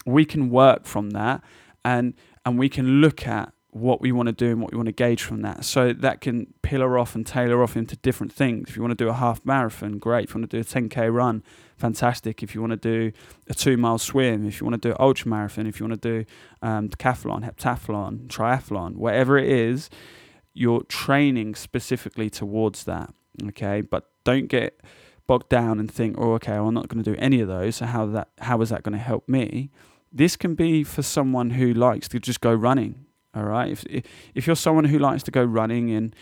we 0.06 0.26
can 0.26 0.50
work 0.50 0.86
from 0.86 1.12
that 1.12 1.44
and 1.84 2.14
and 2.46 2.58
we 2.58 2.70
can 2.70 3.02
look 3.02 3.28
at 3.28 3.54
what 3.72 4.02
we 4.02 4.12
want 4.12 4.28
to 4.28 4.34
do 4.34 4.48
and 4.52 4.62
what 4.62 4.72
we 4.72 4.78
want 4.78 4.88
to 4.88 4.94
gauge 4.94 5.22
from 5.22 5.42
that. 5.44 5.64
So 5.64 5.94
that 5.94 6.22
can 6.22 6.54
pillar 6.64 6.98
off 6.98 7.14
and 7.14 7.26
tailor 7.26 7.62
off 7.62 7.78
into 7.78 7.96
different 7.98 8.34
things. 8.34 8.70
If 8.70 8.76
you 8.76 8.82
want 8.82 8.98
to 8.98 9.04
do 9.04 9.10
a 9.10 9.14
half 9.14 9.46
marathon, 9.46 10.00
great. 10.00 10.26
If 10.26 10.34
you 10.34 10.42
want 10.42 10.50
to 10.50 10.58
do 10.58 10.62
a 10.62 10.82
10k 10.82 11.14
run, 11.14 11.44
fantastic. 11.78 12.42
If 12.42 12.56
you 12.56 12.62
want 12.62 12.72
to 12.72 12.78
do 12.78 13.12
a 13.48 13.54
two 13.54 13.78
mile 13.78 14.00
swim, 14.00 14.48
if 14.48 14.60
you 14.60 14.66
want 14.66 14.82
to 14.82 14.90
do 14.90 14.92
an 14.92 14.98
ultra 15.00 15.30
marathon, 15.30 15.68
if 15.68 15.80
you 15.80 15.88
want 15.88 16.02
to 16.02 16.24
do 16.24 16.26
um, 16.62 16.90
decathlon, 16.90 17.44
heptathlon, 17.44 18.28
triathlon, 18.28 18.96
whatever 18.96 19.38
it 19.38 19.50
is, 19.50 19.90
you're 20.54 20.84
training 20.84 21.54
specifically 21.56 22.30
towards 22.30 22.86
that. 22.86 23.14
Okay, 23.50 23.82
but 23.82 24.10
don't 24.32 24.48
get 24.48 24.80
bogged 25.28 25.50
down 25.50 25.80
and 25.80 25.92
think, 25.92 26.16
oh, 26.18 26.34
okay, 26.34 26.54
well, 26.54 26.68
I'm 26.70 26.74
not 26.74 26.88
going 26.88 27.04
to 27.04 27.12
do 27.14 27.18
any 27.20 27.40
of 27.42 27.48
those. 27.48 27.78
So 27.78 27.86
how 27.86 28.06
that 28.08 28.30
how 28.40 28.62
is 28.62 28.70
that 28.70 28.84
going 28.84 28.98
to 28.98 29.06
help 29.12 29.28
me? 29.28 29.70
This 30.12 30.36
can 30.36 30.56
be 30.56 30.84
for 30.84 31.04
someone 31.04 31.52
who 31.52 31.74
likes 31.74 32.08
to 32.10 32.20
just 32.20 32.42
go 32.42 32.54
running 32.54 33.06
all 33.36 33.44
right. 33.44 33.72
If 33.72 33.86
if 34.34 34.48
you're 34.48 34.56
someone 34.56 34.86
who 34.86 34.98
likes 34.98 35.24
to 35.24 35.32
go 35.32 35.44
running 35.44 35.92
and 35.92 36.16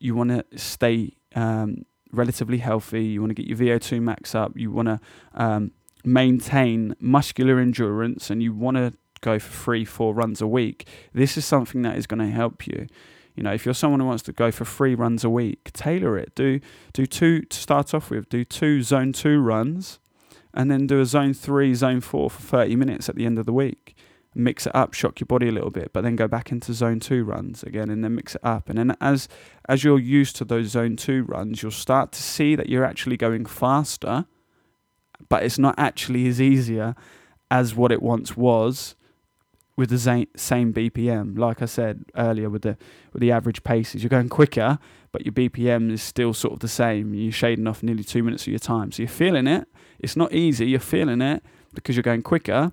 you 0.00 0.14
want 0.14 0.30
to 0.30 0.58
stay 0.58 1.16
um, 1.34 1.84
relatively 2.12 2.58
healthy, 2.58 3.04
you 3.04 3.20
want 3.20 3.30
to 3.30 3.34
get 3.34 3.46
your 3.46 3.58
VO2 3.58 4.00
max 4.02 4.34
up, 4.34 4.52
you 4.56 4.72
want 4.72 4.88
to 4.88 5.00
um, 5.34 5.70
maintain 6.04 6.96
muscular 7.00 7.60
endurance, 7.60 8.28
and 8.28 8.42
you 8.42 8.52
want 8.52 8.76
to 8.76 8.92
go 9.20 9.38
for 9.38 9.52
three, 9.52 9.84
four 9.84 10.14
runs 10.14 10.40
a 10.40 10.46
week, 10.46 10.86
this 11.12 11.36
is 11.36 11.44
something 11.44 11.82
that 11.82 11.96
is 11.96 12.06
going 12.06 12.20
to 12.20 12.30
help 12.30 12.66
you. 12.66 12.86
You 13.38 13.44
know, 13.44 13.54
if 13.54 13.64
you're 13.64 13.74
someone 13.74 14.00
who 14.00 14.06
wants 14.06 14.24
to 14.24 14.32
go 14.32 14.50
for 14.50 14.64
three 14.64 14.94
runs 14.94 15.24
a 15.24 15.30
week, 15.30 15.70
tailor 15.72 16.18
it. 16.18 16.34
Do 16.34 16.60
do 16.92 17.06
two 17.06 17.42
to 17.42 17.56
start 17.56 17.94
off 17.94 18.10
with. 18.10 18.28
Do 18.28 18.44
two 18.44 18.82
zone 18.82 19.12
two 19.12 19.40
runs, 19.40 19.98
and 20.52 20.70
then 20.70 20.86
do 20.86 21.00
a 21.00 21.06
zone 21.06 21.32
three, 21.32 21.72
zone 21.74 22.00
four 22.00 22.28
for 22.28 22.42
30 22.42 22.76
minutes 22.76 23.08
at 23.08 23.14
the 23.14 23.24
end 23.24 23.38
of 23.38 23.46
the 23.46 23.52
week 23.52 23.96
mix 24.34 24.66
it 24.66 24.74
up, 24.74 24.94
shock 24.94 25.20
your 25.20 25.26
body 25.26 25.48
a 25.48 25.52
little 25.52 25.70
bit, 25.70 25.92
but 25.92 26.02
then 26.02 26.16
go 26.16 26.28
back 26.28 26.52
into 26.52 26.72
zone 26.72 27.00
two 27.00 27.24
runs 27.24 27.62
again 27.62 27.90
and 27.90 28.04
then 28.04 28.14
mix 28.14 28.34
it 28.34 28.40
up. 28.44 28.68
And 28.68 28.78
then 28.78 28.96
as 29.00 29.28
as 29.68 29.84
you're 29.84 29.98
used 29.98 30.36
to 30.36 30.44
those 30.44 30.68
zone 30.68 30.96
two 30.96 31.24
runs, 31.24 31.62
you'll 31.62 31.72
start 31.72 32.12
to 32.12 32.22
see 32.22 32.54
that 32.54 32.68
you're 32.68 32.84
actually 32.84 33.16
going 33.16 33.46
faster, 33.46 34.26
but 35.28 35.42
it's 35.42 35.58
not 35.58 35.74
actually 35.76 36.28
as 36.28 36.40
easier 36.40 36.94
as 37.50 37.74
what 37.74 37.90
it 37.90 38.02
once 38.02 38.36
was 38.36 38.94
with 39.78 39.90
the 39.90 40.26
same 40.36 40.74
BPM. 40.74 41.38
Like 41.38 41.62
I 41.62 41.66
said 41.66 42.04
earlier, 42.16 42.50
with 42.50 42.62
the 42.62 42.76
with 43.12 43.20
the 43.20 43.30
average 43.30 43.62
paces, 43.62 44.02
you're 44.02 44.10
going 44.10 44.28
quicker, 44.28 44.80
but 45.12 45.24
your 45.24 45.32
BPM 45.32 45.92
is 45.92 46.02
still 46.02 46.34
sort 46.34 46.54
of 46.54 46.58
the 46.58 46.68
same. 46.68 47.14
You're 47.14 47.30
shading 47.30 47.68
off 47.68 47.80
nearly 47.80 48.02
two 48.02 48.24
minutes 48.24 48.42
of 48.42 48.48
your 48.48 48.58
time, 48.58 48.90
so 48.90 49.02
you're 49.02 49.08
feeling 49.08 49.46
it. 49.46 49.68
It's 50.00 50.16
not 50.16 50.32
easy. 50.32 50.66
You're 50.66 50.80
feeling 50.80 51.22
it 51.22 51.44
because 51.74 51.94
you're 51.94 52.02
going 52.02 52.22
quicker, 52.22 52.72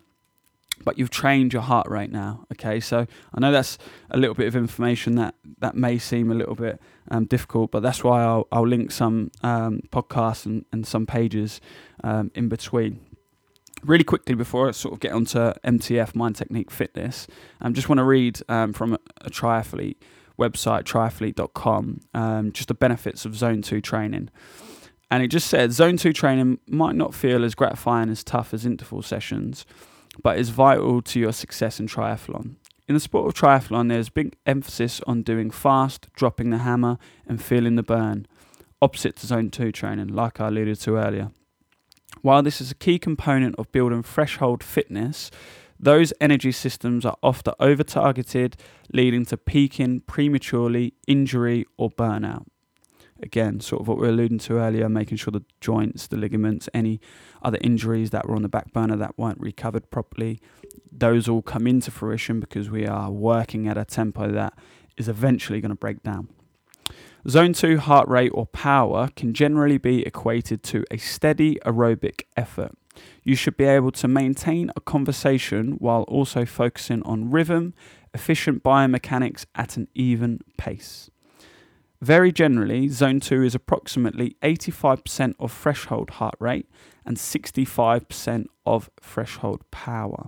but 0.83 0.97
you've 0.97 1.11
trained 1.11 1.53
your 1.53 1.61
heart 1.61 1.87
rate 1.87 2.11
now. 2.11 2.47
Okay, 2.53 2.79
so 2.79 3.05
I 3.35 3.39
know 3.39 3.51
that's 3.51 3.77
a 4.09 4.17
little 4.17 4.35
bit 4.35 4.47
of 4.47 4.55
information 4.55 5.13
that 5.17 5.35
that 5.59 5.75
may 5.75 5.99
seem 5.99 6.31
a 6.31 6.35
little 6.35 6.55
bit 6.55 6.81
um, 7.11 7.25
difficult, 7.25 7.69
but 7.69 7.83
that's 7.83 8.03
why 8.03 8.23
I'll, 8.23 8.47
I'll 8.51 8.67
link 8.67 8.89
some 8.89 9.29
um, 9.43 9.81
podcasts 9.91 10.47
and, 10.47 10.65
and 10.71 10.87
some 10.87 11.05
pages 11.05 11.61
um, 12.03 12.31
in 12.33 12.49
between. 12.49 13.04
Really 13.85 14.03
quickly 14.03 14.35
before 14.35 14.67
I 14.67 14.71
sort 14.71 14.93
of 14.93 14.99
get 14.99 15.11
onto 15.11 15.37
MTF 15.37 16.15
Mind 16.15 16.35
Technique 16.35 16.71
Fitness, 16.71 17.27
I 17.61 17.67
um, 17.67 17.73
just 17.73 17.87
want 17.87 17.99
to 17.99 18.03
read 18.03 18.39
um, 18.49 18.73
from 18.73 18.93
a, 18.93 18.99
a, 19.21 19.29
triathlete 19.29 19.97
website, 20.39 20.83
triathlete.com, 20.83 22.01
um, 22.13 22.51
just 22.51 22.67
the 22.67 22.73
benefits 22.73 23.25
of 23.25 23.35
Zone 23.35 23.61
Two 23.61 23.81
training. 23.81 24.29
And 25.11 25.21
it 25.21 25.27
just 25.27 25.47
said 25.47 25.71
Zone 25.71 25.97
Two 25.97 26.13
training 26.13 26.59
might 26.67 26.95
not 26.95 27.13
feel 27.13 27.45
as 27.45 27.53
gratifying 27.53 28.09
as 28.09 28.23
tough 28.23 28.53
as 28.53 28.65
interval 28.65 29.03
sessions 29.03 29.65
but 30.21 30.37
is 30.37 30.49
vital 30.49 31.01
to 31.01 31.19
your 31.19 31.33
success 31.33 31.79
in 31.79 31.87
triathlon. 31.87 32.55
In 32.87 32.93
the 32.93 32.99
sport 32.99 33.27
of 33.27 33.33
triathlon, 33.33 33.89
there's 33.89 34.09
big 34.09 34.35
emphasis 34.45 35.01
on 35.07 35.23
doing 35.23 35.49
fast, 35.49 36.07
dropping 36.13 36.51
the 36.51 36.59
hammer, 36.59 36.97
and 37.25 37.41
feeling 37.41 37.75
the 37.75 37.83
burn, 37.83 38.27
opposite 38.81 39.15
to 39.17 39.27
zone 39.27 39.49
2 39.49 39.71
training, 39.71 40.07
like 40.07 40.39
I 40.39 40.47
alluded 40.47 40.79
to 40.81 40.97
earlier. 40.97 41.31
While 42.25 42.41
this 42.41 42.59
is 42.59 42.71
a 42.71 42.75
key 42.75 42.97
component 42.97 43.53
of 43.59 43.71
building 43.71 44.01
threshold 44.01 44.63
fitness, 44.63 45.29
those 45.79 46.11
energy 46.19 46.51
systems 46.51 47.05
are 47.05 47.17
often 47.21 47.53
over 47.59 47.83
targeted, 47.83 48.57
leading 48.91 49.25
to 49.25 49.37
peaking 49.37 49.99
prematurely, 50.07 50.95
injury, 51.05 51.67
or 51.77 51.91
burnout 51.91 52.47
again, 53.21 53.59
sort 53.59 53.79
of 53.79 53.87
what 53.87 53.99
we 53.99 54.07
are 54.07 54.09
alluding 54.09 54.39
to 54.39 54.57
earlier, 54.57 54.89
making 54.89 55.17
sure 55.17 55.31
the 55.31 55.43
joints, 55.61 56.07
the 56.07 56.17
ligaments, 56.17 56.67
any 56.73 56.99
other 57.43 57.59
injuries 57.61 58.09
that 58.09 58.27
were 58.27 58.35
on 58.35 58.41
the 58.41 58.49
back 58.49 58.73
burner 58.73 58.95
that 58.95 59.15
weren't 59.19 59.39
recovered 59.39 59.91
properly, 59.91 60.41
those 60.91 61.29
all 61.29 61.43
come 61.43 61.67
into 61.67 61.91
fruition 61.91 62.39
because 62.39 62.71
we 62.71 62.87
are 62.87 63.11
working 63.11 63.67
at 63.67 63.77
a 63.77 63.85
tempo 63.85 64.31
that 64.31 64.57
is 64.97 65.07
eventually 65.07 65.61
going 65.61 65.69
to 65.69 65.75
break 65.75 66.01
down. 66.01 66.27
Zone 67.27 67.53
2 67.53 67.79
heart 67.79 68.07
rate 68.07 68.31
or 68.35 68.45
power 68.45 69.09
can 69.15 69.33
generally 69.33 69.79
be 69.79 70.05
equated 70.05 70.61
to 70.61 70.83
a 70.91 70.97
steady 70.97 71.55
aerobic 71.65 72.25
effort. 72.37 72.77
You 73.23 73.35
should 73.35 73.57
be 73.57 73.63
able 73.63 73.91
to 73.93 74.07
maintain 74.07 74.71
a 74.75 74.81
conversation 74.81 75.71
while 75.79 76.03
also 76.03 76.45
focusing 76.45 77.01
on 77.01 77.31
rhythm, 77.31 77.73
efficient 78.13 78.61
biomechanics 78.61 79.45
at 79.55 79.75
an 79.75 79.87
even 79.95 80.41
pace. 80.57 81.09
Very 81.99 82.31
generally, 82.31 82.89
zone 82.89 83.19
2 83.19 83.41
is 83.41 83.55
approximately 83.55 84.35
85% 84.43 85.33
of 85.39 85.51
threshold 85.51 86.11
heart 86.11 86.35
rate 86.37 86.69
and 87.07 87.17
65% 87.17 88.45
of 88.67 88.91
threshold 89.01 89.63
power. 89.71 90.27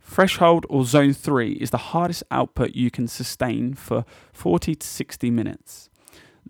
Threshold 0.00 0.64
or 0.70 0.86
zone 0.86 1.12
3 1.12 1.52
is 1.52 1.68
the 1.68 1.76
hardest 1.76 2.22
output 2.30 2.74
you 2.74 2.90
can 2.90 3.08
sustain 3.08 3.74
for 3.74 4.06
40 4.32 4.74
to 4.76 4.86
60 4.86 5.30
minutes. 5.30 5.90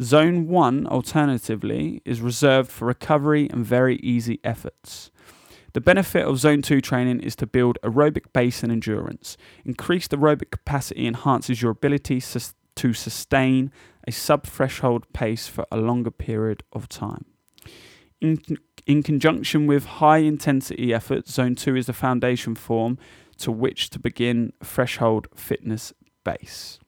Zone 0.00 0.46
1, 0.46 0.86
alternatively, 0.86 2.00
is 2.04 2.20
reserved 2.20 2.70
for 2.70 2.86
recovery 2.86 3.48
and 3.50 3.66
very 3.66 3.96
easy 3.96 4.38
efforts. 4.44 5.10
The 5.72 5.80
benefit 5.80 6.24
of 6.24 6.38
Zone 6.38 6.62
2 6.62 6.80
training 6.80 7.20
is 7.20 7.34
to 7.36 7.46
build 7.46 7.78
aerobic 7.82 8.32
base 8.32 8.62
and 8.62 8.70
endurance. 8.70 9.36
Increased 9.64 10.12
aerobic 10.12 10.50
capacity 10.50 11.06
enhances 11.06 11.60
your 11.60 11.72
ability 11.72 12.20
to 12.20 12.92
sustain 12.92 13.72
a 14.06 14.12
sub 14.12 14.44
threshold 14.46 15.04
pace 15.12 15.48
for 15.48 15.66
a 15.70 15.76
longer 15.76 16.12
period 16.12 16.62
of 16.72 16.88
time. 16.88 17.26
In, 18.20 18.40
in 18.86 19.02
conjunction 19.02 19.66
with 19.66 19.84
high 19.84 20.18
intensity 20.18 20.94
effort, 20.94 21.28
Zone 21.28 21.54
2 21.54 21.76
is 21.76 21.86
the 21.86 21.92
foundation 21.92 22.54
form 22.54 22.98
to 23.38 23.52
which 23.52 23.90
to 23.90 23.98
begin 23.98 24.52
threshold 24.62 25.28
fitness 25.34 25.92
base. 26.24 26.78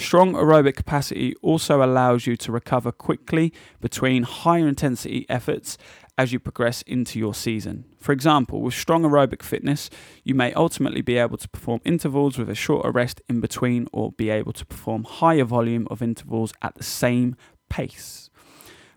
Strong 0.00 0.32
aerobic 0.32 0.76
capacity 0.76 1.34
also 1.42 1.84
allows 1.84 2.26
you 2.26 2.34
to 2.34 2.50
recover 2.50 2.90
quickly 2.90 3.52
between 3.82 4.22
higher 4.22 4.66
intensity 4.66 5.26
efforts 5.28 5.76
as 6.16 6.32
you 6.32 6.40
progress 6.40 6.80
into 6.82 7.18
your 7.18 7.34
season. 7.34 7.84
For 7.98 8.12
example, 8.12 8.62
with 8.62 8.72
strong 8.72 9.02
aerobic 9.02 9.42
fitness, 9.42 9.90
you 10.24 10.34
may 10.34 10.54
ultimately 10.54 11.02
be 11.02 11.18
able 11.18 11.36
to 11.36 11.48
perform 11.50 11.82
intervals 11.84 12.38
with 12.38 12.48
a 12.48 12.54
shorter 12.54 12.90
rest 12.90 13.20
in 13.28 13.40
between 13.40 13.88
or 13.92 14.10
be 14.12 14.30
able 14.30 14.54
to 14.54 14.64
perform 14.64 15.04
higher 15.04 15.44
volume 15.44 15.86
of 15.90 16.00
intervals 16.00 16.54
at 16.62 16.76
the 16.76 16.82
same 16.82 17.36
pace. 17.68 18.30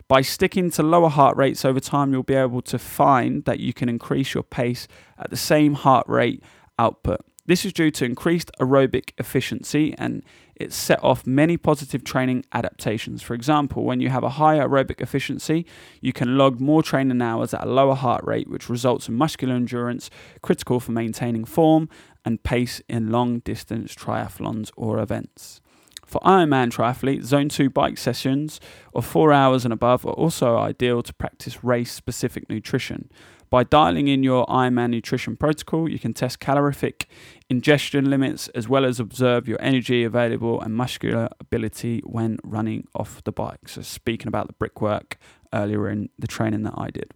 By 0.07 0.21
sticking 0.21 0.71
to 0.71 0.83
lower 0.83 1.09
heart 1.09 1.35
rates 1.35 1.65
over 1.65 1.81
time, 1.81 2.13
you'll 2.13 2.23
be 2.23 2.33
able 2.33 2.61
to 2.61 2.79
find 2.79 3.43
that 3.43 3.59
you 3.59 3.73
can 3.73 3.89
increase 3.89 4.33
your 4.33 4.43
pace 4.43 4.87
at 5.19 5.29
the 5.29 5.37
same 5.37 5.73
heart 5.73 6.07
rate 6.07 6.41
output. 6.79 7.25
This 7.45 7.65
is 7.65 7.73
due 7.73 7.91
to 7.91 8.05
increased 8.05 8.51
aerobic 8.57 9.11
efficiency 9.17 9.93
and 9.97 10.23
it 10.55 10.71
set 10.71 11.03
off 11.03 11.25
many 11.25 11.57
positive 11.57 12.03
training 12.03 12.45
adaptations. 12.53 13.21
For 13.21 13.33
example, 13.33 13.83
when 13.83 13.99
you 13.99 14.09
have 14.09 14.23
a 14.23 14.29
higher 14.29 14.67
aerobic 14.67 15.01
efficiency, 15.01 15.65
you 16.01 16.13
can 16.13 16.37
log 16.37 16.59
more 16.59 16.83
training 16.83 17.21
hours 17.21 17.53
at 17.53 17.63
a 17.63 17.69
lower 17.69 17.95
heart 17.95 18.23
rate, 18.25 18.49
which 18.49 18.69
results 18.69 19.07
in 19.07 19.15
muscular 19.15 19.55
endurance 19.55 20.09
critical 20.41 20.79
for 20.79 20.91
maintaining 20.91 21.45
form 21.45 21.89
and 22.25 22.43
pace 22.43 22.81
in 22.87 23.11
long 23.11 23.39
distance 23.39 23.95
triathlons 23.95 24.71
or 24.75 24.99
events. 24.99 25.59
For 26.05 26.21
Ironman 26.21 26.71
triathletes, 26.71 27.23
Zone 27.23 27.49
2 27.49 27.71
bike 27.71 27.97
sessions 27.97 28.59
of 28.93 29.05
four 29.05 29.33
hours 29.33 29.65
and 29.65 29.73
above 29.73 30.05
are 30.05 30.13
also 30.13 30.57
ideal 30.57 31.01
to 31.01 31.13
practice 31.13 31.63
race 31.63 31.91
specific 31.91 32.49
nutrition. 32.49 33.09
By 33.49 33.63
dialing 33.63 34.07
in 34.07 34.23
your 34.23 34.45
Ironman 34.47 34.89
nutrition 34.89 35.35
protocol, 35.37 35.89
you 35.89 35.99
can 35.99 36.13
test 36.13 36.39
calorific 36.39 37.07
ingestion 37.53 38.09
limits 38.09 38.47
as 38.49 38.67
well 38.67 38.83
as 38.83 38.99
observe 38.99 39.47
your 39.47 39.61
energy 39.61 40.03
available 40.03 40.59
and 40.59 40.75
muscular 40.75 41.29
ability 41.39 42.01
when 42.03 42.39
running 42.43 42.87
off 42.95 43.23
the 43.23 43.31
bike. 43.31 43.67
So, 43.67 43.81
speaking 43.83 44.27
about 44.27 44.47
the 44.47 44.53
brickwork 44.53 45.17
earlier 45.53 45.87
in 45.87 46.09
the 46.17 46.25
training 46.27 46.63
that 46.63 46.73
I 46.75 46.89
did. 46.89 47.11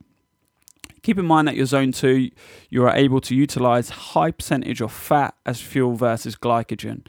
Keep 1.01 1.17
in 1.17 1.25
mind 1.25 1.47
that 1.47 1.55
your 1.55 1.65
zone 1.65 1.91
2 1.91 2.29
you 2.69 2.83
are 2.83 2.95
able 2.95 3.19
to 3.21 3.33
utilize 3.33 3.89
high 3.89 4.29
percentage 4.31 4.79
of 4.79 4.91
fat 4.91 5.33
as 5.45 5.59
fuel 5.59 5.95
versus 5.95 6.35
glycogen. 6.35 7.05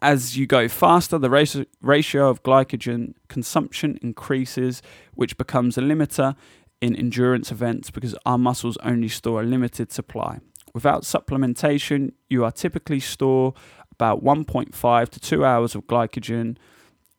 As 0.00 0.36
you 0.36 0.46
go 0.46 0.68
faster, 0.68 1.18
the 1.18 1.30
ratio 1.30 2.30
of 2.30 2.44
glycogen 2.44 3.14
consumption 3.28 3.98
increases, 4.00 4.80
which 5.14 5.36
becomes 5.36 5.76
a 5.76 5.80
limiter 5.80 6.36
in 6.80 6.94
endurance 6.94 7.50
events 7.50 7.90
because 7.90 8.14
our 8.24 8.38
muscles 8.38 8.78
only 8.84 9.08
store 9.08 9.40
a 9.40 9.44
limited 9.44 9.90
supply. 9.90 10.38
Without 10.74 11.02
supplementation, 11.02 12.12
you 12.28 12.44
are 12.44 12.52
typically 12.52 13.00
store 13.00 13.54
about 13.90 14.22
1.5 14.22 15.08
to 15.08 15.20
2 15.20 15.44
hours 15.44 15.74
of 15.74 15.86
glycogen 15.86 16.56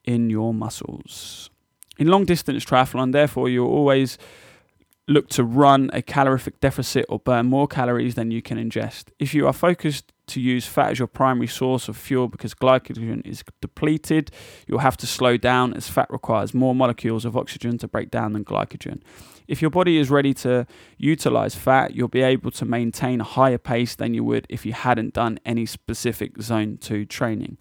in 0.05 0.29
your 0.29 0.53
muscles. 0.53 1.49
In 1.97 2.07
long 2.07 2.25
distance 2.25 2.63
triathlon, 2.63 3.11
therefore, 3.11 3.49
you'll 3.49 3.67
always 3.67 4.17
look 5.07 5.27
to 5.29 5.43
run 5.43 5.89
a 5.91 6.01
calorific 6.01 6.59
deficit 6.59 7.05
or 7.09 7.19
burn 7.19 7.47
more 7.47 7.67
calories 7.67 8.15
than 8.15 8.31
you 8.31 8.41
can 8.41 8.57
ingest. 8.57 9.05
If 9.17 9.33
you 9.33 9.47
are 9.47 9.53
focused 9.53 10.13
to 10.29 10.39
use 10.39 10.65
fat 10.65 10.91
as 10.91 10.99
your 10.99 11.07
primary 11.07 11.47
source 11.47 11.87
of 11.87 11.97
fuel 11.97 12.27
because 12.27 12.53
glycogen 12.53 13.25
is 13.25 13.43
depleted, 13.61 14.31
you'll 14.67 14.79
have 14.79 14.97
to 14.97 15.07
slow 15.07 15.37
down 15.37 15.73
as 15.73 15.89
fat 15.89 16.09
requires 16.09 16.53
more 16.53 16.73
molecules 16.73 17.25
of 17.25 17.35
oxygen 17.35 17.77
to 17.79 17.87
break 17.87 18.09
down 18.09 18.33
than 18.33 18.45
glycogen. 18.45 19.01
If 19.47 19.61
your 19.61 19.71
body 19.71 19.97
is 19.97 20.11
ready 20.11 20.33
to 20.35 20.67
utilize 20.97 21.55
fat, 21.55 21.95
you'll 21.95 22.07
be 22.07 22.21
able 22.21 22.51
to 22.51 22.65
maintain 22.65 23.19
a 23.19 23.23
higher 23.23 23.57
pace 23.57 23.95
than 23.95 24.13
you 24.13 24.23
would 24.23 24.45
if 24.47 24.65
you 24.65 24.73
hadn't 24.73 25.15
done 25.15 25.39
any 25.43 25.65
specific 25.65 26.39
zone 26.41 26.77
2 26.77 27.05
training. 27.05 27.57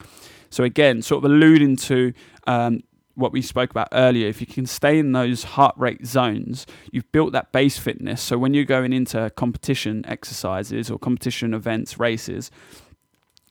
So, 0.50 0.64
again, 0.64 1.02
sort 1.02 1.24
of 1.24 1.30
alluding 1.30 1.76
to 1.76 2.12
um, 2.46 2.82
what 3.18 3.32
we 3.32 3.42
spoke 3.42 3.70
about 3.70 3.88
earlier, 3.92 4.28
if 4.28 4.40
you 4.40 4.46
can 4.46 4.66
stay 4.66 4.98
in 4.98 5.12
those 5.12 5.42
heart 5.42 5.74
rate 5.76 6.06
zones, 6.06 6.66
you've 6.92 7.10
built 7.10 7.32
that 7.32 7.52
base 7.52 7.76
fitness. 7.78 8.22
So 8.22 8.38
when 8.38 8.54
you're 8.54 8.64
going 8.64 8.92
into 8.92 9.30
competition 9.36 10.04
exercises 10.06 10.90
or 10.90 10.98
competition 10.98 11.52
events, 11.52 11.98
races, 11.98 12.50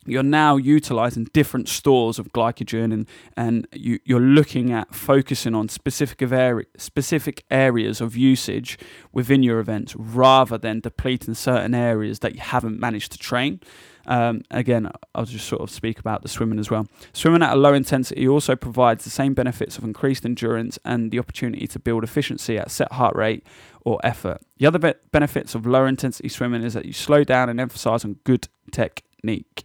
you're 0.07 0.23
now 0.23 0.55
utilizing 0.55 1.25
different 1.33 1.67
stores 1.67 2.17
of 2.17 2.31
glycogen 2.31 2.93
and, 2.93 3.07
and 3.35 3.67
you, 3.73 3.99
you're 4.05 4.21
looking 4.21 4.71
at 4.71 4.95
focusing 4.95 5.53
on 5.53 5.67
specific, 5.67 6.21
area, 6.31 6.65
specific 6.77 7.43
areas 7.51 7.99
of 7.99 8.15
usage 8.15 8.79
within 9.11 9.43
your 9.43 9.59
events 9.59 9.95
rather 9.97 10.57
than 10.57 10.79
depleting 10.79 11.33
certain 11.33 11.75
areas 11.75 12.19
that 12.19 12.35
you 12.35 12.41
haven't 12.41 12.79
managed 12.79 13.11
to 13.11 13.17
train. 13.17 13.59
Um, 14.07 14.41
again, 14.51 14.89
I'll 15.13 15.25
just 15.25 15.47
sort 15.47 15.61
of 15.61 15.69
speak 15.69 15.99
about 15.99 16.21
the 16.21 16.29
swimming 16.29 16.59
as 16.59 16.71
well. 16.71 16.87
Swimming 17.13 17.43
at 17.43 17.53
a 17.53 17.55
low 17.55 17.73
intensity 17.73 18.27
also 18.27 18.55
provides 18.55 19.03
the 19.03 19.09
same 19.09 19.33
benefits 19.33 19.77
of 19.77 19.83
increased 19.83 20.25
endurance 20.25 20.79
and 20.85 21.11
the 21.11 21.19
opportunity 21.19 21.67
to 21.67 21.79
build 21.79 22.03
efficiency 22.03 22.57
at 22.57 22.71
set 22.71 22.93
heart 22.93 23.15
rate 23.15 23.45
or 23.81 23.99
effort. 24.03 24.41
The 24.57 24.65
other 24.65 24.79
be- 24.79 24.93
benefits 25.11 25.55
of 25.55 25.65
lower 25.65 25.87
intensity 25.87 26.29
swimming 26.29 26.63
is 26.63 26.73
that 26.73 26.85
you 26.85 26.93
slow 26.93 27.23
down 27.23 27.49
and 27.49 27.59
emphasize 27.59 28.05
on 28.05 28.13
good 28.23 28.47
technique. 28.71 29.63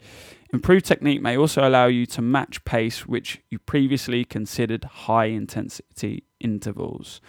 Improved 0.52 0.85
technique 0.85 1.22
may 1.22 1.37
also 1.37 1.66
allow 1.66 1.87
you 1.87 2.05
to 2.07 2.20
match 2.20 2.62
pace 2.64 3.07
which 3.07 3.40
you 3.48 3.59
previously 3.59 4.24
considered 4.24 4.85
high 4.85 5.26
intensity 5.26 6.24
intervals. 6.40 7.20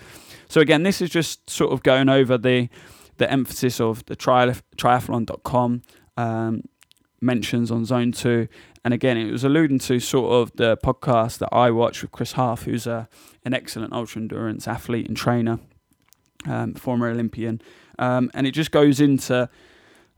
So 0.49 0.59
again, 0.59 0.83
this 0.83 1.01
is 1.01 1.09
just 1.09 1.49
sort 1.49 1.71
of 1.71 1.83
going 1.83 2.09
over 2.09 2.37
the 2.37 2.69
the 3.17 3.31
emphasis 3.31 3.79
of 3.79 4.03
the 4.05 4.15
triathlon.com 4.15 5.81
um, 6.17 6.63
mentions 7.23 7.71
on 7.71 7.85
Zone 7.85 8.11
2. 8.11 8.47
And 8.85 8.93
again, 8.93 9.17
it 9.17 9.31
was 9.31 9.43
alluding 9.43 9.79
to 9.79 9.99
sort 9.99 10.33
of 10.33 10.55
the 10.57 10.77
podcast 10.77 11.37
that 11.39 11.49
I 11.51 11.71
watch 11.71 12.01
with 12.01 12.11
Chris 12.11 12.33
Hauth, 12.33 12.63
who's 12.63 12.85
a, 12.85 13.07
an 13.45 13.53
excellent 13.53 13.93
ultra 13.93 14.21
endurance 14.21 14.67
athlete 14.67 15.07
and 15.07 15.15
trainer, 15.15 15.59
um, 16.45 16.73
former 16.73 17.07
Olympian. 17.07 17.61
Um, 17.97 18.29
and 18.33 18.45
it 18.45 18.51
just 18.51 18.71
goes 18.71 18.99
into 18.99 19.49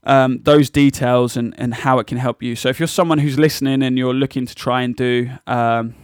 um, 0.04 0.40
those 0.44 0.70
details 0.70 1.38
and, 1.38 1.54
and 1.58 1.74
how 1.74 2.00
it 2.00 2.08
can 2.08 2.18
help 2.18 2.42
you. 2.42 2.56
So 2.56 2.70
if 2.70 2.80
you're 2.80 2.88
someone 2.88 3.20
who's 3.20 3.38
listening 3.38 3.84
and 3.84 3.98
you're 3.98 4.14
looking 4.14 4.46
to 4.46 4.56
try 4.56 4.82
and 4.82 4.96
do 4.96 5.30
um, 5.48 5.96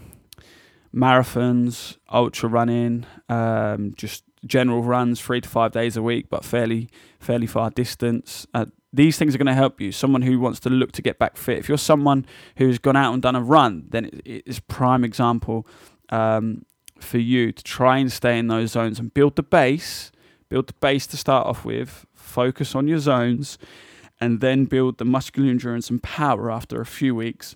marathons, 0.94 1.98
ultra 2.12 2.50
running, 2.50 3.06
um, 3.30 3.94
just 3.96 4.24
general 4.46 4.82
runs 4.82 5.22
three 5.22 5.42
to 5.42 5.48
five 5.48 5.72
days 5.72 5.96
a 5.96 6.02
week, 6.02 6.28
but 6.30 6.44
fairly 6.44 6.90
fairly 7.20 7.48
far 7.48 7.70
distance. 7.70 8.48
Uh, 8.54 8.66
these 8.93 9.17
things 9.17 9.34
are 9.34 9.38
going 9.38 9.47
to 9.47 9.54
help 9.54 9.80
you. 9.80 9.91
Someone 9.91 10.21
who 10.21 10.39
wants 10.39 10.60
to 10.62 10.69
look 10.69 10.91
to 10.93 11.01
get 11.01 11.17
back 11.17 11.38
fit. 11.38 11.58
If 11.58 11.69
you're 11.69 11.77
someone 11.77 12.25
who's 12.58 12.77
gone 12.77 12.97
out 12.97 13.13
and 13.13 13.21
done 13.21 13.36
a 13.36 13.41
run, 13.41 13.86
then 13.89 14.21
it 14.25 14.43
is 14.45 14.60
prime 14.60 15.04
example 15.04 15.65
um, 16.10 16.65
for 16.99 17.17
you 17.17 17.51
to 17.51 17.63
try 17.63 17.97
and 17.97 18.12
stay 18.12 18.38
in 18.38 18.47
those 18.47 18.71
zones 18.71 18.99
and 18.99 19.13
build 19.13 19.36
the 19.36 19.43
base. 19.43 20.12
Build 20.49 20.67
the 20.67 20.73
base 20.73 21.08
to 21.08 21.17
start 21.17 21.47
off 21.47 21.63
with. 21.63 22.06
Focus 22.13 22.75
on 22.75 22.88
your 22.88 22.99
zones, 22.99 23.58
and 24.19 24.41
then 24.41 24.65
build 24.65 24.97
the 24.97 25.06
muscular 25.06 25.49
endurance 25.49 25.89
and 25.89 26.04
power 26.04 26.51
after 26.51 26.82
a 26.82 26.86
few 26.86 27.15
weeks 27.15 27.56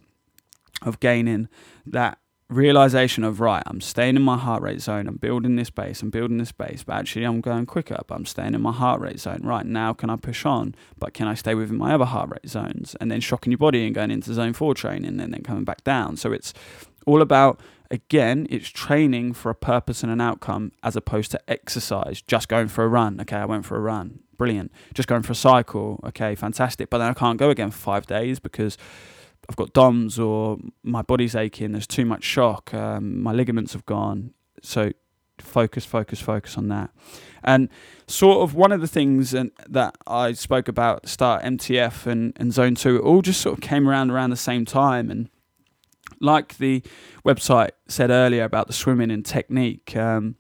of 0.81 0.99
gaining 0.99 1.47
that 1.85 2.17
realization 2.47 3.23
of 3.23 3.39
right 3.39 3.63
i'm 3.65 3.81
staying 3.81 4.15
in 4.15 4.21
my 4.21 4.37
heart 4.37 4.61
rate 4.61 4.79
zone 4.79 5.07
i'm 5.07 5.15
building 5.15 5.55
this 5.55 5.71
base 5.71 6.03
i'm 6.03 6.11
building 6.11 6.37
this 6.37 6.51
base 6.51 6.83
but 6.83 6.93
actually 6.93 7.25
i'm 7.25 7.41
going 7.41 7.65
quicker 7.65 7.97
but 8.07 8.13
i'm 8.13 8.25
staying 8.25 8.53
in 8.53 8.61
my 8.61 8.71
heart 8.71 9.01
rate 9.01 9.19
zone. 9.19 9.41
Right 9.43 9.65
now 9.65 9.93
can 9.93 10.09
i 10.09 10.15
push 10.15 10.45
on 10.45 10.75
but 10.97 11.13
can 11.13 11.27
i 11.27 11.33
stay 11.33 11.55
within 11.55 11.77
my 11.77 11.93
other 11.93 12.05
heart 12.05 12.29
rate 12.29 12.49
zones? 12.49 12.95
And 12.99 13.11
then 13.11 13.21
shocking 13.21 13.51
your 13.51 13.57
body 13.57 13.85
and 13.85 13.95
going 13.95 14.11
into 14.11 14.33
zone 14.33 14.53
4 14.53 14.73
training 14.75 15.19
and 15.19 15.33
then 15.33 15.43
coming 15.43 15.63
back 15.63 15.83
down. 15.83 16.17
So 16.17 16.31
it's 16.31 16.53
all 17.05 17.21
about 17.21 17.59
again 17.91 18.47
it's 18.49 18.69
training 18.69 19.33
for 19.33 19.49
a 19.49 19.55
purpose 19.55 20.03
and 20.03 20.11
an 20.11 20.21
outcome 20.21 20.71
as 20.83 20.95
opposed 20.95 21.31
to 21.31 21.39
exercise 21.49 22.21
just 22.21 22.47
going 22.47 22.67
for 22.67 22.83
a 22.83 22.87
run. 22.87 23.19
Okay 23.21 23.37
i 23.37 23.45
went 23.45 23.65
for 23.65 23.75
a 23.75 23.81
run. 23.81 24.19
Brilliant. 24.37 24.71
Just 24.93 25.07
going 25.07 25.21
for 25.21 25.31
a 25.31 25.35
cycle. 25.35 25.99
Okay 26.05 26.35
fantastic. 26.35 26.89
But 26.89 26.99
then 26.99 27.09
i 27.09 27.13
can't 27.13 27.39
go 27.39 27.49
again 27.49 27.71
for 27.71 27.79
five 27.79 28.05
days 28.05 28.39
because 28.39 28.77
I've 29.49 29.55
got 29.55 29.73
DOMS 29.73 30.19
or 30.19 30.57
my 30.83 31.01
body's 31.01 31.35
aching, 31.35 31.71
there's 31.73 31.87
too 31.87 32.05
much 32.05 32.23
shock, 32.23 32.73
um, 32.73 33.21
my 33.21 33.31
ligaments 33.31 33.73
have 33.73 33.85
gone. 33.85 34.33
So 34.61 34.91
focus, 35.39 35.85
focus, 35.85 36.19
focus 36.19 36.57
on 36.57 36.67
that. 36.69 36.91
And 37.43 37.69
sort 38.07 38.39
of 38.39 38.55
one 38.55 38.71
of 38.71 38.81
the 38.81 38.87
things 38.87 39.31
that 39.31 39.97
I 40.07 40.33
spoke 40.33 40.67
about 40.67 41.07
start, 41.07 41.43
MTF 41.43 42.07
and, 42.07 42.33
and 42.37 42.53
Zone 42.53 42.75
2, 42.75 42.97
it 42.97 43.01
all 43.01 43.21
just 43.21 43.41
sort 43.41 43.57
of 43.57 43.61
came 43.61 43.87
around 43.87 44.11
around 44.11 44.31
the 44.31 44.35
same 44.35 44.65
time. 44.65 45.11
And 45.11 45.29
like 46.19 46.57
the 46.57 46.81
website 47.23 47.71
said 47.87 48.09
earlier 48.09 48.43
about 48.43 48.67
the 48.67 48.73
swimming 48.73 49.11
and 49.11 49.25
technique, 49.25 49.95
um, 49.95 50.35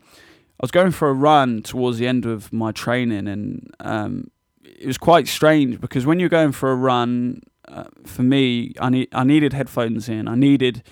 I 0.59 0.63
was 0.63 0.71
going 0.71 0.91
for 0.91 1.09
a 1.09 1.13
run 1.13 1.61
towards 1.61 1.97
the 1.97 2.07
end 2.07 2.25
of 2.25 2.51
my 2.51 2.71
training 2.71 3.27
and 3.27 3.73
um, 3.81 4.31
it 4.63 4.87
was 4.87 4.97
quite 4.97 5.27
strange 5.27 5.79
because 5.79 6.05
when 6.05 6.19
you're 6.19 6.29
going 6.29 6.53
for 6.53 6.71
a 6.71 6.75
run 6.75 7.41
uh, 7.67 7.85
for 8.05 8.23
me, 8.23 8.73
I 8.79 8.89
need 8.89 9.09
I 9.11 9.23
needed 9.23 9.53
headphones 9.53 10.09
in. 10.09 10.27
I 10.27 10.35
needed 10.35 10.83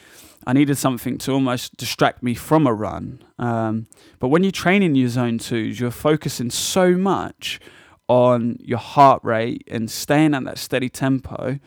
I 0.46 0.54
needed 0.54 0.78
something 0.78 1.18
to 1.20 1.32
almost 1.32 1.78
distract 1.78 2.22
me 2.22 2.34
from 2.34 2.68
a 2.68 2.74
run. 2.74 3.24
Um, 3.40 3.88
but 4.20 4.28
when 4.28 4.44
you 4.44 4.52
train 4.52 4.84
in 4.84 4.96
your 4.96 5.10
zone 5.10 5.38
twos, 5.38 5.80
you're 5.80 5.92
focusing 5.92 6.50
so 6.50 6.92
much 6.92 7.60
on 8.08 8.58
your 8.60 8.80
heart 8.80 9.24
rate 9.24 9.64
and 9.70 9.90
staying 9.90 10.34
at 10.34 10.44
that 10.44 10.58
steady 10.58 10.90
tempo. 10.90 11.60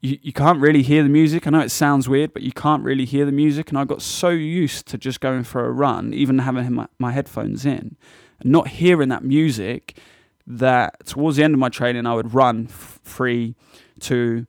You, 0.00 0.18
you 0.22 0.32
can't 0.32 0.60
really 0.60 0.82
hear 0.82 1.02
the 1.02 1.08
music. 1.08 1.46
I 1.46 1.50
know 1.50 1.60
it 1.60 1.70
sounds 1.70 2.08
weird, 2.08 2.32
but 2.32 2.42
you 2.42 2.52
can't 2.52 2.84
really 2.84 3.04
hear 3.04 3.24
the 3.24 3.32
music. 3.32 3.70
And 3.70 3.78
I 3.78 3.84
got 3.84 4.02
so 4.02 4.28
used 4.28 4.86
to 4.88 4.98
just 4.98 5.20
going 5.20 5.44
for 5.44 5.64
a 5.64 5.72
run, 5.72 6.12
even 6.12 6.38
having 6.40 6.72
my, 6.72 6.86
my 6.98 7.12
headphones 7.12 7.64
in, 7.64 7.96
and 8.40 8.52
not 8.52 8.68
hearing 8.68 9.08
that 9.08 9.24
music, 9.24 9.98
that 10.46 11.06
towards 11.06 11.38
the 11.38 11.44
end 11.44 11.54
of 11.54 11.60
my 11.60 11.68
training, 11.68 12.06
I 12.06 12.14
would 12.14 12.34
run 12.34 12.66
f- 12.68 13.00
free 13.02 13.54
to 14.02 14.46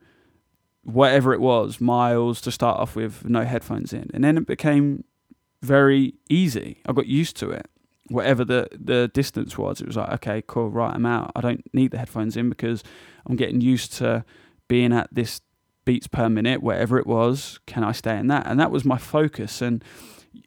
whatever 0.84 1.34
it 1.34 1.41
was, 1.41 1.80
miles 1.80 2.41
to 2.41 2.52
start 2.52 2.80
off 2.80 2.95
with, 2.95 3.26
no 3.26 3.43
headphones 3.43 3.93
in. 3.93 4.10
And 4.14 4.24
then 4.24 4.38
it 4.38 4.47
became 4.47 5.04
very 5.62 6.14
easy. 6.30 6.82
I 6.86 6.93
got 6.93 7.06
used 7.06 7.36
to 7.38 7.52
it. 7.52 7.68
Whatever 8.08 8.43
the, 8.43 8.68
the 8.72 9.08
distance 9.14 9.58
was, 9.58 9.82
it 9.82 9.88
was 9.88 9.97
like, 9.97 10.12
okay, 10.14 10.43
cool, 10.47 10.70
right, 10.70 10.95
I'm 10.95 11.06
out. 11.06 11.32
I 11.36 11.41
don't 11.41 11.64
need 11.74 11.91
the 11.91 12.00
headphones 12.00 12.36
in 12.36 12.50
because 12.50 12.84
I'm 13.28 13.36
getting 13.36 13.62
used 13.62 13.93
to 13.93 14.26
being 14.68 14.93
at 14.93 15.10
this 15.12 15.41
beats 15.86 16.08
per 16.08 16.28
minute, 16.28 16.64
whatever 16.64 16.97
it 16.97 17.06
was. 17.06 17.60
Can 17.68 17.84
I 17.84 17.91
stay 17.91 18.18
in 18.18 18.28
that? 18.28 18.47
And 18.47 18.60
that 18.60 18.72
was 18.72 18.84
my 18.84 18.97
focus. 18.97 19.62
And 19.62 19.84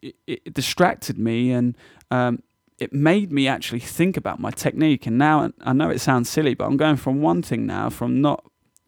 it, 0.01 0.15
it 0.27 0.53
distracted 0.53 1.17
me 1.17 1.51
and 1.51 1.77
um, 2.11 2.43
it 2.79 2.91
made 2.91 3.31
me 3.31 3.47
actually 3.47 3.79
think 3.79 4.17
about 4.17 4.39
my 4.39 4.51
technique. 4.51 5.05
And 5.07 5.17
now 5.17 5.51
I 5.61 5.73
know 5.73 5.89
it 5.89 6.01
sounds 6.01 6.29
silly, 6.29 6.53
but 6.53 6.65
I'm 6.65 6.77
going 6.77 6.97
from 6.97 7.21
one 7.21 7.41
thing 7.41 7.65
now, 7.65 7.89
from 7.89 8.19
not, 8.19 8.43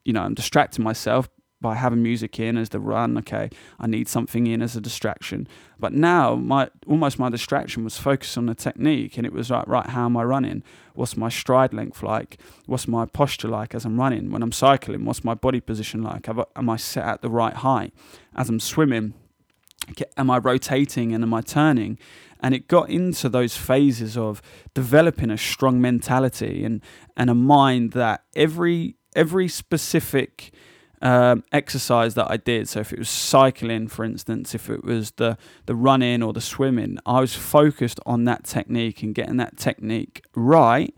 you 0.05 0.13
know, 0.13 0.21
I'm 0.21 0.33
distracting 0.33 0.83
myself 0.83 1.29
by 1.61 1.73
having 1.73 2.03
music 2.03 2.39
in 2.39 2.57
as 2.57 2.69
the 2.69 2.79
run. 2.79 3.17
Okay, 3.17 3.49
I 3.79 3.87
need 3.87 4.07
something 4.07 4.45
in 4.45 4.61
as 4.61 4.75
a 4.75 4.81
distraction. 4.81 5.47
But 5.79 5.93
now 5.93 6.35
my 6.35 6.69
almost 6.87 7.17
my 7.17 7.29
distraction 7.29 7.83
was 7.83 7.97
focused 7.97 8.37
on 8.37 8.45
the 8.45 8.55
technique, 8.55 9.17
and 9.17 9.25
it 9.25 9.33
was 9.33 9.49
like, 9.49 9.67
right, 9.67 9.87
how 9.87 10.05
am 10.05 10.15
I 10.15 10.23
running? 10.23 10.63
What's 10.93 11.17
my 11.17 11.29
stride 11.29 11.73
length 11.73 12.03
like? 12.03 12.39
What's 12.67 12.87
my 12.87 13.05
posture 13.05 13.47
like 13.47 13.73
as 13.73 13.83
I'm 13.83 13.99
running? 13.99 14.31
When 14.31 14.43
I'm 14.43 14.51
cycling, 14.51 15.05
what's 15.05 15.23
my 15.23 15.33
body 15.33 15.59
position 15.59 16.03
like? 16.03 16.29
Am 16.29 16.69
I 16.69 16.77
set 16.77 17.05
at 17.05 17.21
the 17.21 17.29
right 17.29 17.55
height? 17.55 17.93
As 18.35 18.47
I'm 18.47 18.59
swimming, 18.59 19.13
am 20.17 20.29
I 20.29 20.37
rotating 20.37 21.13
and 21.13 21.23
am 21.23 21.33
I 21.33 21.41
turning? 21.41 21.97
And 22.41 22.53
it 22.53 22.67
got 22.67 22.89
into 22.89 23.27
those 23.29 23.57
phases 23.57 24.17
of 24.17 24.41
developing 24.73 25.31
a 25.31 25.37
strong 25.37 25.81
mentality 25.81 26.63
and 26.63 26.81
and 27.17 27.29
a 27.29 27.35
mind 27.35 27.93
that 27.93 28.25
every 28.35 28.97
every 29.15 29.47
specific 29.47 30.51
um, 31.01 31.43
exercise 31.51 32.15
that 32.15 32.29
I 32.29 32.37
did. 32.37 32.67
So 32.67 32.79
if 32.79 32.91
it 32.91 32.99
was 32.99 33.09
cycling, 33.09 33.87
for 33.87 34.03
instance, 34.03 34.55
if 34.55 34.69
it 34.69 34.83
was 34.83 35.11
the 35.11 35.37
the 35.65 35.75
running 35.75 36.23
or 36.23 36.33
the 36.33 36.41
swimming, 36.41 36.97
I 37.05 37.19
was 37.19 37.35
focused 37.35 37.99
on 38.05 38.25
that 38.25 38.43
technique 38.43 39.03
and 39.03 39.13
getting 39.13 39.37
that 39.37 39.57
technique 39.57 40.23
right. 40.35 40.93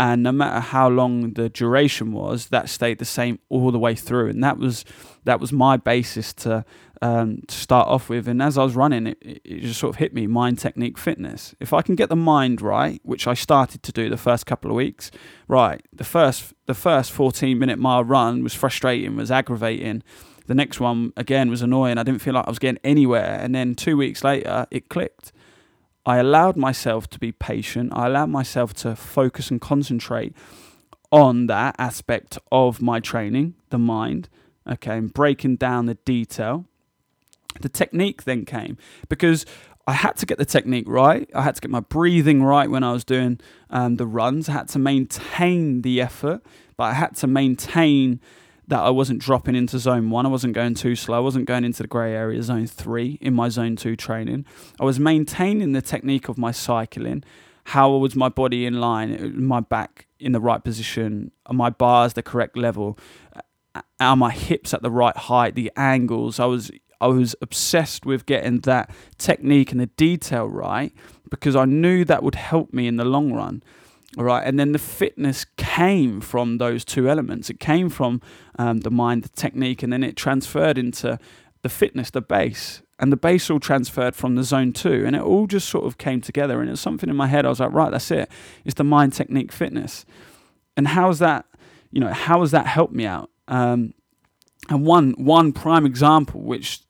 And 0.00 0.22
no 0.22 0.30
matter 0.30 0.60
how 0.60 0.88
long 0.88 1.32
the 1.32 1.48
duration 1.48 2.12
was, 2.12 2.48
that 2.48 2.68
stayed 2.68 2.98
the 2.98 3.04
same 3.04 3.40
all 3.48 3.72
the 3.72 3.80
way 3.80 3.96
through. 3.96 4.28
And 4.28 4.44
that 4.44 4.58
was 4.58 4.84
that 5.24 5.40
was 5.40 5.52
my 5.52 5.76
basis 5.76 6.32
to 6.34 6.64
um, 7.02 7.42
to 7.46 7.54
start 7.54 7.88
off 7.88 8.08
with. 8.08 8.28
And 8.28 8.42
as 8.42 8.58
I 8.58 8.64
was 8.64 8.74
running, 8.74 9.08
it, 9.08 9.18
it 9.22 9.60
just 9.60 9.80
sort 9.80 9.90
of 9.90 9.96
hit 9.96 10.14
me 10.14 10.26
mind, 10.26 10.58
technique, 10.58 10.98
fitness. 10.98 11.54
If 11.60 11.72
I 11.72 11.82
can 11.82 11.94
get 11.94 12.08
the 12.08 12.16
mind 12.16 12.60
right, 12.60 13.00
which 13.04 13.26
I 13.26 13.34
started 13.34 13.82
to 13.84 13.92
do 13.92 14.08
the 14.08 14.16
first 14.16 14.46
couple 14.46 14.70
of 14.70 14.76
weeks, 14.76 15.10
right, 15.46 15.84
the 15.92 16.04
first 16.04 16.54
the 16.66 16.74
first 16.74 17.12
14 17.12 17.58
minute 17.58 17.78
mile 17.78 18.04
run 18.04 18.42
was 18.42 18.54
frustrating, 18.54 19.16
was 19.16 19.30
aggravating. 19.30 20.02
The 20.46 20.54
next 20.54 20.80
one 20.80 21.12
again 21.16 21.50
was 21.50 21.62
annoying. 21.62 21.98
I 21.98 22.02
didn't 22.02 22.22
feel 22.22 22.34
like 22.34 22.46
I 22.46 22.50
was 22.50 22.58
getting 22.58 22.80
anywhere. 22.82 23.38
And 23.40 23.54
then 23.54 23.74
two 23.74 23.96
weeks 23.96 24.24
later, 24.24 24.66
it 24.70 24.88
clicked. 24.88 25.32
I 26.06 26.16
allowed 26.16 26.56
myself 26.56 27.08
to 27.10 27.18
be 27.18 27.32
patient. 27.32 27.92
I 27.94 28.06
allowed 28.06 28.30
myself 28.30 28.72
to 28.74 28.96
focus 28.96 29.50
and 29.50 29.60
concentrate 29.60 30.34
on 31.10 31.46
that 31.48 31.74
aspect 31.78 32.38
of 32.50 32.80
my 32.80 33.00
training, 33.00 33.54
the 33.70 33.78
mind, 33.78 34.28
okay, 34.66 34.96
and 34.96 35.12
breaking 35.12 35.56
down 35.56 35.86
the 35.86 35.94
detail 35.94 36.64
the 37.60 37.68
technique 37.68 38.24
then 38.24 38.44
came 38.44 38.76
because 39.08 39.46
I 39.86 39.92
had 39.92 40.16
to 40.16 40.26
get 40.26 40.36
the 40.36 40.44
technique 40.44 40.84
right. 40.86 41.28
I 41.34 41.42
had 41.42 41.54
to 41.54 41.60
get 41.60 41.70
my 41.70 41.80
breathing 41.80 42.42
right 42.42 42.70
when 42.70 42.84
I 42.84 42.92
was 42.92 43.04
doing 43.04 43.40
um, 43.70 43.96
the 43.96 44.06
runs. 44.06 44.48
I 44.48 44.52
had 44.52 44.68
to 44.68 44.78
maintain 44.78 45.80
the 45.80 46.00
effort, 46.00 46.42
but 46.76 46.84
I 46.84 46.92
had 46.92 47.16
to 47.16 47.26
maintain 47.26 48.20
that 48.66 48.80
I 48.80 48.90
wasn't 48.90 49.20
dropping 49.20 49.54
into 49.54 49.78
zone 49.78 50.10
one. 50.10 50.26
I 50.26 50.28
wasn't 50.28 50.52
going 50.52 50.74
too 50.74 50.94
slow. 50.94 51.16
I 51.16 51.20
wasn't 51.20 51.46
going 51.46 51.64
into 51.64 51.82
the 51.82 51.88
grey 51.88 52.14
area, 52.14 52.42
zone 52.42 52.66
three, 52.66 53.16
in 53.22 53.32
my 53.32 53.48
zone 53.48 53.76
two 53.76 53.96
training. 53.96 54.44
I 54.78 54.84
was 54.84 55.00
maintaining 55.00 55.72
the 55.72 55.80
technique 55.80 56.28
of 56.28 56.36
my 56.36 56.50
cycling. 56.50 57.24
How 57.64 57.90
was 57.96 58.14
my 58.14 58.28
body 58.28 58.66
in 58.66 58.80
line? 58.80 59.42
My 59.42 59.60
back 59.60 60.06
in 60.20 60.32
the 60.32 60.40
right 60.40 60.62
position? 60.62 61.32
Are 61.46 61.54
my 61.54 61.70
bars 61.70 62.12
the 62.12 62.22
correct 62.22 62.58
level? 62.58 62.98
Are 64.00 64.16
my 64.16 64.32
hips 64.32 64.74
at 64.74 64.82
the 64.82 64.90
right 64.90 65.16
height? 65.16 65.54
The 65.54 65.72
angles? 65.76 66.38
I 66.38 66.44
was 66.44 66.70
I 67.00 67.06
was 67.08 67.36
obsessed 67.40 68.04
with 68.04 68.26
getting 68.26 68.60
that 68.60 68.90
technique 69.18 69.72
and 69.72 69.80
the 69.80 69.86
detail 69.86 70.46
right 70.46 70.92
because 71.30 71.54
I 71.54 71.64
knew 71.64 72.04
that 72.04 72.22
would 72.22 72.34
help 72.34 72.72
me 72.72 72.86
in 72.86 72.96
the 72.96 73.04
long 73.04 73.32
run. 73.32 73.62
All 74.16 74.24
right, 74.24 74.44
and 74.44 74.58
then 74.58 74.72
the 74.72 74.78
fitness 74.78 75.44
came 75.56 76.20
from 76.20 76.58
those 76.58 76.84
two 76.84 77.08
elements. 77.08 77.50
It 77.50 77.60
came 77.60 77.90
from 77.90 78.22
um, 78.58 78.78
the 78.80 78.90
mind, 78.90 79.22
the 79.22 79.28
technique, 79.28 79.82
and 79.82 79.92
then 79.92 80.02
it 80.02 80.16
transferred 80.16 80.78
into 80.78 81.18
the 81.62 81.68
fitness, 81.68 82.10
the 82.10 82.22
base, 82.22 82.82
and 82.98 83.12
the 83.12 83.16
base 83.16 83.50
all 83.50 83.60
transferred 83.60 84.16
from 84.16 84.34
the 84.34 84.42
zone 84.42 84.72
two, 84.72 85.04
and 85.06 85.14
it 85.14 85.22
all 85.22 85.46
just 85.46 85.68
sort 85.68 85.84
of 85.84 85.98
came 85.98 86.22
together. 86.22 86.60
And 86.60 86.70
it's 86.70 86.80
something 86.80 87.10
in 87.10 87.16
my 87.16 87.26
head. 87.26 87.44
I 87.44 87.50
was 87.50 87.60
like, 87.60 87.72
right, 87.72 87.90
that's 87.90 88.10
it. 88.10 88.30
It's 88.64 88.74
the 88.74 88.84
mind, 88.84 89.12
technique, 89.12 89.52
fitness. 89.52 90.06
And 90.76 90.88
how's 90.88 91.18
that? 91.18 91.44
You 91.92 92.00
know, 92.00 92.12
how 92.12 92.40
has 92.40 92.50
that 92.52 92.66
helped 92.66 92.94
me 92.94 93.04
out? 93.04 93.30
Um, 93.46 93.92
and 94.68 94.84
one 94.84 95.12
one 95.12 95.52
prime 95.52 95.86
example, 95.86 96.40
which 96.40 96.80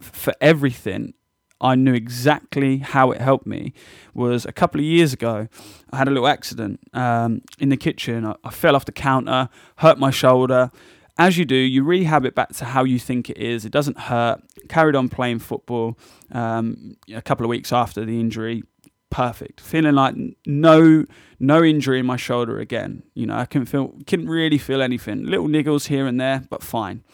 for 0.00 0.32
everything, 0.40 1.14
I 1.60 1.74
knew 1.76 1.94
exactly 1.94 2.78
how 2.78 3.10
it 3.10 3.20
helped 3.20 3.46
me. 3.46 3.72
Was 4.12 4.44
a 4.44 4.52
couple 4.52 4.80
of 4.80 4.84
years 4.84 5.12
ago, 5.12 5.48
I 5.90 5.96
had 5.96 6.08
a 6.08 6.10
little 6.10 6.28
accident 6.28 6.80
um, 6.92 7.42
in 7.58 7.70
the 7.70 7.76
kitchen. 7.76 8.26
I, 8.26 8.34
I 8.44 8.50
fell 8.50 8.76
off 8.76 8.84
the 8.84 8.92
counter, 8.92 9.48
hurt 9.76 9.98
my 9.98 10.10
shoulder. 10.10 10.70
As 11.16 11.38
you 11.38 11.44
do, 11.44 11.54
you 11.54 11.84
rehab 11.84 12.24
it 12.24 12.34
back 12.34 12.48
to 12.54 12.64
how 12.64 12.82
you 12.82 12.98
think 12.98 13.30
it 13.30 13.38
is. 13.38 13.64
It 13.64 13.70
doesn't 13.70 13.98
hurt. 13.98 14.42
Carried 14.68 14.96
on 14.96 15.08
playing 15.08 15.38
football. 15.38 15.96
Um, 16.32 16.96
a 17.14 17.22
couple 17.22 17.46
of 17.46 17.50
weeks 17.50 17.72
after 17.72 18.04
the 18.04 18.18
injury, 18.18 18.64
perfect. 19.10 19.60
Feeling 19.60 19.94
like 19.94 20.16
no 20.44 21.04
no 21.38 21.62
injury 21.62 22.00
in 22.00 22.06
my 22.06 22.16
shoulder 22.16 22.58
again. 22.58 23.04
You 23.14 23.26
know, 23.26 23.36
I 23.36 23.44
couldn't 23.44 23.66
feel, 23.66 23.94
couldn't 24.06 24.28
really 24.28 24.58
feel 24.58 24.82
anything. 24.82 25.24
Little 25.24 25.46
niggles 25.46 25.86
here 25.86 26.06
and 26.06 26.20
there, 26.20 26.42
but 26.50 26.62
fine. 26.62 27.04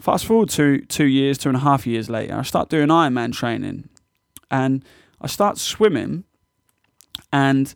Fast 0.00 0.24
forward 0.24 0.48
to 0.50 0.80
two 0.86 1.04
years, 1.04 1.36
two 1.36 1.50
and 1.50 1.56
a 1.56 1.60
half 1.60 1.86
years 1.86 2.08
later, 2.08 2.36
I 2.36 2.42
start 2.42 2.70
doing 2.70 2.88
Ironman 2.88 3.32
training 3.32 3.88
and 4.50 4.84
I 5.20 5.26
start 5.26 5.58
swimming 5.58 6.24
and 7.32 7.74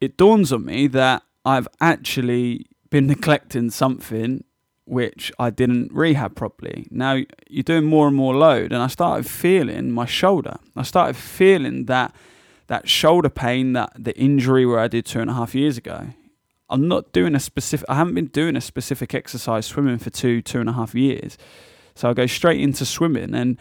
it 0.00 0.16
dawns 0.16 0.52
on 0.52 0.64
me 0.64 0.86
that 0.88 1.22
I've 1.44 1.68
actually 1.80 2.66
been 2.90 3.06
neglecting 3.06 3.70
something 3.70 4.44
which 4.84 5.30
I 5.38 5.50
didn't 5.50 5.92
rehab 5.92 6.34
properly. 6.34 6.86
Now 6.90 7.20
you're 7.48 7.62
doing 7.62 7.84
more 7.84 8.08
and 8.08 8.16
more 8.16 8.34
load, 8.34 8.72
and 8.72 8.82
I 8.82 8.86
started 8.86 9.28
feeling 9.28 9.90
my 9.90 10.06
shoulder. 10.06 10.56
I 10.74 10.82
started 10.82 11.16
feeling 11.16 11.84
that 11.86 12.14
that 12.68 12.88
shoulder 12.88 13.28
pain, 13.28 13.74
that 13.74 13.92
the 13.98 14.16
injury 14.18 14.64
where 14.66 14.78
I 14.78 14.88
did 14.88 15.06
two 15.06 15.20
and 15.20 15.30
a 15.30 15.34
half 15.34 15.54
years 15.54 15.76
ago. 15.76 16.08
I'm 16.70 16.88
not 16.88 17.12
doing 17.12 17.34
a 17.34 17.40
specific. 17.40 17.86
I 17.88 17.94
haven't 17.94 18.14
been 18.14 18.26
doing 18.26 18.56
a 18.56 18.60
specific 18.60 19.14
exercise 19.14 19.66
swimming 19.66 19.98
for 19.98 20.10
two 20.10 20.42
two 20.42 20.60
and 20.60 20.68
a 20.68 20.72
half 20.72 20.94
years, 20.94 21.38
so 21.94 22.10
I 22.10 22.14
go 22.14 22.26
straight 22.26 22.60
into 22.60 22.84
swimming, 22.84 23.34
and 23.34 23.56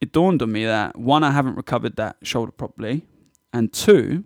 it 0.00 0.12
dawned 0.12 0.42
on 0.42 0.52
me 0.52 0.64
that 0.66 0.98
one, 0.98 1.24
I 1.24 1.30
haven't 1.30 1.56
recovered 1.56 1.96
that 1.96 2.16
shoulder 2.22 2.52
properly, 2.52 3.06
and 3.52 3.72
two, 3.72 4.24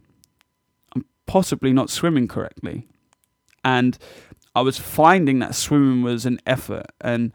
I'm 0.95 1.05
possibly 1.27 1.73
not 1.73 1.89
swimming 1.91 2.27
correctly, 2.27 2.89
and 3.65 3.97
I 4.55 4.63
was 4.63 4.77
finding 4.77 5.39
that 5.39 5.55
swimming 5.55 6.03
was 6.03 6.27
an 6.27 6.41
effort, 6.47 6.87
and 7.01 7.33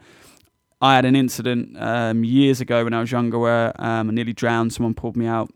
I 0.82 0.96
had 0.96 1.06
an 1.06 1.16
incident 1.16 1.76
um, 1.80 2.22
years 2.22 2.60
ago 2.60 2.84
when 2.84 2.92
I 2.92 3.00
was 3.00 3.10
younger 3.10 3.38
where 3.38 3.72
um, 3.80 4.10
I 4.10 4.12
nearly 4.12 4.34
drowned. 4.34 4.74
Someone 4.74 4.92
pulled 4.92 5.16
me 5.16 5.26
out, 5.26 5.50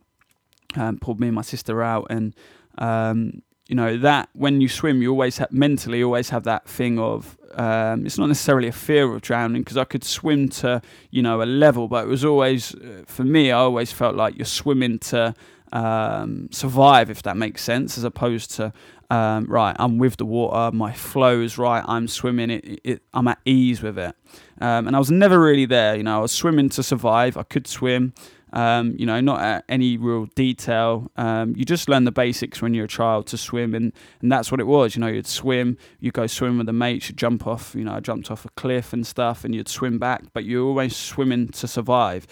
um, 0.77 0.99
pulled 0.99 1.21
me 1.21 1.27
and 1.27 1.35
my 1.35 1.43
sister 1.43 1.83
out, 1.83 2.07
and 2.09 2.35
um, 2.79 3.43
you 3.69 3.77
know 3.77 3.97
that 3.99 4.29
when 4.33 4.61
you 4.61 4.69
swim 4.69 5.01
you 5.03 5.11
always 5.11 5.39
have 5.39 5.53
mentally 5.53 6.03
always 6.03 6.31
have 6.31 6.45
that 6.45 6.69
thing 6.69 6.99
of 6.99 7.39
um, 7.55 8.05
it's 8.07 8.19
not 8.19 8.27
necessarily 8.27 8.69
a 8.69 8.73
fear 8.73 9.13
of 9.13 9.21
drowning 9.23 9.63
because 9.63 9.77
I 9.77 9.85
could 9.85 10.05
swim 10.05 10.49
to 10.61 10.83
you 11.11 11.23
know 11.23 11.43
a 11.43 11.45
level 11.45 11.87
but 11.89 12.05
it 12.05 12.09
was 12.09 12.25
always 12.25 12.75
uh, 12.75 13.05
for 13.07 13.25
me 13.25 13.53
I 13.53 13.59
always 13.59 13.93
felt 13.93 14.17
like 14.17 14.37
you're 14.37 14.47
swimming 14.47 14.99
to 14.99 15.35
um, 15.73 16.49
survive, 16.51 17.11
if 17.11 17.23
that 17.23 17.37
makes 17.37 17.63
sense, 17.63 17.99
as 17.99 18.05
opposed 18.05 18.53
to 18.53 18.73
um, 19.11 19.47
right, 19.47 19.75
I'm 19.79 19.97
with 19.97 20.19
the 20.19 20.27
water, 20.27 20.75
my 20.77 20.93
flow 20.93 21.41
is 21.41 21.57
right, 21.57 21.83
I'm 21.87 22.09
swimming, 22.09 22.51
it, 22.51 22.81
it 22.85 23.03
I'm 23.15 23.27
at 23.29 23.39
ease 23.47 23.83
with 23.83 23.99
it. 23.99 24.15
Um, 24.61 24.87
and 24.87 24.95
I 24.95 24.99
was 24.99 25.11
never 25.11 25.41
really 25.41 25.65
there, 25.65 25.97
you 25.97 26.03
know, 26.03 26.19
I 26.19 26.21
was 26.21 26.33
swimming 26.33 26.69
to 26.71 26.83
survive, 26.83 27.37
I 27.37 27.43
could 27.43 27.67
swim, 27.67 28.13
um, 28.53 28.95
you 28.99 29.07
know, 29.07 29.21
not 29.21 29.41
at 29.41 29.65
any 29.69 29.97
real 29.97 30.27
detail. 30.35 31.11
Um, 31.17 31.55
you 31.57 31.65
just 31.65 31.89
learn 31.89 32.05
the 32.05 32.13
basics 32.13 32.63
when 32.63 32.75
you're 32.75 32.87
a 32.87 32.89
child 32.89 33.27
to 33.29 33.37
swim, 33.37 33.75
and, 33.75 33.93
and 34.21 34.31
that's 34.33 34.51
what 34.51 34.61
it 34.61 34.67
was. 34.67 34.97
You 34.97 35.01
know, 35.01 35.09
you'd 35.09 35.27
swim, 35.27 35.77
you 36.01 36.11
go 36.11 36.27
swim 36.27 36.59
with 36.59 36.67
the 36.67 36.73
mates, 36.73 37.09
you 37.09 37.15
jump 37.15 37.47
off, 37.47 37.75
you 37.75 37.85
know, 37.85 37.93
I 37.93 38.01
jumped 38.01 38.31
off 38.31 38.45
a 38.45 38.51
cliff 38.51 38.93
and 38.93 39.07
stuff, 39.07 39.45
and 39.45 39.55
you'd 39.55 39.69
swim 39.69 39.99
back, 39.99 40.25
but 40.33 40.45
you're 40.45 40.67
always 40.67 40.97
swimming 40.97 41.49
to 41.49 41.69
survive. 41.69 42.27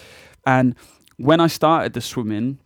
And 0.47 0.75
when 1.17 1.41
I 1.41 1.47
started 1.47 1.93
the 1.93 2.01
swimming, 2.01 2.59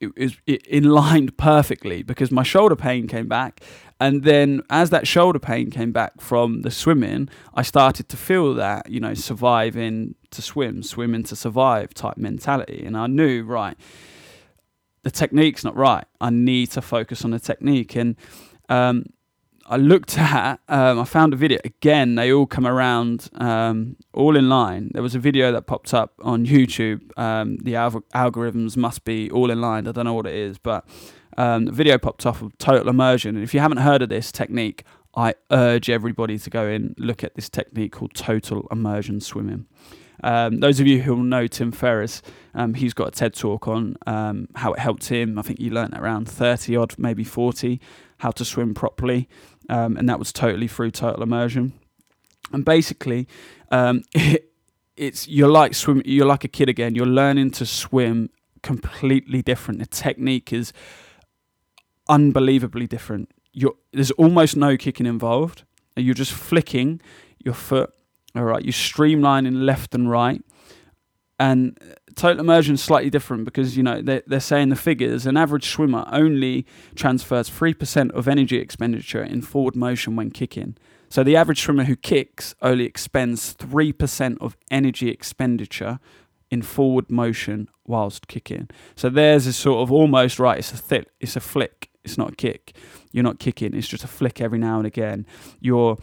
it 0.00 0.16
was 0.16 0.36
it 0.46 0.66
inlined 0.66 1.36
perfectly 1.36 2.02
because 2.02 2.30
my 2.30 2.42
shoulder 2.42 2.76
pain 2.76 3.06
came 3.06 3.28
back 3.28 3.60
and 4.00 4.22
then 4.22 4.62
as 4.70 4.90
that 4.90 5.06
shoulder 5.06 5.38
pain 5.38 5.70
came 5.70 5.92
back 5.92 6.20
from 6.20 6.62
the 6.62 6.70
swimming 6.70 7.28
i 7.54 7.62
started 7.62 8.08
to 8.08 8.16
feel 8.16 8.54
that 8.54 8.88
you 8.90 9.00
know 9.00 9.14
surviving 9.14 10.14
to 10.30 10.42
swim 10.42 10.82
swimming 10.82 11.22
to 11.22 11.34
survive 11.36 11.92
type 11.94 12.16
mentality 12.16 12.84
and 12.84 12.96
i 12.96 13.06
knew 13.06 13.42
right 13.42 13.76
the 15.02 15.10
technique's 15.10 15.64
not 15.64 15.76
right 15.76 16.04
i 16.20 16.30
need 16.30 16.70
to 16.70 16.80
focus 16.82 17.24
on 17.24 17.30
the 17.30 17.40
technique 17.40 17.96
and 17.96 18.16
um, 18.68 19.04
I 19.68 19.76
looked 19.76 20.18
at, 20.18 20.60
um, 20.68 20.98
I 20.98 21.04
found 21.04 21.32
a 21.32 21.36
video. 21.36 21.58
Again, 21.64 22.14
they 22.14 22.32
all 22.32 22.46
come 22.46 22.66
around 22.66 23.28
um, 23.34 23.96
all 24.12 24.36
in 24.36 24.48
line. 24.48 24.90
There 24.92 25.02
was 25.02 25.14
a 25.14 25.18
video 25.18 25.52
that 25.52 25.66
popped 25.66 25.92
up 25.92 26.14
on 26.22 26.46
YouTube. 26.46 27.16
Um, 27.18 27.58
the 27.58 27.76
al- 27.76 28.02
algorithms 28.14 28.76
must 28.76 29.04
be 29.04 29.30
all 29.30 29.50
in 29.50 29.60
line. 29.60 29.86
I 29.86 29.92
don't 29.92 30.04
know 30.04 30.14
what 30.14 30.26
it 30.26 30.34
is, 30.34 30.58
but 30.58 30.86
um, 31.38 31.72
video 31.72 31.96
popped 31.96 32.26
off 32.26 32.42
of 32.42 32.56
total 32.58 32.88
immersion. 32.88 33.36
And 33.36 33.44
if 33.44 33.54
you 33.54 33.60
haven't 33.60 33.78
heard 33.78 34.02
of 34.02 34.10
this 34.10 34.30
technique, 34.30 34.84
I 35.14 35.34
urge 35.50 35.88
everybody 35.88 36.38
to 36.38 36.50
go 36.50 36.66
in 36.66 36.94
look 36.98 37.24
at 37.24 37.34
this 37.34 37.48
technique 37.48 37.92
called 37.92 38.12
total 38.14 38.68
immersion 38.70 39.20
swimming. 39.20 39.66
Um, 40.22 40.58
those 40.60 40.80
of 40.80 40.86
you 40.86 41.02
who 41.02 41.22
know 41.22 41.46
Tim 41.46 41.72
Ferriss, 41.72 42.22
um, 42.54 42.74
he's 42.74 42.92
got 42.92 43.08
a 43.08 43.10
TED 43.12 43.34
talk 43.34 43.68
on 43.68 43.96
um, 44.06 44.48
how 44.56 44.72
it 44.72 44.80
helped 44.80 45.08
him. 45.08 45.38
I 45.38 45.42
think 45.42 45.60
he 45.60 45.70
learned 45.70 45.94
around 45.94 46.28
30 46.28 46.76
odd, 46.76 46.94
maybe 46.98 47.24
40, 47.24 47.80
how 48.18 48.32
to 48.32 48.44
swim 48.44 48.74
properly 48.74 49.28
um, 49.68 49.96
and 49.96 50.08
that 50.08 50.18
was 50.18 50.32
totally 50.32 50.68
through 50.68 50.90
total 50.92 51.22
immersion. 51.22 51.72
And 52.52 52.64
basically, 52.64 53.28
um, 53.70 54.02
it, 54.14 54.50
it's 54.96 55.28
you're 55.28 55.50
like 55.50 55.74
swim, 55.74 56.02
you're 56.04 56.26
like 56.26 56.44
a 56.44 56.48
kid 56.48 56.68
again. 56.68 56.94
You're 56.94 57.06
learning 57.06 57.52
to 57.52 57.66
swim 57.66 58.30
completely 58.62 59.42
different. 59.42 59.78
The 59.78 59.86
technique 59.86 60.52
is 60.52 60.72
unbelievably 62.08 62.86
different. 62.86 63.30
You're, 63.52 63.74
there's 63.92 64.10
almost 64.12 64.56
no 64.56 64.76
kicking 64.76 65.06
involved. 65.06 65.64
You're 65.96 66.14
just 66.14 66.32
flicking 66.32 67.00
your 67.44 67.54
foot. 67.54 67.92
All 68.34 68.44
right, 68.44 68.62
you're 68.62 68.72
streamlining 68.72 69.64
left 69.64 69.94
and 69.94 70.10
right, 70.10 70.42
and 71.38 71.78
uh, 71.80 71.94
total 72.14 72.40
immersion 72.40 72.74
is 72.74 72.82
slightly 72.82 73.10
different 73.10 73.44
because 73.44 73.76
you 73.76 73.82
know 73.82 74.02
they're, 74.02 74.22
they're 74.26 74.40
saying 74.40 74.68
the 74.68 74.76
figures 74.76 75.26
an 75.26 75.36
average 75.36 75.68
swimmer 75.68 76.04
only 76.10 76.66
transfers 76.94 77.48
3% 77.48 78.10
of 78.10 78.28
energy 78.28 78.58
expenditure 78.58 79.22
in 79.22 79.40
forward 79.40 79.76
motion 79.76 80.16
when 80.16 80.30
kicking 80.30 80.76
so 81.08 81.22
the 81.22 81.36
average 81.36 81.60
swimmer 81.62 81.84
who 81.84 81.96
kicks 81.96 82.54
only 82.60 82.84
expends 82.84 83.54
3% 83.54 84.36
of 84.40 84.56
energy 84.70 85.08
expenditure 85.08 86.00
in 86.50 86.62
forward 86.62 87.10
motion 87.10 87.68
whilst 87.86 88.26
kicking 88.26 88.68
so 88.96 89.08
there's 89.08 89.46
a 89.46 89.52
sort 89.52 89.80
of 89.80 89.92
almost 89.92 90.38
right 90.38 90.58
it's 90.58 90.72
a 90.72 90.82
th- 90.82 91.06
it's 91.20 91.36
a 91.36 91.40
flick 91.40 91.87
it's 92.04 92.18
not 92.18 92.32
a 92.32 92.36
kick. 92.36 92.76
You're 93.12 93.24
not 93.24 93.38
kicking. 93.38 93.74
It's 93.74 93.88
just 93.88 94.04
a 94.04 94.08
flick 94.08 94.40
every 94.40 94.58
now 94.58 94.78
and 94.78 94.86
again. 94.86 95.26
You're 95.60 95.98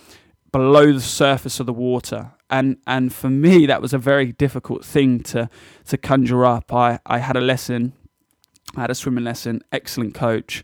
below 0.51 0.93
the 0.93 1.01
surface 1.01 1.59
of 1.59 1.65
the 1.65 1.73
water. 1.73 2.31
And 2.49 2.77
and 2.87 3.13
for 3.13 3.29
me 3.29 3.65
that 3.65 3.81
was 3.81 3.93
a 3.93 3.97
very 3.97 4.31
difficult 4.31 4.85
thing 4.85 5.19
to 5.23 5.49
to 5.87 5.97
conjure 5.97 6.45
up. 6.45 6.73
I 6.73 6.99
i 7.05 7.17
had 7.17 7.35
a 7.35 7.41
lesson. 7.41 7.93
I 8.75 8.81
had 8.81 8.89
a 8.89 8.95
swimming 8.95 9.25
lesson. 9.25 9.61
Excellent 9.71 10.13
coach. 10.13 10.63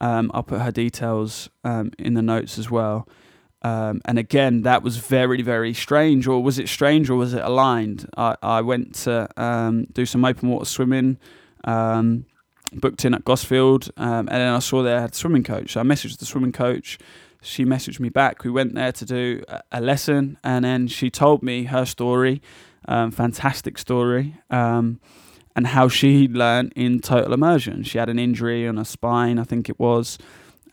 Um, 0.00 0.30
i'll 0.34 0.42
put 0.42 0.60
her 0.60 0.70
details 0.70 1.48
um, 1.64 1.90
in 1.98 2.14
the 2.14 2.22
notes 2.22 2.58
as 2.58 2.70
well. 2.70 3.08
Um, 3.62 4.02
and 4.04 4.18
again 4.18 4.62
that 4.62 4.82
was 4.82 4.98
very 4.98 5.42
very 5.42 5.74
strange. 5.74 6.28
Or 6.28 6.40
was 6.40 6.58
it 6.60 6.68
strange 6.68 7.10
or 7.10 7.16
was 7.16 7.34
it 7.34 7.42
aligned? 7.42 8.08
I, 8.16 8.36
I 8.40 8.60
went 8.60 8.94
to 9.06 9.28
um, 9.36 9.86
do 9.92 10.06
some 10.06 10.24
open 10.24 10.48
water 10.48 10.66
swimming. 10.66 11.18
Um, 11.64 12.26
booked 12.80 13.04
in 13.04 13.14
at 13.14 13.24
Gosfield, 13.24 13.90
um, 13.96 14.28
and 14.28 14.28
then 14.28 14.52
I 14.52 14.58
saw 14.58 14.82
they 14.82 14.90
had 14.90 15.14
swimming 15.14 15.44
coach. 15.44 15.72
So 15.72 15.80
I 15.80 15.84
messaged 15.84 16.18
the 16.18 16.26
swimming 16.26 16.52
coach 16.52 16.98
she 17.44 17.64
messaged 17.64 18.00
me 18.00 18.08
back. 18.08 18.42
We 18.42 18.50
went 18.50 18.74
there 18.74 18.92
to 18.92 19.04
do 19.04 19.44
a 19.70 19.80
lesson, 19.80 20.38
and 20.42 20.64
then 20.64 20.88
she 20.88 21.10
told 21.10 21.42
me 21.42 21.64
her 21.64 21.84
story, 21.84 22.40
um, 22.88 23.10
fantastic 23.10 23.78
story, 23.78 24.36
um, 24.50 24.98
and 25.54 25.68
how 25.68 25.88
she 25.88 26.26
learned 26.26 26.72
in 26.74 27.00
total 27.00 27.32
immersion. 27.32 27.82
She 27.84 27.98
had 27.98 28.08
an 28.08 28.18
injury 28.18 28.66
on 28.66 28.78
her 28.78 28.84
spine, 28.84 29.38
I 29.38 29.44
think 29.44 29.68
it 29.68 29.78
was, 29.78 30.18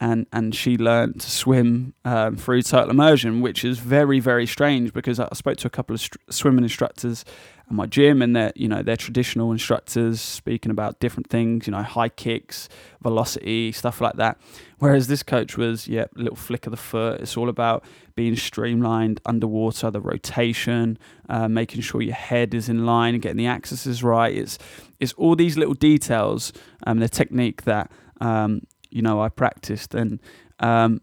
and 0.02 0.26
and 0.34 0.54
she 0.56 0.78
learned 0.78 1.22
to 1.22 1.30
swim 1.30 1.94
um, 2.04 2.36
through 2.36 2.64
total 2.64 2.90
immersion, 2.90 3.40
which 3.40 3.64
is 3.64 3.78
very 3.78 4.20
very 4.20 4.48
strange 4.48 4.92
because 4.92 5.20
I 5.20 5.30
spoke 5.34 5.58
to 5.58 5.68
a 5.68 5.70
couple 5.70 5.94
of 5.94 6.02
st- 6.02 6.18
swimming 6.30 6.64
instructors 6.64 7.24
at 7.68 7.72
my 7.72 7.86
gym, 7.86 8.24
and 8.24 8.36
they're 8.36 8.52
you 8.56 8.68
know 8.68 8.82
they're 8.82 8.98
traditional 8.98 9.52
instructors 9.52 10.20
speaking 10.20 10.72
about 10.72 11.00
different 11.00 11.30
things, 11.30 11.68
you 11.68 11.72
know 11.72 11.84
high 11.84 12.10
kicks, 12.10 12.68
velocity, 13.04 13.72
stuff 13.72 14.02
like 14.02 14.16
that. 14.16 14.40
Whereas 14.80 15.08
this 15.08 15.22
coach 15.22 15.56
was 15.56 15.88
yeah, 15.88 16.06
a 16.16 16.20
little 16.20 16.36
flick 16.36 16.66
of 16.66 16.72
the 16.72 16.78
foot. 16.78 17.22
It's 17.22 17.38
all 17.38 17.48
about 17.48 17.86
being 18.16 18.36
streamlined 18.36 19.22
underwater, 19.28 19.92
the 19.92 20.02
rotation, 20.02 20.98
uh, 21.30 21.48
making 21.48 21.82
sure 21.82 22.02
your 22.02 22.16
head 22.16 22.56
is 22.56 22.68
in 22.70 22.88
line 22.88 23.14
and 23.14 23.22
getting 23.22 23.38
the 23.38 23.46
axes 23.46 24.04
right. 24.04 24.36
It's 24.36 24.58
it's 25.00 25.14
all 25.14 25.36
these 25.36 25.58
little 25.58 25.76
details, 25.76 26.52
um, 26.88 26.98
the 26.98 27.08
technique 27.08 27.64
that 27.66 27.92
um, 28.20 28.62
you 28.92 29.02
know 29.02 29.22
I 29.22 29.30
practiced 29.30 29.96
and 29.96 30.20
um, 30.60 31.02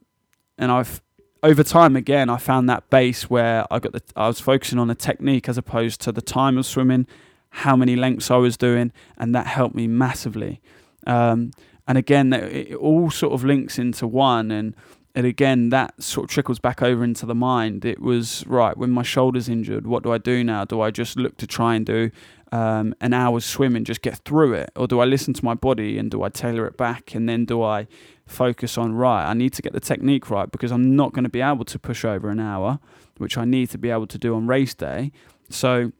and 0.56 0.70
I've 0.70 1.02
over 1.42 1.62
time 1.62 1.96
again 1.96 2.28
I 2.28 2.36
found 2.36 2.68
that 2.68 2.90
base 2.90 3.30
where 3.30 3.64
I 3.70 3.78
got 3.78 3.92
the 3.92 4.02
I 4.16 4.26
was 4.26 4.40
focusing 4.40 4.78
on 4.78 4.88
the 4.88 4.94
technique 4.94 5.48
as 5.48 5.58
opposed 5.58 6.00
to 6.02 6.12
the 6.12 6.22
time 6.22 6.58
of 6.58 6.66
swimming, 6.66 7.06
how 7.50 7.76
many 7.76 7.96
lengths 7.96 8.30
I 8.30 8.36
was 8.36 8.56
doing, 8.56 8.92
and 9.16 9.34
that 9.34 9.46
helped 9.46 9.74
me 9.74 9.86
massively. 9.86 10.60
Um, 11.06 11.52
and 11.86 11.96
again, 11.96 12.32
it 12.32 12.74
all 12.74 13.10
sort 13.10 13.32
of 13.32 13.44
links 13.44 13.78
into 13.78 14.06
one, 14.06 14.50
and 14.50 14.74
and 15.14 15.26
again 15.26 15.70
that 15.70 16.00
sort 16.02 16.24
of 16.24 16.30
trickles 16.30 16.58
back 16.58 16.82
over 16.82 17.02
into 17.02 17.24
the 17.24 17.34
mind. 17.34 17.84
It 17.84 18.00
was 18.00 18.46
right 18.46 18.76
when 18.76 18.90
my 18.90 19.02
shoulder's 19.02 19.48
injured. 19.48 19.86
What 19.86 20.02
do 20.02 20.12
I 20.12 20.18
do 20.18 20.44
now? 20.44 20.64
Do 20.64 20.80
I 20.80 20.90
just 20.90 21.16
look 21.16 21.36
to 21.38 21.46
try 21.46 21.74
and 21.74 21.86
do 21.86 22.10
um, 22.52 22.94
an 23.00 23.12
hour's 23.12 23.44
swim 23.44 23.76
and 23.76 23.84
just 23.84 24.02
get 24.02 24.18
through 24.18 24.54
it? 24.54 24.70
Or 24.76 24.86
do 24.86 25.00
I 25.00 25.04
listen 25.04 25.34
to 25.34 25.44
my 25.44 25.54
body 25.54 25.98
and 25.98 26.10
do 26.10 26.22
I 26.22 26.28
tailor 26.28 26.66
it 26.66 26.76
back? 26.76 27.14
And 27.14 27.28
then 27.28 27.44
do 27.44 27.62
I 27.62 27.86
focus 28.26 28.78
on, 28.78 28.94
right, 28.94 29.28
I 29.28 29.34
need 29.34 29.52
to 29.54 29.62
get 29.62 29.72
the 29.72 29.80
technique 29.80 30.30
right 30.30 30.50
because 30.50 30.70
I'm 30.70 30.94
not 30.96 31.12
going 31.12 31.24
to 31.24 31.30
be 31.30 31.40
able 31.40 31.64
to 31.64 31.78
push 31.78 32.04
over 32.04 32.30
an 32.30 32.40
hour, 32.40 32.78
which 33.16 33.36
I 33.38 33.44
need 33.44 33.70
to 33.70 33.78
be 33.78 33.90
able 33.90 34.06
to 34.06 34.18
do 34.18 34.34
on 34.34 34.46
race 34.46 34.74
day. 34.74 35.12
So, 35.50 35.92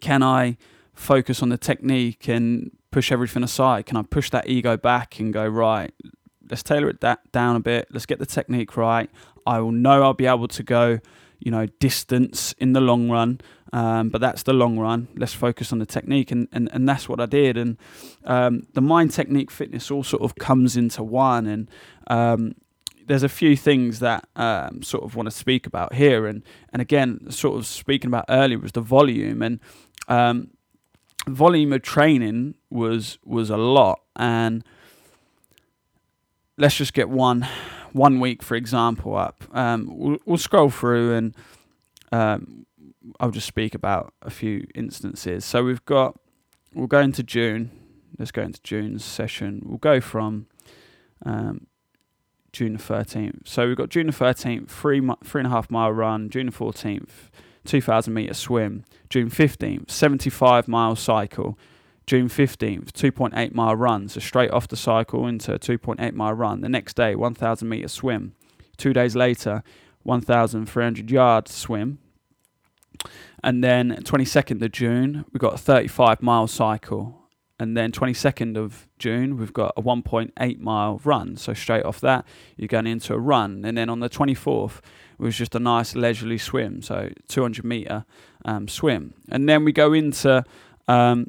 can 0.00 0.22
I 0.22 0.56
focus 0.94 1.42
on 1.42 1.50
the 1.50 1.58
technique 1.58 2.28
and 2.28 2.70
push 2.90 3.12
everything 3.12 3.44
aside? 3.44 3.86
Can 3.86 3.96
I 3.96 4.02
push 4.02 4.30
that 4.30 4.48
ego 4.48 4.76
back 4.76 5.20
and 5.20 5.32
go, 5.32 5.46
right, 5.46 5.92
let's 6.50 6.62
tailor 6.62 6.88
it 6.88 7.00
that 7.00 7.30
down 7.32 7.56
a 7.56 7.60
bit, 7.60 7.88
let's 7.90 8.06
get 8.06 8.18
the 8.18 8.26
technique 8.26 8.76
right. 8.76 9.10
I 9.46 9.60
will 9.60 9.72
know 9.72 10.02
I'll 10.02 10.14
be 10.14 10.26
able 10.26 10.48
to 10.48 10.62
go, 10.62 10.98
you 11.38 11.50
know, 11.50 11.66
distance 11.78 12.54
in 12.58 12.72
the 12.72 12.80
long 12.80 13.10
run. 13.10 13.40
Um, 13.72 14.10
but 14.10 14.20
that's 14.20 14.44
the 14.44 14.52
long 14.52 14.78
run. 14.78 15.08
Let's 15.16 15.32
focus 15.32 15.72
on 15.72 15.78
the 15.78 15.86
technique, 15.86 16.30
and, 16.30 16.48
and, 16.52 16.68
and 16.72 16.88
that's 16.88 17.08
what 17.08 17.20
I 17.20 17.26
did. 17.26 17.56
And 17.56 17.76
um, 18.24 18.66
the 18.74 18.80
mind, 18.80 19.10
technique, 19.10 19.50
fitness 19.50 19.90
all 19.90 20.04
sort 20.04 20.22
of 20.22 20.36
comes 20.36 20.76
into 20.76 21.02
one. 21.02 21.46
And 21.46 21.70
um, 22.06 22.54
there's 23.06 23.22
a 23.22 23.28
few 23.28 23.56
things 23.56 23.98
that 24.00 24.28
um, 24.36 24.82
sort 24.82 25.04
of 25.04 25.16
want 25.16 25.26
to 25.26 25.30
speak 25.30 25.66
about 25.66 25.94
here. 25.94 26.26
And 26.26 26.42
and 26.72 26.80
again, 26.80 27.30
sort 27.30 27.58
of 27.58 27.66
speaking 27.66 28.08
about 28.08 28.26
earlier 28.28 28.58
was 28.58 28.72
the 28.72 28.80
volume 28.80 29.42
and 29.42 29.60
um, 30.08 30.50
volume 31.26 31.72
of 31.72 31.82
training 31.82 32.54
was 32.70 33.18
was 33.24 33.50
a 33.50 33.56
lot. 33.56 34.00
And 34.14 34.64
let's 36.56 36.76
just 36.76 36.94
get 36.94 37.08
one 37.08 37.46
one 37.92 38.20
week, 38.20 38.42
for 38.42 38.56
example, 38.56 39.16
up. 39.16 39.42
Um, 39.52 39.88
we'll, 39.90 40.18
we'll 40.24 40.38
scroll 40.38 40.70
through 40.70 41.14
and 41.14 41.34
um, 42.12 42.66
I'll 43.20 43.30
just 43.30 43.46
speak 43.46 43.74
about 43.74 44.12
a 44.22 44.30
few 44.30 44.66
instances. 44.74 45.44
So 45.44 45.64
we've 45.64 45.84
got, 45.84 46.18
we'll 46.74 46.86
go 46.86 47.00
into 47.00 47.22
June. 47.22 47.70
Let's 48.18 48.30
go 48.30 48.42
into 48.42 48.60
June's 48.62 49.04
session. 49.04 49.62
We'll 49.64 49.78
go 49.78 50.00
from 50.00 50.46
um, 51.24 51.66
June 52.52 52.74
the 52.74 52.78
13th. 52.78 53.46
So 53.46 53.66
we've 53.66 53.76
got 53.76 53.90
June 53.90 54.06
the 54.06 54.12
13th, 54.12 54.68
three, 54.68 55.00
three 55.24 55.40
and 55.40 55.46
a 55.46 55.50
half 55.50 55.70
mile 55.70 55.92
run. 55.92 56.30
June 56.30 56.46
the 56.46 56.52
14th, 56.52 57.30
2,000 57.64 58.14
metre 58.14 58.34
swim. 58.34 58.84
June 59.10 59.30
15th, 59.30 59.90
75 59.90 60.68
mile 60.68 60.96
cycle. 60.96 61.58
June 62.06 62.28
15th, 62.28 62.92
2.8 62.92 63.52
mile 63.52 63.74
run. 63.74 64.08
So 64.08 64.20
straight 64.20 64.52
off 64.52 64.68
the 64.68 64.76
cycle 64.76 65.26
into 65.26 65.54
a 65.54 65.58
2.8 65.58 66.14
mile 66.14 66.34
run. 66.34 66.60
The 66.60 66.68
next 66.68 66.94
day, 66.94 67.16
1,000 67.16 67.68
meter 67.68 67.88
swim. 67.88 68.34
Two 68.76 68.92
days 68.92 69.16
later, 69.16 69.62
1,300 70.04 71.10
yard 71.10 71.48
swim. 71.48 71.98
And 73.42 73.62
then 73.62 73.96
22nd 74.02 74.62
of 74.62 74.72
June, 74.72 75.24
we've 75.32 75.40
got 75.40 75.54
a 75.54 75.58
35 75.58 76.22
mile 76.22 76.46
cycle. 76.46 77.22
And 77.58 77.76
then 77.76 77.90
22nd 77.90 78.56
of 78.58 78.86
June, 78.98 79.38
we've 79.38 79.52
got 79.52 79.72
a 79.76 79.82
1.8 79.82 80.58
mile 80.60 81.00
run. 81.04 81.36
So 81.36 81.54
straight 81.54 81.84
off 81.84 82.00
that, 82.00 82.26
you're 82.56 82.68
going 82.68 82.86
into 82.86 83.14
a 83.14 83.18
run. 83.18 83.64
And 83.64 83.78
then 83.78 83.88
on 83.88 84.00
the 84.00 84.10
24th, 84.10 84.78
it 84.78 85.22
was 85.22 85.36
just 85.36 85.54
a 85.54 85.58
nice 85.58 85.94
leisurely 85.94 86.36
swim. 86.36 86.82
So 86.82 87.10
200 87.28 87.64
meter 87.64 88.04
um, 88.44 88.68
swim. 88.68 89.14
And 89.30 89.48
then 89.48 89.64
we 89.64 89.72
go 89.72 89.94
into 89.94 90.44
um, 90.88 91.28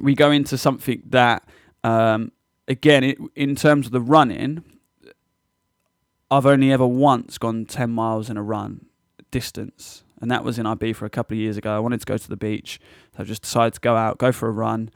we 0.00 0.14
go 0.14 0.30
into 0.30 0.56
something 0.56 1.02
that, 1.10 1.46
um, 1.84 2.32
again, 2.68 3.04
it, 3.04 3.18
in 3.34 3.54
terms 3.54 3.86
of 3.86 3.92
the 3.92 4.00
running, 4.00 4.64
I've 6.30 6.46
only 6.46 6.72
ever 6.72 6.86
once 6.86 7.36
gone 7.38 7.66
10 7.66 7.90
miles 7.90 8.30
in 8.30 8.36
a 8.36 8.42
run 8.42 8.86
distance, 9.30 10.04
and 10.22 10.30
that 10.30 10.42
was 10.42 10.58
in 10.58 10.66
IB 10.66 10.94
for 10.94 11.04
a 11.04 11.10
couple 11.10 11.34
of 11.34 11.40
years 11.40 11.58
ago. 11.58 11.76
I 11.76 11.78
wanted 11.78 12.00
to 12.00 12.06
go 12.06 12.16
to 12.16 12.28
the 12.28 12.36
beach, 12.36 12.80
so 13.14 13.22
I 13.22 13.26
just 13.26 13.42
decided 13.42 13.74
to 13.74 13.80
go 13.80 13.96
out, 13.96 14.16
go 14.16 14.32
for 14.32 14.48
a 14.48 14.52
run, 14.52 14.90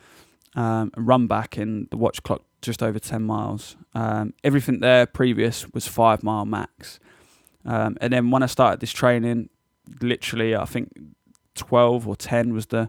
um, 0.54 0.90
and 0.94 1.06
run 1.06 1.26
back 1.26 1.58
in 1.58 1.88
the 1.90 1.98
watch 1.98 2.22
clock 2.22 2.42
just 2.62 2.82
over 2.82 2.98
10 2.98 3.22
miles. 3.22 3.76
Um, 3.94 4.32
everything 4.42 4.80
there 4.80 5.04
previous 5.04 5.70
was 5.74 5.86
five 5.86 6.22
mile 6.22 6.46
max. 6.46 6.98
Um, 7.66 7.98
and 8.00 8.12
then 8.12 8.30
when 8.30 8.42
I 8.42 8.46
started 8.46 8.80
this 8.80 8.92
training, 8.92 9.50
literally, 10.00 10.56
I 10.56 10.64
think 10.64 10.90
12 11.56 12.08
or 12.08 12.16
10 12.16 12.54
was 12.54 12.66
the 12.66 12.88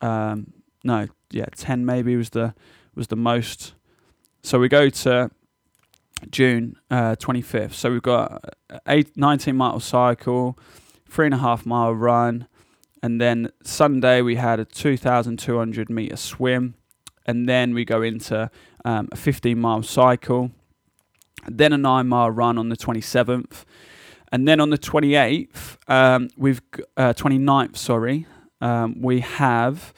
um, 0.00 0.52
no, 0.84 1.08
yeah, 1.30 1.46
ten 1.56 1.84
maybe 1.84 2.16
was 2.16 2.30
the 2.30 2.54
was 2.94 3.08
the 3.08 3.16
most. 3.16 3.74
So 4.42 4.58
we 4.58 4.68
go 4.68 4.88
to 4.88 5.30
June 6.30 6.76
uh, 6.90 7.16
fifth. 7.16 7.74
So 7.74 7.90
we've 7.90 8.02
got 8.02 8.54
eight, 8.86 9.16
19 9.16 9.56
mile 9.56 9.80
cycle, 9.80 10.58
three 11.08 11.26
and 11.26 11.34
a 11.34 11.38
half 11.38 11.66
mile 11.66 11.94
run, 11.94 12.46
and 13.02 13.20
then 13.20 13.50
Sunday 13.62 14.22
we 14.22 14.36
had 14.36 14.60
a 14.60 14.64
two 14.64 14.96
thousand 14.96 15.38
two 15.38 15.58
hundred 15.58 15.90
meter 15.90 16.16
swim, 16.16 16.74
and 17.26 17.48
then 17.48 17.74
we 17.74 17.84
go 17.84 18.02
into 18.02 18.50
um, 18.84 19.08
a 19.12 19.16
fifteen 19.16 19.58
mile 19.58 19.82
cycle, 19.82 20.50
then 21.46 21.72
a 21.72 21.78
nine 21.78 22.08
mile 22.08 22.30
run 22.30 22.58
on 22.58 22.68
the 22.68 22.76
twenty 22.76 23.00
seventh. 23.00 23.64
And 24.30 24.46
then 24.46 24.60
on 24.60 24.68
the 24.68 24.76
28th, 24.76 25.78
um, 25.90 26.28
we've 26.36 26.60
uh, 26.98 27.14
29th, 27.14 27.78
sorry, 27.78 28.26
um, 28.60 29.00
we 29.00 29.20
have 29.20 29.94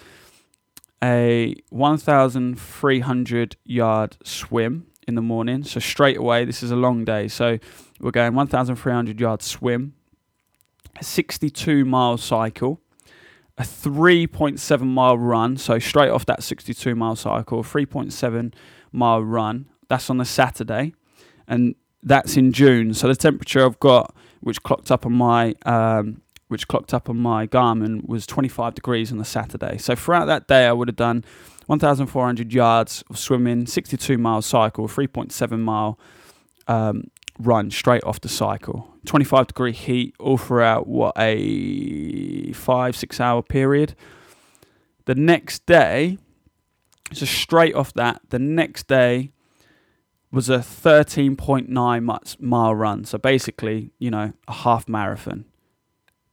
a 1.03 1.55
1,300 1.71 3.57
yard 3.65 4.17
swim 4.23 4.87
in 5.09 5.15
the 5.15 5.23
morning. 5.23 5.65
So 5.65 5.81
straight 5.81 6.17
away, 6.17 6.45
this 6.45 6.63
is 6.63 6.71
a 6.71 6.77
long 6.77 7.05
day. 7.05 7.29
So 7.29 7.59
we're 8.01 8.11
going 8.11 8.35
1,300 8.35 9.21
yard 9.21 9.43
swim, 9.43 9.95
62 11.01 11.85
mile 11.85 12.17
cycle, 12.17 12.81
a 13.59 13.63
3.7 13.63 14.81
mile 14.83 15.19
run. 15.19 15.57
So 15.57 15.79
straight 15.79 16.11
off 16.11 16.27
that 16.27 16.43
62 16.43 16.95
mile 16.95 17.17
cycle, 17.17 17.63
3.7 17.63 18.53
mile 18.93 19.23
run. 19.23 19.67
That's 19.89 20.09
on 20.09 20.19
the 20.19 20.25
Saturday, 20.25 20.95
and 21.49 21.75
that's 22.03 22.37
in 22.37 22.53
June. 22.53 22.95
So 22.95 23.09
the 23.09 23.17
temperature 23.17 23.65
I've 23.65 23.81
got, 23.81 24.15
which 24.41 24.63
clocked 24.63 24.91
up 24.91 25.05
on 25.05 25.13
my 25.13 25.55
um, 25.67 26.23
which 26.49 26.67
clocked 26.67 26.93
up 26.93 27.09
on 27.09 27.17
my 27.17 27.47
Garmin, 27.47 28.07
was 28.09 28.27
25 28.27 28.75
degrees 28.75 29.13
on 29.13 29.19
the 29.19 29.25
Saturday. 29.25 29.79
So 29.79 29.95
throughout 29.95 30.25
that 30.25 30.49
day, 30.49 30.67
I 30.67 30.73
would 30.73 30.89
have 30.89 30.97
done 30.97 31.25
1,400 31.67 32.53
yards 32.53 33.05
of 33.09 33.17
swimming, 33.17 33.67
62 33.67 34.19
mile 34.19 34.43
cycle, 34.43 34.89
3.7 34.89 35.61
mile 35.61 35.97
um, 36.67 37.05
run 37.39 37.71
straight 37.71 38.03
off 38.03 38.21
the 38.21 38.29
cycle. 38.29 38.90
25 39.07 39.49
degree 39.49 39.73
heat 39.73 40.15
all 40.19 40.37
throughout 40.37 40.87
what 40.87 41.15
a 41.17 42.53
five, 42.53 42.97
six 42.97 43.21
hour 43.21 43.43
period. 43.43 43.95
The 45.07 45.15
next 45.15 45.67
day, 45.67 46.19
so 47.13 47.27
straight 47.27 47.75
off 47.75 47.93
that, 47.95 48.21
the 48.29 48.39
next 48.39 48.87
day 48.87 49.33
was 50.31 50.49
a 50.49 50.59
13.9 50.59 52.41
mile 52.41 52.75
run. 52.75 53.05
So 53.05 53.19
basically, 53.19 53.91
you 53.99 54.11
know, 54.11 54.33
a 54.47 54.53
half 54.53 54.89
marathon. 54.89 55.47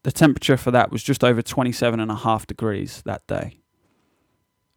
The 0.03 0.11
temperature 0.11 0.57
for 0.57 0.71
that 0.71 0.91
was 0.91 1.03
just 1.03 1.23
over 1.23 1.41
27 1.41 1.99
and 1.99 2.11
a 2.11 2.15
half 2.15 2.45
degrees 2.45 3.01
that 3.05 3.25
day. 3.27 3.59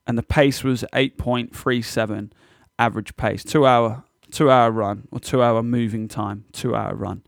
And 0.07 0.17
the 0.17 0.23
pace 0.23 0.65
was 0.65 0.85
8.37 0.93 2.33
average 2.79 3.17
pace, 3.17 3.45
two 3.45 3.67
hour, 3.67 4.05
two 4.31 4.51
hour 4.51 4.71
run 4.71 5.07
or 5.13 5.21
two 5.21 5.43
hour 5.43 5.63
moving 5.63 6.09
time, 6.09 6.47
two 6.53 6.75
hour 6.75 6.95
run. 6.95 7.23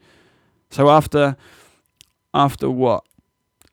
So 0.72 0.88
after, 0.88 1.36
after 2.32 2.70
what, 2.70 3.04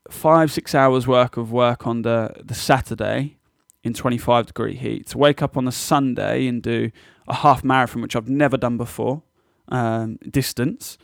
five, 0.09 0.51
six 0.51 0.75
hours 0.75 1.07
work 1.07 1.37
of 1.37 1.49
work 1.49 1.87
on 1.87 2.01
the, 2.01 2.33
the 2.43 2.53
Saturday 2.53 3.37
in 3.85 3.93
25 3.93 4.47
degree 4.47 4.75
heat, 4.75 5.07
to 5.07 5.17
wake 5.17 5.41
up 5.41 5.55
on 5.55 5.63
the 5.63 5.71
Sunday 5.71 6.45
and 6.45 6.61
do 6.61 6.91
a 7.29 7.35
half 7.35 7.63
marathon, 7.63 8.01
which 8.01 8.17
I've 8.17 8.27
never 8.27 8.57
done 8.57 8.75
before, 8.75 9.23
um, 9.69 10.17
distance, 10.29 10.97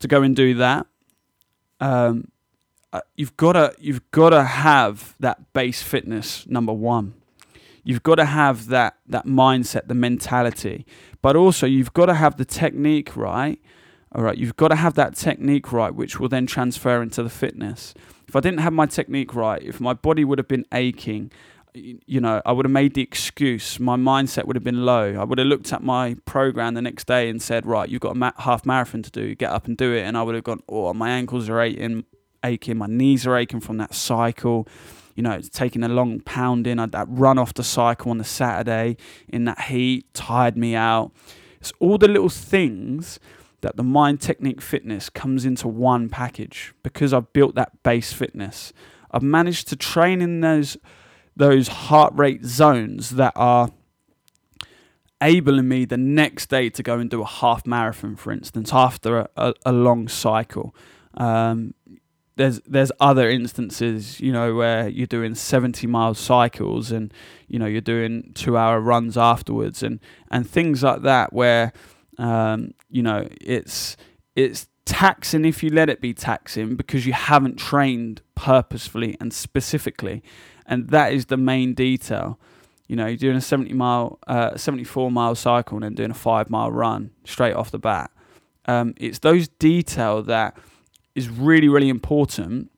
to 0.00 0.06
go 0.06 0.20
and 0.20 0.36
do 0.36 0.52
that. 0.52 0.86
Um, 1.80 2.30
uh, 2.92 3.00
you've 3.16 3.36
got 3.38 3.52
to 3.52 3.74
you've 3.78 4.10
got 4.10 4.30
to 4.30 4.44
have 4.44 5.14
that 5.18 5.54
base 5.54 5.82
fitness 5.82 6.46
number 6.46 6.74
one. 6.74 7.14
You've 7.84 8.02
got 8.02 8.16
to 8.16 8.26
have 8.26 8.66
that 8.66 8.98
that 9.06 9.24
mindset, 9.24 9.88
the 9.88 9.94
mentality, 9.94 10.84
but 11.22 11.36
also 11.36 11.66
you've 11.66 11.94
got 11.94 12.06
to 12.06 12.14
have 12.14 12.36
the 12.36 12.44
technique 12.44 13.16
right. 13.16 13.58
All 14.12 14.22
right, 14.22 14.36
you've 14.36 14.56
got 14.56 14.68
to 14.68 14.76
have 14.76 14.94
that 14.94 15.14
technique 15.16 15.72
right, 15.72 15.94
which 15.94 16.18
will 16.18 16.28
then 16.28 16.46
transfer 16.46 17.02
into 17.02 17.22
the 17.22 17.30
fitness. 17.30 17.94
If 18.26 18.36
I 18.36 18.40
didn't 18.40 18.60
have 18.60 18.72
my 18.72 18.86
technique 18.86 19.34
right, 19.34 19.62
if 19.62 19.80
my 19.80 19.92
body 19.92 20.24
would 20.24 20.38
have 20.38 20.48
been 20.48 20.66
aching, 20.72 21.30
you 21.74 22.20
know, 22.20 22.40
I 22.44 22.52
would 22.52 22.64
have 22.64 22.72
made 22.72 22.94
the 22.94 23.02
excuse. 23.02 23.78
My 23.78 23.96
mindset 23.96 24.46
would 24.46 24.56
have 24.56 24.64
been 24.64 24.84
low. 24.84 25.14
I 25.14 25.24
would 25.24 25.38
have 25.38 25.46
looked 25.46 25.72
at 25.72 25.82
my 25.82 26.16
program 26.24 26.74
the 26.74 26.82
next 26.82 27.06
day 27.06 27.28
and 27.28 27.40
said, 27.40 27.66
"Right, 27.66 27.88
you've 27.88 28.00
got 28.00 28.12
a 28.12 28.18
ma- 28.18 28.32
half 28.38 28.64
marathon 28.66 29.02
to 29.02 29.10
do. 29.10 29.34
Get 29.34 29.50
up 29.50 29.66
and 29.66 29.76
do 29.76 29.92
it." 29.92 30.02
And 30.02 30.16
I 30.16 30.22
would 30.22 30.34
have 30.34 30.44
gone, 30.44 30.62
"Oh, 30.68 30.92
my 30.94 31.10
ankles 31.10 31.48
are 31.48 31.60
aching 31.60 32.04
aching, 32.44 32.78
my 32.78 32.86
knees 32.86 33.26
are 33.26 33.36
aching 33.36 33.60
from 33.60 33.78
that 33.78 33.94
cycle. 33.94 34.66
You 35.14 35.22
know, 35.22 35.32
it's 35.32 35.48
taking 35.48 35.82
a 35.82 35.88
long 35.88 36.20
pounding. 36.20 36.76
That 36.76 37.06
run 37.08 37.38
off 37.38 37.54
the 37.54 37.64
cycle 37.64 38.10
on 38.10 38.18
the 38.18 38.24
Saturday 38.24 38.96
in 39.28 39.44
that 39.44 39.62
heat 39.62 40.12
tired 40.14 40.56
me 40.56 40.74
out. 40.74 41.12
It's 41.60 41.72
all 41.80 41.98
the 41.98 42.08
little 42.08 42.28
things 42.28 43.18
that 43.60 43.76
the 43.76 43.82
mind 43.82 44.20
technique 44.20 44.60
fitness 44.60 45.10
comes 45.10 45.44
into 45.44 45.66
one 45.66 46.08
package 46.08 46.74
because 46.82 47.12
I've 47.12 47.32
built 47.32 47.54
that 47.56 47.82
base 47.82 48.12
fitness. 48.12 48.72
I've 49.10 49.22
managed 49.22 49.68
to 49.68 49.76
train 49.76 50.20
in 50.20 50.40
those 50.40 50.76
those 51.36 51.68
heart 51.68 52.12
rate 52.16 52.44
zones 52.44 53.10
that 53.10 53.32
are 53.36 53.70
enabling 55.20 55.68
me 55.68 55.84
the 55.84 55.96
next 55.96 56.48
day 56.48 56.68
to 56.70 56.82
go 56.82 56.98
and 56.98 57.08
do 57.08 57.22
a 57.22 57.26
half 57.26 57.66
marathon, 57.66 58.16
for 58.16 58.32
instance, 58.32 58.72
after 58.72 59.18
a, 59.18 59.28
a, 59.36 59.54
a 59.66 59.72
long 59.72 60.08
cycle. 60.08 60.74
Um, 61.14 61.74
there's 62.36 62.60
there's 62.60 62.92
other 63.00 63.28
instances, 63.28 64.20
you 64.20 64.32
know, 64.32 64.54
where 64.54 64.88
you're 64.88 65.08
doing 65.08 65.34
70 65.34 65.86
mile 65.88 66.14
cycles 66.14 66.92
and 66.92 67.12
you 67.48 67.58
know 67.58 67.66
you're 67.66 67.80
doing 67.80 68.30
two 68.34 68.56
hour 68.56 68.80
runs 68.80 69.18
afterwards 69.18 69.82
and 69.82 69.98
and 70.30 70.48
things 70.48 70.82
like 70.82 71.02
that 71.02 71.32
where 71.32 71.72
um, 72.18 72.74
you 72.90 73.02
know 73.02 73.26
it's 73.40 73.96
it's 74.36 74.68
taxing 74.84 75.44
if 75.44 75.62
you 75.62 75.70
let 75.70 75.90
it 75.90 76.00
be 76.00 76.14
taxing 76.14 76.74
because 76.74 77.06
you 77.06 77.12
haven't 77.12 77.56
trained 77.56 78.22
purposefully 78.34 79.16
and 79.20 79.32
specifically, 79.32 80.22
and 80.66 80.88
that 80.90 81.12
is 81.12 81.26
the 81.26 81.36
main 81.36 81.74
detail. 81.74 82.38
You 82.86 82.96
know, 82.96 83.06
you're 83.06 83.18
doing 83.18 83.36
a 83.36 83.40
70 83.40 83.74
mile, 83.74 84.18
uh, 84.26 84.56
74 84.56 85.10
mile 85.10 85.34
cycle 85.34 85.76
and 85.76 85.84
then 85.84 85.94
doing 85.94 86.10
a 86.10 86.14
five 86.14 86.48
mile 86.48 86.70
run 86.70 87.10
straight 87.24 87.54
off 87.54 87.70
the 87.70 87.78
bat. 87.78 88.10
Um, 88.64 88.94
it's 88.96 89.18
those 89.18 89.48
detail 89.48 90.22
that 90.22 90.56
is 91.14 91.28
really 91.28 91.68
really 91.68 91.88
important, 91.88 92.70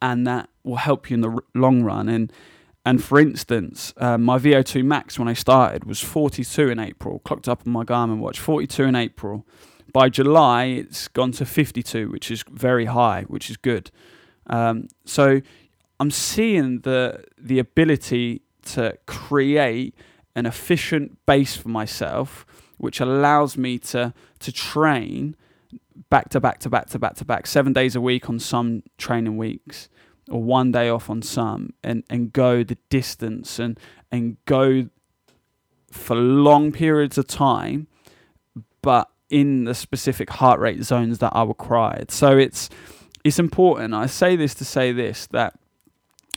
and 0.00 0.26
that 0.26 0.48
will 0.62 0.76
help 0.76 1.10
you 1.10 1.14
in 1.14 1.20
the 1.20 1.30
r- 1.30 1.44
long 1.54 1.82
run. 1.82 2.08
And 2.08 2.32
and 2.84 3.02
for 3.02 3.18
instance, 3.18 3.94
uh, 3.96 4.18
my 4.18 4.38
VO2 4.38 4.84
max 4.84 5.18
when 5.18 5.28
I 5.28 5.32
started 5.32 5.84
was 5.84 6.00
42 6.00 6.68
in 6.68 6.78
April, 6.78 7.20
clocked 7.20 7.48
up 7.48 7.62
on 7.66 7.72
my 7.72 7.84
Garmin 7.84 8.18
watch, 8.18 8.38
42 8.38 8.84
in 8.84 8.94
April. 8.94 9.46
By 9.92 10.08
July, 10.08 10.64
it's 10.64 11.08
gone 11.08 11.32
to 11.32 11.46
52, 11.46 12.10
which 12.10 12.30
is 12.30 12.44
very 12.50 12.86
high, 12.86 13.24
which 13.28 13.48
is 13.48 13.56
good. 13.56 13.90
Um, 14.48 14.88
so 15.04 15.40
I'm 15.98 16.10
seeing 16.10 16.80
the 16.80 17.24
the 17.38 17.58
ability 17.58 18.42
to 18.66 18.98
create 19.06 19.94
an 20.34 20.46
efficient 20.46 21.24
base 21.26 21.56
for 21.56 21.68
myself, 21.68 22.44
which 22.76 23.00
allows 23.00 23.56
me 23.56 23.78
to 23.78 24.12
to 24.40 24.52
train 24.52 25.36
back 26.10 26.28
to 26.30 26.40
back 26.40 26.58
to 26.60 26.68
back 26.68 26.88
to 26.90 26.98
back 26.98 27.14
to 27.16 27.24
back, 27.24 27.46
seven 27.46 27.72
days 27.72 27.96
a 27.96 28.00
week 28.00 28.28
on 28.28 28.38
some 28.38 28.82
training 28.98 29.36
weeks, 29.36 29.88
or 30.30 30.42
one 30.42 30.72
day 30.72 30.88
off 30.88 31.10
on 31.10 31.22
some, 31.22 31.74
and, 31.82 32.04
and 32.08 32.32
go 32.32 32.62
the 32.62 32.78
distance 32.88 33.58
and 33.58 33.78
and 34.10 34.36
go 34.46 34.88
for 35.90 36.16
long 36.16 36.72
periods 36.72 37.18
of 37.18 37.26
time, 37.26 37.86
but 38.82 39.08
in 39.30 39.64
the 39.64 39.74
specific 39.74 40.30
heart 40.30 40.60
rate 40.60 40.82
zones 40.82 41.18
that 41.18 41.30
are 41.30 41.46
required. 41.46 42.10
So 42.10 42.36
it's 42.36 42.70
it's 43.24 43.38
important. 43.38 43.94
I 43.94 44.06
say 44.06 44.36
this 44.36 44.54
to 44.56 44.64
say 44.64 44.92
this 44.92 45.26
that 45.28 45.58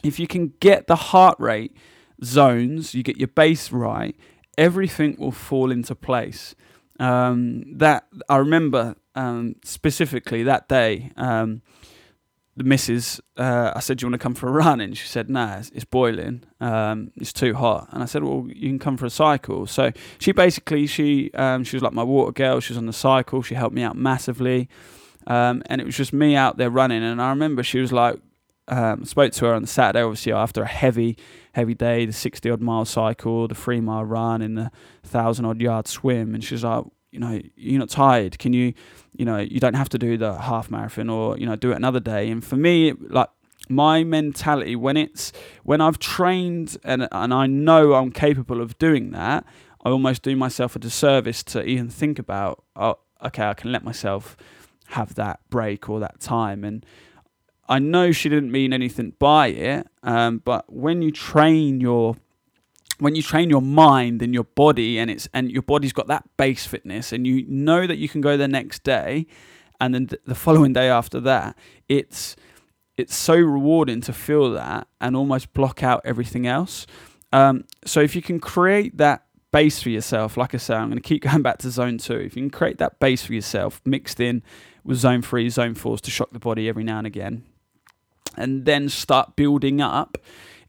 if 0.04 0.20
you 0.20 0.28
can 0.28 0.54
get 0.60 0.88
the 0.88 0.96
heart 0.96 1.40
rate 1.40 1.76
zones, 2.24 2.94
you 2.94 3.04
get 3.04 3.18
your 3.18 3.28
base 3.28 3.72
right, 3.72 4.16
everything 4.58 5.16
will 5.20 5.32
fall 5.32 5.72
into 5.72 5.96
place. 5.96 6.56
Um, 7.00 7.78
that 7.78 8.08
I 8.28 8.38
remember 8.38 8.96
um, 9.16 9.56
specifically 9.64 10.44
that 10.44 10.68
day. 10.68 11.12
Um, 11.16 11.62
the 12.58 12.64
missus, 12.64 13.22
uh, 13.38 13.72
I 13.76 13.80
said, 13.80 14.00
"Do 14.00 14.04
you 14.04 14.12
want 14.12 14.20
to 14.20 14.24
come 14.24 14.34
for 14.34 14.50
a 14.50 14.52
run?" 14.52 14.82
And 14.82 14.98
she 14.98 15.08
said, 15.08 15.30
"Nah, 15.30 15.60
it's, 15.60 15.86
boiling. 15.86 16.44
Um, 16.60 17.12
it's 17.16 17.32
too 17.32 17.54
hot." 17.54 17.88
And 17.92 18.02
I 18.02 18.08
said, 18.08 18.24
"Well, 18.24 18.48
you 18.50 18.68
can 18.68 18.80
come 18.80 18.98
for 18.98 19.06
a 19.06 19.12
cycle." 19.12 19.68
So 19.68 19.92
she 20.18 20.32
basically 20.32 20.88
she 20.88 21.32
um, 21.36 21.64
she 21.64 21.76
was 21.76 21.84
like 21.84 21.94
my 21.94 22.04
water 22.04 22.32
girl. 22.32 22.60
She 22.60 22.74
was 22.74 22.80
on 22.80 22.88
the 22.88 22.94
cycle. 22.94 23.44
She 23.44 23.54
helped 23.54 23.76
me 23.76 23.84
out 23.84 23.96
massively, 23.96 24.70
um, 25.28 25.62
and 25.68 25.80
it 25.80 25.86
was 25.86 25.96
just 25.96 26.14
me 26.14 26.36
out 26.36 26.58
there 26.58 26.72
running. 26.72 27.04
And 27.04 27.22
I 27.22 27.30
remember 27.30 27.62
she 27.62 27.80
was 27.80 27.94
like, 27.94 28.20
um, 28.68 29.06
spoke 29.06 29.34
to 29.34 29.46
her 29.46 29.54
on 29.54 29.62
the 29.62 29.68
Saturday, 29.68 30.04
obviously 30.04 30.34
after 30.34 30.64
a 30.64 30.68
heavy, 30.68 31.16
heavy 31.54 31.76
day, 31.76 32.08
the 32.08 32.14
sixty 32.14 32.50
odd 32.50 32.60
mile 32.60 32.86
cycle, 32.86 33.48
the 33.48 33.54
three 33.56 33.82
mile 33.82 34.04
run, 34.04 34.42
and 34.42 34.58
the 34.58 34.72
thousand 35.04 35.46
odd 35.46 35.62
yard 35.62 35.88
swim. 35.88 36.34
And 36.34 36.44
she's 36.44 36.64
like, 36.64 36.86
you 37.12 37.20
know, 37.20 37.42
you're 37.56 37.80
not 37.80 37.90
tired. 37.90 38.40
Can 38.40 38.54
you, 38.54 38.74
you 39.14 39.26
know, 39.26 39.38
you 39.38 39.60
don't 39.60 39.76
have 39.76 39.90
to 39.90 39.98
do 39.98 40.18
the 40.18 40.38
half 40.38 40.70
marathon 40.70 41.10
or, 41.10 41.38
you 41.38 41.46
know, 41.46 41.56
do 41.56 41.72
it 41.72 41.76
another 41.76 42.00
day. 42.00 42.30
And 42.30 42.44
for 42.44 42.56
me, 42.56 42.94
like 42.94 43.30
my 43.70 44.04
mentality 44.04 44.76
when 44.76 44.98
it's, 44.98 45.32
when 45.64 45.82
I've 45.82 46.00
trained 46.00 46.78
and, 46.84 47.08
and 47.12 47.34
I 47.34 47.48
know 47.48 47.94
I'm 47.94 48.12
capable 48.12 48.62
of 48.62 48.78
doing 48.78 49.12
that, 49.12 49.46
I 49.84 49.90
almost 49.90 50.22
do 50.22 50.36
myself 50.36 50.76
a 50.76 50.80
disservice 50.80 51.44
to 51.44 51.64
even 51.64 51.90
think 51.90 52.20
about, 52.20 52.64
oh, 52.76 53.00
okay, 53.26 53.44
I 53.44 53.54
can 53.54 53.72
let 53.72 53.84
myself 53.84 54.36
have 54.88 55.16
that 55.16 55.40
break 55.50 55.90
or 55.90 56.00
that 56.00 56.20
time. 56.20 56.64
And 56.64 56.86
I 57.70 57.80
know 57.80 58.12
she 58.12 58.30
didn't 58.30 58.52
mean 58.52 58.74
anything 58.74 59.14
by 59.20 59.48
it, 59.48 59.88
um, 60.04 60.42
but 60.44 60.72
when 60.72 61.02
you 61.02 61.12
train 61.12 61.82
your 61.82 62.16
when 63.00 63.16
you 63.16 63.22
train 63.22 63.50
your 63.50 63.62
mind 63.62 64.22
and 64.22 64.34
your 64.34 64.44
body 64.44 64.98
and 64.98 65.10
it's 65.12 65.28
and 65.34 65.52
your 65.52 65.62
body's 65.62 65.94
got 65.94 66.08
that 66.08 66.24
base 66.38 66.66
fitness 66.66 67.12
and 67.12 67.28
you 67.28 67.46
know 67.48 67.88
that 67.88 67.98
you 67.98 68.10
can 68.10 68.22
go 68.22 68.38
the 68.38 68.48
next 68.48 68.84
day 68.84 69.26
and 69.80 69.94
then 69.94 70.10
the 70.26 70.36
following 70.36 70.74
day 70.74 70.90
after 70.90 71.20
that 71.20 71.58
it's 71.88 72.36
it's 72.98 73.16
so 73.16 73.36
rewarding 73.36 74.02
to 74.02 74.14
feel 74.14 74.52
that 74.54 74.88
and 75.00 75.16
almost 75.16 75.54
block 75.54 75.84
out 75.84 76.02
everything 76.04 76.48
else. 76.48 76.88
Um, 77.32 77.66
so 77.86 78.00
if 78.02 78.16
you 78.16 78.24
can 78.24 78.40
create 78.40 78.98
that 78.98 79.24
base 79.54 79.82
for 79.82 79.90
yourself 79.90 80.36
like 80.36 80.54
i 80.54 80.58
say 80.58 80.76
i'm 80.76 80.90
going 80.90 81.02
to 81.02 81.08
keep 81.08 81.24
going 81.30 81.42
back 81.42 81.58
to 81.60 81.70
zone 81.72 81.98
two. 81.98 82.18
If 82.18 82.36
you 82.36 82.42
can 82.42 82.50
create 82.50 82.80
that 82.80 83.00
base 83.00 83.26
for 83.26 83.34
yourself 83.34 83.82
mixed 83.86 84.20
in 84.20 84.44
with 84.84 84.98
zone 84.98 85.22
three 85.22 85.50
zone 85.50 85.74
fours 85.76 86.02
to 86.02 86.12
shock 86.12 86.32
the 86.32 86.40
body 86.40 86.68
every 86.68 86.84
now 86.84 86.98
and 86.98 87.08
again 87.08 87.44
and 88.36 88.66
then 88.66 88.90
start 88.90 89.36
building 89.36 89.82
up 89.82 90.18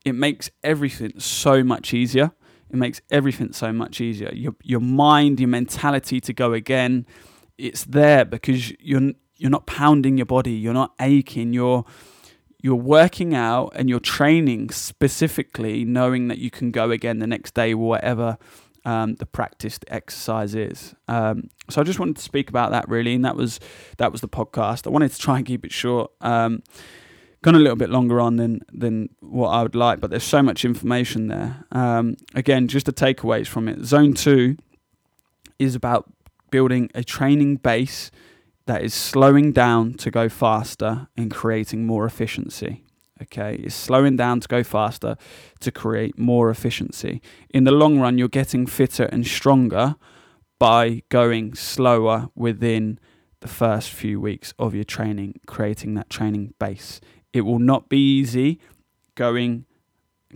it 0.04 0.12
makes 0.14 0.50
everything 0.62 1.18
so 1.18 1.62
much 1.62 1.92
easier. 1.92 2.32
It 2.70 2.76
makes 2.76 3.00
everything 3.10 3.52
so 3.52 3.72
much 3.72 4.00
easier. 4.00 4.30
Your 4.34 4.54
your 4.62 4.80
mind, 4.80 5.40
your 5.40 5.48
mentality 5.48 6.20
to 6.20 6.32
go 6.32 6.52
again, 6.52 7.06
it's 7.56 7.84
there 7.84 8.24
because 8.24 8.70
you're 8.80 9.12
you're 9.36 9.50
not 9.50 9.66
pounding 9.66 10.18
your 10.18 10.26
body, 10.26 10.52
you're 10.52 10.74
not 10.74 10.94
aching, 11.00 11.52
you're 11.52 11.84
you're 12.60 12.74
working 12.74 13.34
out 13.34 13.72
and 13.76 13.88
you're 13.88 14.00
training 14.00 14.70
specifically 14.70 15.84
knowing 15.84 16.28
that 16.28 16.38
you 16.38 16.50
can 16.50 16.70
go 16.70 16.90
again 16.90 17.20
the 17.20 17.26
next 17.26 17.54
day 17.54 17.72
whatever 17.72 18.36
um, 18.84 19.14
the 19.16 19.26
practiced 19.26 19.84
exercise 19.88 20.54
is. 20.54 20.94
Um, 21.06 21.50
so 21.70 21.80
I 21.80 21.84
just 21.84 21.98
wanted 21.98 22.16
to 22.16 22.22
speak 22.22 22.48
about 22.48 22.70
that 22.72 22.88
really, 22.88 23.14
and 23.14 23.24
that 23.24 23.36
was 23.36 23.60
that 23.98 24.12
was 24.12 24.20
the 24.20 24.28
podcast. 24.28 24.86
I 24.86 24.90
wanted 24.90 25.12
to 25.12 25.18
try 25.18 25.36
and 25.36 25.46
keep 25.46 25.64
it 25.64 25.72
short. 25.72 26.10
Um, 26.20 26.62
gone 27.42 27.54
a 27.54 27.58
little 27.58 27.76
bit 27.76 27.90
longer 27.90 28.20
on 28.20 28.36
than 28.36 28.60
than 28.72 29.10
what 29.20 29.48
I 29.48 29.62
would 29.62 29.74
like, 29.74 30.00
but 30.00 30.10
there's 30.10 30.24
so 30.24 30.42
much 30.42 30.64
information 30.64 31.28
there. 31.28 31.64
Um, 31.72 32.16
again, 32.34 32.68
just 32.68 32.86
the 32.86 32.92
takeaways 32.92 33.46
from 33.46 33.68
it. 33.68 33.84
Zone 33.84 34.14
two 34.14 34.56
is 35.58 35.74
about 35.74 36.10
building 36.50 36.90
a 36.94 37.04
training 37.04 37.56
base 37.56 38.10
that 38.66 38.82
is 38.82 38.94
slowing 38.94 39.52
down 39.52 39.94
to 39.94 40.10
go 40.10 40.28
faster 40.28 41.08
and 41.16 41.30
creating 41.30 41.86
more 41.86 42.04
efficiency. 42.04 42.84
Okay, 43.20 43.56
it's 43.56 43.74
slowing 43.74 44.16
down 44.16 44.40
to 44.40 44.48
go 44.48 44.62
faster 44.62 45.16
to 45.60 45.72
create 45.72 46.18
more 46.18 46.50
efficiency. 46.50 47.20
In 47.50 47.64
the 47.64 47.72
long 47.72 47.98
run, 47.98 48.16
you're 48.16 48.28
getting 48.28 48.66
fitter 48.66 49.04
and 49.04 49.26
stronger 49.26 49.96
by 50.58 51.02
going 51.08 51.54
slower 51.54 52.28
within 52.36 53.00
the 53.40 53.48
first 53.48 53.90
few 53.90 54.20
weeks 54.20 54.54
of 54.58 54.74
your 54.74 54.84
training, 54.84 55.40
creating 55.46 55.94
that 55.94 56.10
training 56.10 56.54
base. 56.58 57.00
It 57.32 57.42
will 57.42 57.58
not 57.58 57.88
be 57.88 57.98
easy 57.98 58.60
going 59.14 59.66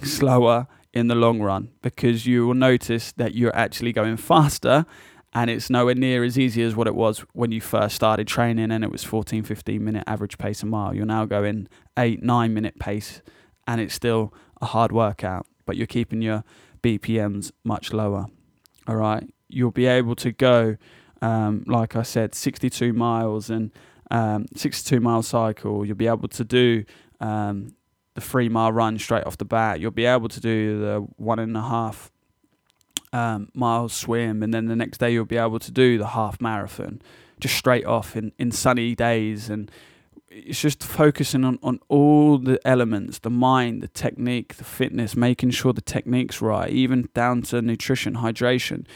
slower 0.03 0.67
in 0.93 1.09
the 1.09 1.15
long 1.15 1.41
run 1.41 1.71
because 1.81 2.27
you 2.27 2.47
will 2.47 2.55
notice 2.55 3.13
that 3.13 3.35
you're 3.35 3.55
actually 3.57 3.93
going 3.93 4.17
faster 4.17 4.85
and 5.33 5.49
it's 5.49 5.71
nowhere 5.71 5.95
near 5.95 6.23
as 6.23 6.39
easy 6.39 6.63
as 6.63 6.77
what 6.77 6.87
it 6.87 6.95
was 6.95 7.21
when 7.33 7.53
you 7.53 7.61
first 7.61 7.95
started 7.95 8.27
training 8.27 8.71
and 8.71 8.85
it 8.85 8.93
was 8.93 9.03
14 9.03 9.45
15 9.45 9.83
minute 9.83 10.05
average 10.07 10.37
pace 10.37 10.63
a 10.63 10.67
mile. 10.67 10.95
You're 10.95 11.07
now 11.07 11.25
going 11.25 11.69
8 11.99 12.23
9 12.23 12.55
minute 12.55 12.79
pace 12.79 13.23
and 13.67 13.81
it's 13.81 13.95
still 13.95 14.35
a 14.61 14.67
hard 14.67 14.93
workout 14.93 15.47
but 15.65 15.77
you're 15.77 15.87
keeping 15.87 16.21
your 16.21 16.45
bpms 16.83 17.53
much 17.65 17.93
lower. 17.93 18.27
All 18.87 18.97
right? 18.97 19.25
You'll 19.49 19.71
be 19.71 19.87
able 19.87 20.17
to 20.17 20.33
go 20.33 20.77
um, 21.23 21.63
like 21.69 21.95
i 21.95 22.03
said 22.03 22.35
62 22.35 22.93
miles 22.93 23.49
and 23.49 23.71
um, 24.13 24.45
62 24.55 25.01
mile 25.01 25.23
cycle. 25.23 25.85
You'll 25.85 25.97
be 25.97 26.07
able 26.07 26.29
to 26.29 26.45
do 26.45 26.85
um, 27.19 27.75
the 28.15 28.21
three 28.21 28.49
mile 28.49 28.71
run 28.71 28.99
straight 28.99 29.25
off 29.25 29.39
the 29.39 29.45
bat. 29.45 29.81
You'll 29.81 29.91
be 29.91 30.05
able 30.05 30.29
to 30.29 30.41
do 30.41 30.79
the 30.79 30.99
one 31.17 31.39
and 31.39 31.57
a 31.57 31.63
half 31.63 32.13
um, 33.13 33.49
mile 33.55 33.89
swim, 33.89 34.43
and 34.43 34.53
then 34.53 34.67
the 34.67 34.77
next 34.77 34.99
day 34.99 35.13
you'll 35.13 35.25
be 35.25 35.39
able 35.39 35.59
to 35.59 35.73
do 35.73 35.99
the 35.99 36.09
half 36.09 36.41
marathon 36.41 37.01
just 37.41 37.57
straight 37.57 37.87
off 37.87 38.15
in, 38.15 38.33
in 38.39 38.53
sunny 38.53 38.95
days. 38.95 39.49
And 39.49 39.71
it's 40.29 40.61
just 40.61 40.83
focusing 40.83 41.43
on, 41.43 41.59
on 41.63 41.81
all 41.89 42.39
the 42.39 42.61
elements 42.67 43.19
the 43.19 43.31
mind, 43.31 43.83
the 43.83 43.89
technique, 43.89 44.57
the 44.57 44.65
fitness, 44.65 45.17
making 45.17 45.51
sure 45.51 45.73
the 45.73 45.81
technique's 45.81 46.43
right, 46.43 46.71
even 46.71 47.09
down 47.15 47.43
to 47.43 47.63
nutrition, 47.63 48.17
hydration 48.17 48.87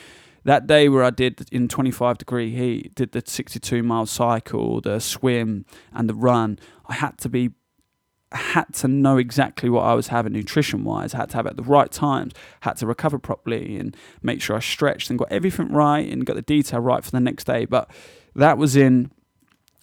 that 0.47 0.69
day 0.69 0.89
where 0.89 1.03
I 1.03 1.11
did 1.11 1.49
in 1.51 1.67
25 1.67 2.19
degree 2.19 2.55
heat, 2.55 2.95
did 2.95 3.11
the 3.13 3.23
62 3.25 3.83
mile 3.83 4.07
cycle, 4.07 4.81
the 4.81 5.01
swim, 5.01 5.67
and 5.93 6.09
the 6.09 6.15
run, 6.15 6.59
I 6.87 6.95
had 6.95 7.19
to 7.19 7.29
be 7.29 7.51
had 8.33 8.73
to 8.75 8.89
know 8.89 9.19
exactly 9.19 9.69
what 9.69 9.83
I 9.83 9.95
was 9.95 10.09
having 10.09 10.33
nutrition 10.33 10.85
wise. 10.85 11.13
Had 11.13 11.31
to 11.31 11.37
have 11.37 11.47
it 11.47 11.51
at 11.51 11.57
the 11.57 11.63
right 11.63 11.91
times, 11.91 12.33
had 12.61 12.77
to 12.77 12.87
recover 12.87 13.19
properly 13.19 13.77
and 13.77 13.97
make 14.23 14.41
sure 14.41 14.57
I 14.57 14.61
stretched 14.61 15.11
and 15.11 15.19
got 15.19 15.31
everything 15.33 15.73
right 15.73 16.11
and 16.11 16.25
got 16.25 16.37
the 16.37 16.43
detail 16.43 16.81
right 16.81 17.05
for 17.05 17.11
the 17.11 17.21
next 17.21 17.45
day. 17.45 17.65
But 17.65 17.91
that 18.35 18.57
was 18.57 18.77
in 18.77 19.11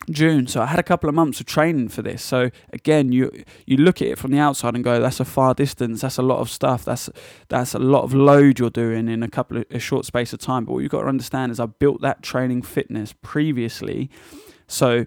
June. 0.10 0.48
So 0.48 0.62
I 0.62 0.66
had 0.68 0.80
a 0.80 0.84
couple 0.84 1.10
of 1.10 1.16
months 1.16 1.40
of 1.40 1.46
training 1.46 1.90
for 1.90 2.02
this. 2.02 2.24
So 2.24 2.50
again, 2.72 3.12
you 3.12 3.32
you 3.66 3.78
look 3.78 4.02
at 4.02 4.08
it 4.08 4.18
from 4.18 4.32
the 4.32 4.40
outside 4.40 4.76
and 4.76 4.84
go, 4.84 5.00
that's 5.00 5.20
a 5.20 5.26
far 5.26 5.54
distance. 5.54 6.02
That's 6.02 6.18
a 6.18 6.22
lot 6.22 6.40
of 6.40 6.50
stuff. 6.50 6.86
That's 6.86 7.10
that's 7.50 7.74
a 7.74 7.80
lot 7.80 8.04
of 8.04 8.14
load 8.14 8.60
you're 8.60 8.70
doing 8.70 9.08
in 9.08 9.24
a 9.24 9.30
couple 9.30 9.58
of 9.58 9.66
a 9.72 9.80
short 9.80 10.06
space 10.06 10.34
of 10.34 10.40
time. 10.40 10.66
But 10.66 10.74
what 10.74 10.80
you've 10.80 10.92
got 10.92 11.02
to 11.02 11.08
understand 11.08 11.52
is 11.52 11.60
I 11.60 11.68
built 11.68 12.02
that 12.02 12.22
training 12.22 12.64
fitness 12.64 13.14
previously. 13.22 14.10
So 14.68 15.06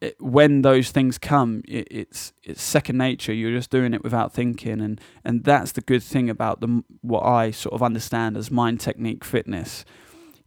it, 0.00 0.20
when 0.20 0.62
those 0.62 0.90
things 0.90 1.18
come, 1.18 1.62
it, 1.66 1.88
it's 1.90 2.32
it's 2.44 2.62
second 2.62 2.98
nature. 2.98 3.32
You're 3.32 3.52
just 3.52 3.70
doing 3.70 3.94
it 3.94 4.04
without 4.04 4.32
thinking, 4.32 4.80
and 4.80 5.00
and 5.24 5.44
that's 5.44 5.72
the 5.72 5.80
good 5.80 6.02
thing 6.02 6.28
about 6.30 6.60
the 6.60 6.84
what 7.00 7.24
I 7.24 7.50
sort 7.50 7.74
of 7.74 7.82
understand 7.82 8.36
as 8.36 8.50
mind 8.50 8.80
technique 8.80 9.24
fitness. 9.24 9.84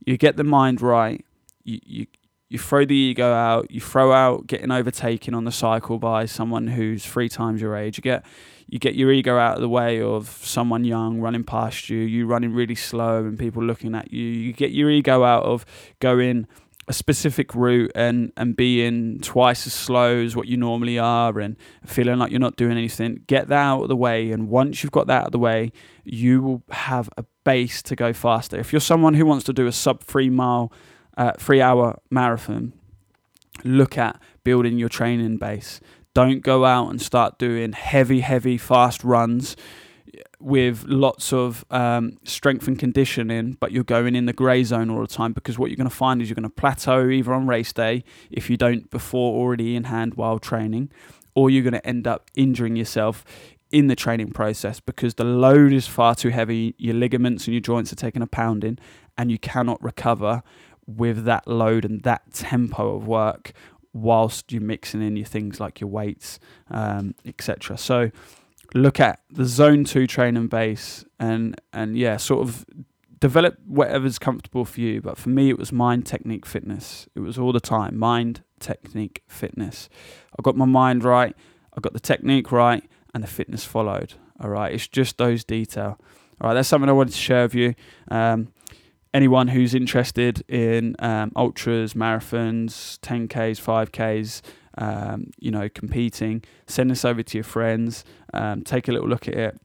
You 0.06 0.18
get 0.18 0.38
the 0.38 0.44
mind 0.44 0.82
right. 0.82 1.26
You, 1.64 1.80
you 1.84 2.08
you 2.50 2.58
throw 2.58 2.84
the 2.84 2.96
ego 2.96 3.32
out, 3.32 3.70
you 3.70 3.80
throw 3.80 4.12
out 4.12 4.48
getting 4.48 4.72
overtaken 4.72 5.36
on 5.36 5.46
the 5.46 5.52
cycle 5.52 6.00
by 6.00 6.26
someone 6.26 6.68
who's 6.68 7.06
three 7.06 7.30
times 7.30 7.62
your 7.62 7.76
age. 7.76 7.98
You 7.98 8.02
get 8.02 8.26
you 8.68 8.80
get 8.80 8.96
your 8.96 9.12
ego 9.12 9.38
out 9.38 9.56
of 9.56 9.62
the 9.62 9.70
way 9.70 10.02
of 10.02 10.28
someone 10.44 10.84
young 10.84 11.20
running 11.20 11.44
past 11.44 11.90
you, 11.90 12.00
you 12.00 12.26
running 12.26 12.54
really 12.54 12.76
slow 12.76 13.20
and 13.20 13.38
people 13.38 13.64
looking 13.64 13.96
at 13.96 14.12
you. 14.12 14.26
You 14.26 14.54
get 14.54 14.72
your 14.72 14.90
ego 14.90 15.24
out 15.24 15.44
of 15.44 15.66
going 16.00 16.48
a 16.88 16.94
specific 16.94 17.54
route 17.54 17.92
and 17.94 18.32
and 18.36 18.56
being 18.56 19.20
twice 19.20 19.68
as 19.68 19.74
slow 19.74 20.24
as 20.24 20.36
what 20.36 20.48
you 20.48 20.58
normally 20.58 20.98
are 20.98 21.40
and 21.40 21.56
feeling 21.86 22.18
like 22.18 22.32
you're 22.32 22.40
not 22.40 22.56
doing 22.56 22.78
anything. 22.78 23.24
Get 23.28 23.48
that 23.50 23.58
out 23.58 23.84
of 23.84 23.90
the 23.90 23.96
way 23.96 24.32
and 24.32 24.50
once 24.50 24.82
you've 24.82 24.92
got 24.92 25.06
that 25.06 25.22
out 25.22 25.26
of 25.28 25.32
the 25.34 25.40
way, 25.40 25.72
you 26.04 26.42
will 26.42 26.64
have 26.72 27.12
a 27.16 27.26
base 27.44 27.84
to 27.84 27.96
go 27.96 28.12
faster. 28.12 28.58
If 28.58 28.74
you're 28.74 28.80
someone 28.80 29.14
who 29.14 29.28
wants 29.28 29.46
to 29.46 29.54
do 29.54 29.68
a 29.68 29.72
sub 29.72 30.02
3 30.02 30.32
mile 30.32 30.74
three 31.38 31.62
hour 31.62 32.00
marathon, 32.10 32.74
look 33.64 33.98
at 33.98 34.20
building 34.44 34.78
your 34.80 34.90
training 34.90 35.38
base. 35.38 35.82
Don't 36.14 36.42
go 36.42 36.66
out 36.66 36.90
and 36.90 37.02
start 37.02 37.38
doing 37.38 37.74
heavy, 37.74 38.22
heavy, 38.22 38.58
fast 38.58 39.04
runs. 39.04 39.56
with 40.40 40.86
lots 40.88 41.34
of 41.34 41.66
um, 41.70 42.18
strength 42.24 42.68
and 42.68 42.80
conditioning, 42.80 43.58
but 43.60 43.72
you're 43.72 43.84
going 43.84 44.16
in 44.16 44.26
the 44.26 44.34
grey 44.34 44.64
zone 44.64 44.90
all 44.90 45.02
the 45.02 45.08
time 45.08 45.34
because 45.34 45.60
what 45.60 45.70
you're 45.70 45.78
going 45.78 45.90
to 45.90 45.96
find 45.96 46.22
is 46.22 46.30
you're 46.30 46.36
going 46.36 46.44
to 46.44 46.50
plateau 46.50 47.10
either 47.10 47.34
on 47.34 47.46
race 47.48 47.74
day 47.74 48.04
if 48.32 48.50
you 48.50 48.58
don't 48.58 48.90
before 48.90 49.34
already 49.40 49.76
in 49.76 49.86
hand 49.86 50.16
while 50.16 50.40
training, 50.40 50.90
or 51.36 51.50
you're 51.50 51.64
going 51.64 51.74
to 51.74 51.86
end 51.86 52.08
up 52.08 52.30
injuring 52.36 52.76
yourself 52.76 53.24
in 53.72 53.88
the 53.88 53.96
training 53.96 54.32
process 54.32 54.80
because 54.80 55.16
the 55.16 55.24
load 55.24 55.72
is 55.72 55.88
far 55.88 56.16
too 56.16 56.30
heavy. 56.30 56.74
Your 56.78 56.96
ligaments 56.96 57.46
and 57.46 57.54
your 57.54 57.62
joints 57.62 57.92
are 57.94 57.98
taking 57.98 58.22
a 58.22 58.28
pounding, 58.28 58.80
and 59.18 59.30
you 59.32 59.38
cannot 59.38 59.82
recover 59.84 60.42
with 60.98 61.26
that 61.26 61.48
load 61.48 61.86
and 61.86 62.02
that 62.04 62.34
tempo 62.34 62.96
of 62.96 63.08
work 63.08 63.52
whilst 63.94 64.52
you're 64.52 64.62
mixing 64.62 65.02
in 65.02 65.16
your 65.16 65.26
things 65.26 65.60
like 65.60 65.82
your 65.82 65.90
weights, 65.90 66.40
um, 66.70 67.16
etc. 67.26 67.78
So 67.78 68.12
look 68.74 69.00
at 69.00 69.22
the 69.32 69.46
zone 69.46 69.84
two 69.84 70.08
training 70.08 70.48
base 70.48 71.06
and 71.20 71.60
and 71.74 71.98
yeah, 71.98 72.18
sort 72.18 72.48
of 72.48 72.66
develop 73.20 73.58
whatever's 73.66 74.20
comfortable 74.20 74.66
for 74.66 74.80
you. 74.80 75.02
But 75.02 75.18
for 75.18 75.30
me, 75.30 75.50
it 75.50 75.58
was 75.58 75.72
mind, 75.72 76.06
technique, 76.06 76.46
fitness. 76.46 77.08
It 77.16 77.20
was 77.20 77.38
all 77.38 77.52
the 77.52 77.60
time 77.60 77.98
mind, 77.98 78.44
technique, 78.60 79.24
fitness. 79.28 79.90
I 80.38 80.42
got 80.42 80.56
my 80.56 80.66
mind 80.66 81.04
right, 81.04 81.36
I 81.76 81.82
got 81.82 81.94
the 81.94 82.00
technique 82.00 82.52
right, 82.52 82.84
and 83.14 83.24
the 83.24 83.28
fitness 83.28 83.66
followed. 83.66 84.14
All 84.40 84.50
right, 84.50 84.74
it's 84.74 84.88
just 84.88 85.18
those 85.18 85.44
detail. 85.44 86.00
All 86.42 86.50
right, 86.50 86.54
that's 86.54 86.70
something 86.70 86.90
I 86.90 86.94
wanted 86.94 87.12
to 87.12 87.18
share 87.18 87.44
with 87.44 87.56
you. 87.56 87.76
Um, 88.10 88.54
anyone 89.14 89.48
who's 89.50 89.74
interested 89.74 90.44
in 90.50 90.96
um, 91.00 91.32
ultras, 91.36 91.94
marathons, 91.94 93.00
10Ks, 93.00 93.60
5Ks, 93.62 94.42
um, 94.78 95.32
you 95.40 95.52
know, 95.52 95.68
competing, 95.70 96.44
send 96.68 96.92
this 96.92 97.04
over 97.04 97.24
to 97.24 97.38
your 97.38 97.44
friends. 97.44 98.04
Um, 98.34 98.64
take 98.64 98.88
a 98.88 98.92
little 98.92 99.10
look 99.10 99.28
at 99.28 99.34
it. 99.34 99.60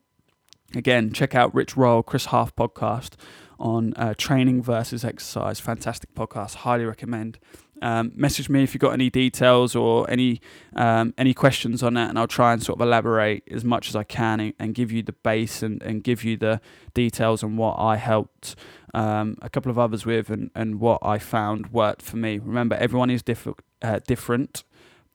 Again, 0.74 1.12
check 1.12 1.34
out 1.34 1.54
Rich 1.54 1.76
Roll, 1.76 2.02
Chris 2.02 2.26
Hauth 2.26 2.56
podcast 2.56 3.14
on 3.60 3.94
uh, 3.94 4.14
training 4.16 4.62
versus 4.62 5.04
exercise. 5.04 5.60
Fantastic 5.60 6.14
podcast. 6.14 6.56
Highly 6.56 6.84
recommend. 6.84 7.38
Um, 7.84 8.12
message 8.16 8.48
me 8.48 8.62
if 8.62 8.72
you've 8.72 8.80
got 8.80 8.94
any 8.94 9.10
details 9.10 9.76
or 9.76 10.10
any 10.10 10.40
um, 10.74 11.12
any 11.18 11.34
questions 11.34 11.82
on 11.82 11.92
that, 11.94 12.08
and 12.08 12.18
I'll 12.18 12.26
try 12.26 12.54
and 12.54 12.62
sort 12.62 12.80
of 12.80 12.86
elaborate 12.86 13.42
as 13.50 13.62
much 13.62 13.90
as 13.90 13.94
I 13.94 14.04
can 14.04 14.40
and, 14.40 14.54
and 14.58 14.74
give 14.74 14.90
you 14.90 15.02
the 15.02 15.12
base 15.12 15.62
and, 15.62 15.82
and 15.82 16.02
give 16.02 16.24
you 16.24 16.38
the 16.38 16.62
details 16.94 17.42
on 17.42 17.58
what 17.58 17.78
I 17.78 17.96
helped 17.96 18.56
um, 18.94 19.36
a 19.42 19.50
couple 19.50 19.70
of 19.70 19.78
others 19.78 20.06
with 20.06 20.30
and, 20.30 20.50
and 20.54 20.80
what 20.80 20.98
I 21.02 21.18
found 21.18 21.72
worked 21.72 22.00
for 22.00 22.16
me. 22.16 22.38
Remember, 22.38 22.74
everyone 22.76 23.10
is 23.10 23.22
diff- 23.22 23.48
uh, 23.82 24.00
different, 24.06 24.64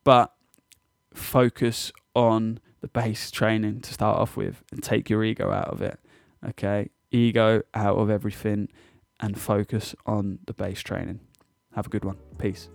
but 0.03 0.31
focus 1.11 1.91
on 2.13 2.59
the 2.81 2.87
base 2.87 3.31
training 3.31 3.81
to 3.81 3.93
start 3.95 4.19
off 4.19 4.37
with 4.37 4.63
and 4.71 4.83
take 4.83 5.09
your 5.09 5.23
ego 5.23 5.49
out 5.51 5.69
of 5.69 5.81
it. 5.81 5.99
Okay, 6.47 6.91
ego 7.09 7.63
out 7.73 7.97
of 7.97 8.11
everything 8.11 8.69
and 9.19 9.39
focus 9.39 9.95
on 10.05 10.37
the 10.45 10.53
base 10.53 10.81
training. 10.81 11.21
Have 11.75 11.87
a 11.87 11.89
good 11.89 12.05
one. 12.05 12.17
Peace. 12.37 12.69